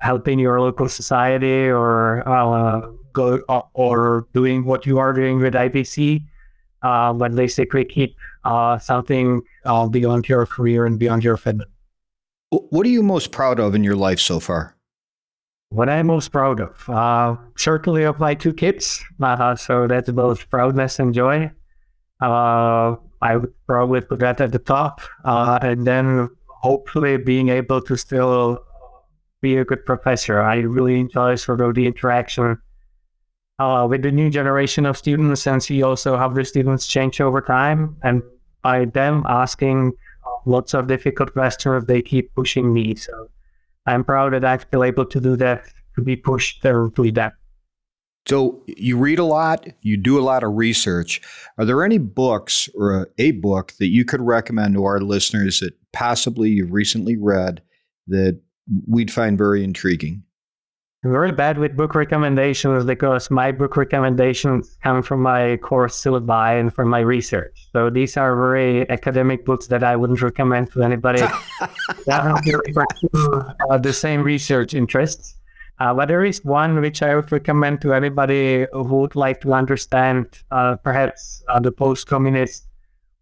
helping 0.00 0.38
your 0.38 0.60
local 0.60 0.88
society 0.88 1.68
or 1.68 2.26
uh, 2.28 2.90
go 3.12 3.40
uh, 3.48 3.62
or 3.74 4.26
doing 4.32 4.64
what 4.64 4.86
you 4.86 4.98
are 4.98 5.12
doing 5.12 5.38
with 5.40 5.54
IBC. 5.54 6.22
uh, 6.82 7.12
but 7.12 7.50
say 7.50 7.66
keep 7.84 8.16
uh, 8.44 8.78
something 8.78 9.42
uh, 9.64 9.86
beyond 9.86 10.28
your 10.28 10.46
career 10.46 10.86
and 10.86 10.98
beyond 10.98 11.22
your 11.22 11.36
family. 11.36 11.66
What 12.50 12.86
are 12.86 12.90
you 12.90 13.02
most 13.02 13.30
proud 13.30 13.60
of 13.60 13.74
in 13.74 13.84
your 13.84 13.96
life 13.96 14.18
so 14.18 14.40
far? 14.40 14.74
What 15.68 15.88
I'm 15.88 16.08
most 16.08 16.32
proud 16.32 16.60
of, 16.60 16.88
uh, 16.88 17.36
certainly 17.56 18.02
of 18.02 18.18
my 18.18 18.34
two 18.34 18.52
kids. 18.52 19.04
so 19.56 19.86
that's 19.86 20.10
both 20.10 20.50
proudness 20.50 20.98
and 20.98 21.14
joy. 21.14 21.52
I 23.22 23.36
would 23.36 23.52
probably 23.66 24.00
put 24.00 24.20
that 24.20 24.40
at 24.40 24.52
the 24.52 24.58
top, 24.58 25.00
and 25.24 25.86
then 25.86 26.28
hopefully 26.48 27.16
being 27.16 27.48
able 27.48 27.80
to 27.82 27.96
still 27.96 28.64
be 29.40 29.56
a 29.56 29.64
good 29.64 29.84
professor. 29.84 30.40
I 30.40 30.56
really 30.56 31.00
enjoy 31.00 31.36
sort 31.36 31.60
of 31.60 31.74
the 31.74 31.86
interaction 31.86 32.58
uh, 33.58 33.86
with 33.88 34.02
the 34.02 34.10
new 34.10 34.30
generation 34.30 34.86
of 34.86 34.96
students 34.96 35.46
and 35.46 35.62
see 35.62 35.82
also 35.82 36.16
how 36.16 36.28
the 36.28 36.44
students 36.44 36.86
change 36.86 37.20
over 37.20 37.40
time. 37.40 37.96
And 38.02 38.22
by 38.62 38.86
them 38.86 39.24
asking 39.28 39.92
lots 40.46 40.74
of 40.74 40.86
difficult 40.86 41.32
questions, 41.32 41.86
they 41.86 42.02
keep 42.02 42.34
pushing 42.34 42.72
me. 42.72 42.94
So 42.94 43.28
I'm 43.86 44.04
proud 44.04 44.34
that 44.34 44.44
I 44.44 44.58
feel 44.58 44.84
able 44.84 45.06
to 45.06 45.20
do 45.20 45.36
that, 45.36 45.64
to 45.94 46.02
be 46.02 46.16
pushed 46.16 46.62
do 46.62 47.12
that. 47.12 47.32
So 48.26 48.62
you 48.66 48.96
read 48.96 49.18
a 49.18 49.24
lot, 49.24 49.66
you 49.82 49.96
do 49.96 50.18
a 50.18 50.22
lot 50.22 50.42
of 50.42 50.54
research. 50.54 51.20
Are 51.58 51.64
there 51.64 51.82
any 51.84 51.98
books 51.98 52.68
or 52.74 53.02
a, 53.02 53.06
a 53.18 53.30
book 53.32 53.72
that 53.78 53.88
you 53.88 54.04
could 54.04 54.20
recommend 54.20 54.74
to 54.74 54.84
our 54.84 55.00
listeners 55.00 55.60
that 55.60 55.74
possibly 55.92 56.50
you've 56.50 56.72
recently 56.72 57.16
read 57.16 57.62
that 58.08 58.40
we'd 58.86 59.10
find 59.10 59.38
very 59.38 59.64
intriguing? 59.64 60.22
I'm 61.02 61.12
very 61.12 61.32
bad 61.32 61.56
with 61.56 61.78
book 61.78 61.94
recommendations 61.94 62.84
because 62.84 63.30
my 63.30 63.52
book 63.52 63.78
recommendations 63.78 64.76
come 64.82 65.02
from 65.02 65.22
my 65.22 65.56
course 65.56 65.98
syllabi 65.98 66.60
and 66.60 66.74
from 66.74 66.90
my 66.90 67.00
research. 67.00 67.68
So 67.72 67.88
these 67.88 68.18
are 68.18 68.36
very 68.36 68.88
academic 68.90 69.46
books 69.46 69.68
that 69.68 69.82
I 69.82 69.96
wouldn't 69.96 70.20
recommend 70.20 70.72
to 70.72 70.82
anybody 70.82 71.20
that 72.06 73.54
uh, 73.70 73.78
the 73.78 73.92
same 73.94 74.22
research 74.22 74.74
interests. 74.74 75.39
Uh, 75.80 75.94
but 75.94 76.08
there 76.08 76.24
is 76.24 76.44
one 76.44 76.80
which 76.80 77.02
I 77.02 77.16
would 77.16 77.32
recommend 77.32 77.80
to 77.80 77.94
anybody 77.94 78.66
who 78.70 79.00
would 79.00 79.16
like 79.16 79.40
to 79.40 79.54
understand 79.54 80.26
uh, 80.50 80.76
perhaps 80.76 81.42
uh, 81.48 81.58
the 81.58 81.72
post-communist 81.72 82.68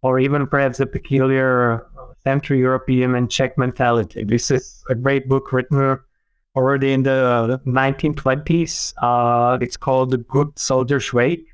or 0.01 0.19
even 0.19 0.45
perhaps 0.45 0.77
the 0.77 0.85
peculiar 0.85 1.87
Central 2.23 2.59
European 2.59 3.15
and 3.15 3.31
Czech 3.31 3.57
mentality. 3.57 4.25
This 4.25 4.51
is 4.51 4.83
a 4.89 4.95
great 4.95 5.29
book 5.29 5.53
written 5.53 5.99
already 6.55 6.91
in 6.91 7.03
the 7.03 7.61
1920s. 7.65 8.93
Uh, 9.01 9.57
it's 9.61 9.77
called 9.77 10.11
The 10.11 10.17
Good 10.17 10.59
Soldier 10.59 10.99
Schweik. 10.99 11.45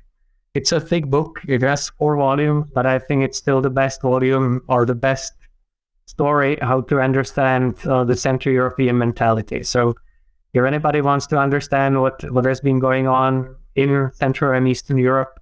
It's 0.54 0.72
a 0.72 0.80
thick 0.80 1.06
book. 1.06 1.40
It 1.46 1.62
has 1.62 1.90
four 1.90 2.16
volumes, 2.16 2.70
but 2.74 2.86
I 2.86 2.98
think 2.98 3.22
it's 3.22 3.38
still 3.38 3.60
the 3.60 3.70
best 3.70 4.02
volume 4.02 4.62
or 4.68 4.86
the 4.86 4.94
best 4.94 5.34
story 6.06 6.58
how 6.62 6.80
to 6.82 7.00
understand 7.00 7.76
uh, 7.86 8.04
the 8.04 8.16
Central 8.16 8.54
European 8.54 8.98
mentality. 8.98 9.62
So, 9.62 9.94
if 10.56 10.64
anybody 10.64 11.02
wants 11.02 11.26
to 11.28 11.38
understand 11.38 12.00
what, 12.00 12.22
what 12.32 12.44
has 12.46 12.60
been 12.60 12.78
going 12.78 13.06
on 13.06 13.54
in 13.74 14.10
Central 14.14 14.56
and 14.56 14.66
Eastern 14.66 14.96
Europe, 14.96 15.38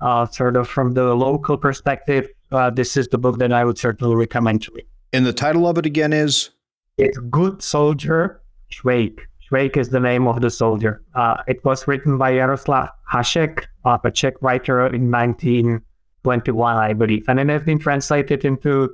uh, 0.00 0.26
sort 0.26 0.56
of 0.56 0.68
from 0.68 0.94
the 0.94 1.14
local 1.14 1.56
perspective, 1.56 2.28
uh, 2.50 2.70
this 2.70 2.96
is 2.96 3.08
the 3.08 3.18
book 3.18 3.38
that 3.38 3.52
I 3.52 3.64
would 3.64 3.78
certainly 3.78 4.16
recommend 4.16 4.62
to 4.62 4.72
read. 4.74 4.86
And 5.12 5.24
the 5.24 5.32
title 5.32 5.66
of 5.66 5.78
it 5.78 5.86
again 5.86 6.12
is? 6.12 6.50
It's 6.96 7.18
Good 7.30 7.62
Soldier 7.62 8.42
Schweik. 8.72 9.20
Schweik 9.48 9.76
is 9.76 9.90
the 9.90 10.00
name 10.00 10.26
of 10.26 10.40
the 10.40 10.50
soldier. 10.50 11.02
Uh, 11.14 11.36
it 11.46 11.64
was 11.64 11.86
written 11.86 12.18
by 12.18 12.32
Jaroslav 12.32 12.90
Hašek, 13.12 13.64
uh, 13.84 13.98
a 14.02 14.10
Czech 14.10 14.34
writer 14.40 14.86
in 14.86 15.10
1921, 15.10 16.76
I 16.76 16.92
believe. 16.92 17.24
And 17.28 17.40
it 17.40 17.48
has 17.48 17.62
been 17.62 17.78
translated 17.78 18.44
into 18.44 18.90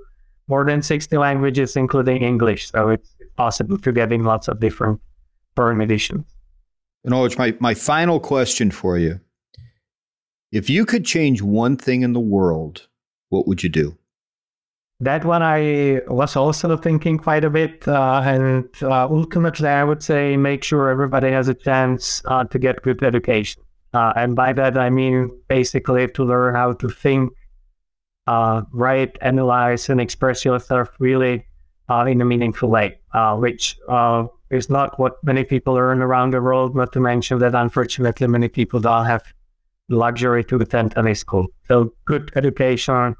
more 0.47 0.65
than 0.65 0.83
60 0.83 1.17
languages, 1.17 1.75
including 1.75 2.23
English. 2.23 2.71
So 2.71 2.91
it's 2.91 3.17
possible 3.37 3.79
to 3.79 3.93
get 3.93 4.13
in 4.13 4.25
lots 4.25 4.47
of 4.47 4.61
different 4.61 5.01
editions. 5.57 6.25
You 7.05 7.11
know, 7.11 7.29
my, 7.39 7.55
my 7.61 7.75
final 7.75 8.19
question 8.21 8.71
for 8.71 8.99
you. 8.99 9.21
If 10.53 10.71
you 10.71 10.87
could 10.87 11.05
change 11.05 11.43
one 11.43 11.77
thing 11.77 12.03
in 12.03 12.13
the 12.13 12.21
world, 12.21 12.87
what 13.29 13.47
would 13.47 13.63
you 13.63 13.69
do? 13.69 13.97
That 15.01 15.25
one 15.25 15.43
I 15.43 16.01
was 16.07 16.37
also 16.37 16.77
thinking 16.77 17.19
quite 17.19 17.45
a 17.45 17.51
bit, 17.51 17.87
uh, 17.89 18.23
and 18.25 18.69
uh, 18.81 19.07
ultimately, 19.09 19.69
I 19.69 19.83
would 19.83 20.03
say 20.03 20.37
make 20.37 20.63
sure 20.63 20.89
everybody 20.89 21.31
has 21.33 21.49
a 21.49 21.55
chance 21.55 22.23
uh, 22.27 22.45
to 22.45 22.59
get 22.59 22.83
good 22.83 23.03
education. 23.03 23.63
Uh, 23.93 24.13
and 24.17 24.37
by 24.37 24.53
that, 24.53 24.79
I 24.79 24.91
mean 24.91 25.31
basically 25.49 26.09
to 26.09 26.25
learn 26.25 26.55
how 26.55 26.73
to 26.75 26.89
think, 26.89 27.33
uh, 28.27 28.63
write, 28.73 29.19
analyze, 29.21 29.89
and 29.89 30.01
express 30.01 30.45
yourself 30.45 30.89
really 31.01 31.45
uh, 31.89 32.05
in 32.07 32.21
a 32.21 32.25
meaningful 32.25 32.69
way, 32.71 32.99
which 33.37 33.77
is 34.51 34.71
not 34.71 34.99
what 34.99 35.23
many 35.23 35.45
people 35.45 35.75
learn 35.75 36.01
around 36.03 36.33
the 36.33 36.41
world. 36.41 36.75
Not 36.75 36.93
to 36.93 37.01
mention 37.01 37.39
that, 37.41 37.55
unfortunately, 37.55 38.27
many 38.27 38.49
people 38.49 38.81
don't 38.81 39.07
have 39.07 39.23
luxury 39.89 40.45
to 40.45 40.57
attend 40.57 40.95
any 40.97 41.15
school. 41.15 41.47
So 41.69 41.93
good 42.07 42.31
education 42.37 43.17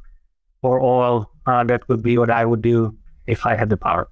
for 0.63 0.81
all, 0.81 1.31
uh, 1.47 1.65
that 1.65 1.87
would 1.89 2.03
be 2.03 2.17
what 2.17 2.31
I 2.31 2.45
would 2.45 2.63
do 2.63 2.97
if 3.27 3.45
I 3.45 3.55
had 3.55 3.69
the 3.69 3.77
power. 3.77 4.09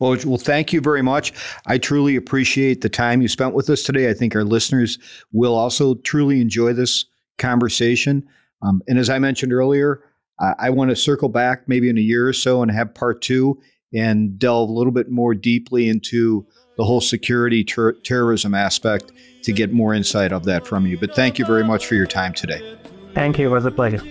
Well, 0.00 0.16
well, 0.24 0.38
thank 0.38 0.72
you 0.72 0.80
very 0.80 1.02
much. 1.02 1.32
I 1.66 1.76
truly 1.78 2.16
appreciate 2.16 2.80
the 2.80 2.88
time 2.88 3.20
you 3.20 3.28
spent 3.28 3.54
with 3.54 3.68
us 3.68 3.82
today. 3.82 4.08
I 4.08 4.14
think 4.14 4.34
our 4.34 4.44
listeners 4.44 4.98
will 5.32 5.54
also 5.54 5.94
truly 5.96 6.40
enjoy 6.40 6.72
this 6.72 7.04
conversation. 7.38 8.26
Um, 8.62 8.82
and 8.88 8.98
as 8.98 9.10
I 9.10 9.18
mentioned 9.18 9.52
earlier, 9.52 10.02
uh, 10.40 10.54
I 10.58 10.70
want 10.70 10.90
to 10.90 10.96
circle 10.96 11.28
back 11.28 11.68
maybe 11.68 11.88
in 11.88 11.98
a 11.98 12.02
year 12.02 12.26
or 12.26 12.32
so 12.32 12.62
and 12.62 12.70
have 12.70 12.94
part 12.94 13.20
two 13.22 13.60
and 13.92 14.38
delve 14.38 14.70
a 14.70 14.72
little 14.72 14.92
bit 14.92 15.10
more 15.10 15.34
deeply 15.34 15.88
into 15.88 16.46
the 16.76 16.84
whole 16.84 17.00
security 17.00 17.62
ter- 17.62 17.92
terrorism 17.92 18.54
aspect 18.54 19.12
to 19.42 19.52
get 19.52 19.72
more 19.72 19.92
insight 19.94 20.32
of 20.32 20.44
that 20.44 20.66
from 20.66 20.86
you. 20.86 20.98
But 20.98 21.14
thank 21.14 21.38
you 21.38 21.44
very 21.44 21.64
much 21.64 21.86
for 21.86 21.94
your 21.94 22.06
time 22.06 22.32
today. 22.32 22.78
Thank 23.14 23.38
you. 23.38 23.48
It 23.48 23.50
was 23.50 23.66
a 23.66 23.70
pleasure. 23.70 24.02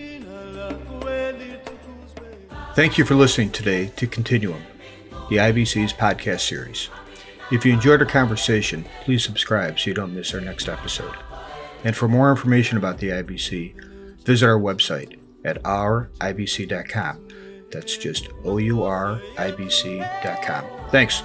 Thank 2.75 2.97
you 2.97 3.05
for 3.05 3.15
listening 3.15 3.51
today 3.51 3.87
to 3.95 4.07
Continuum, 4.07 4.61
the 5.29 5.37
IBC's 5.37 5.93
podcast 5.93 6.41
series. 6.41 6.89
If 7.51 7.65
you 7.65 7.73
enjoyed 7.73 8.01
our 8.01 8.07
conversation, 8.07 8.85
please 9.03 9.23
subscribe 9.23 9.79
so 9.79 9.89
you 9.89 9.93
don't 9.95 10.13
miss 10.13 10.33
our 10.33 10.41
next 10.41 10.69
episode. 10.69 11.15
And 11.83 11.95
for 11.95 12.07
more 12.07 12.29
information 12.29 12.77
about 12.77 12.99
the 12.99 13.09
IBC, 13.09 13.73
visit 14.23 14.45
our 14.45 14.59
website 14.59 15.18
at 15.45 15.61
ouribc.com. 15.63 17.27
That's 17.71 17.97
just 17.97 18.29
O 18.43 18.57
U 18.57 18.83
R 18.83 19.21
I 19.37 19.51
B 19.51 19.69
C.com. 19.69 20.65
Thanks. 20.91 21.21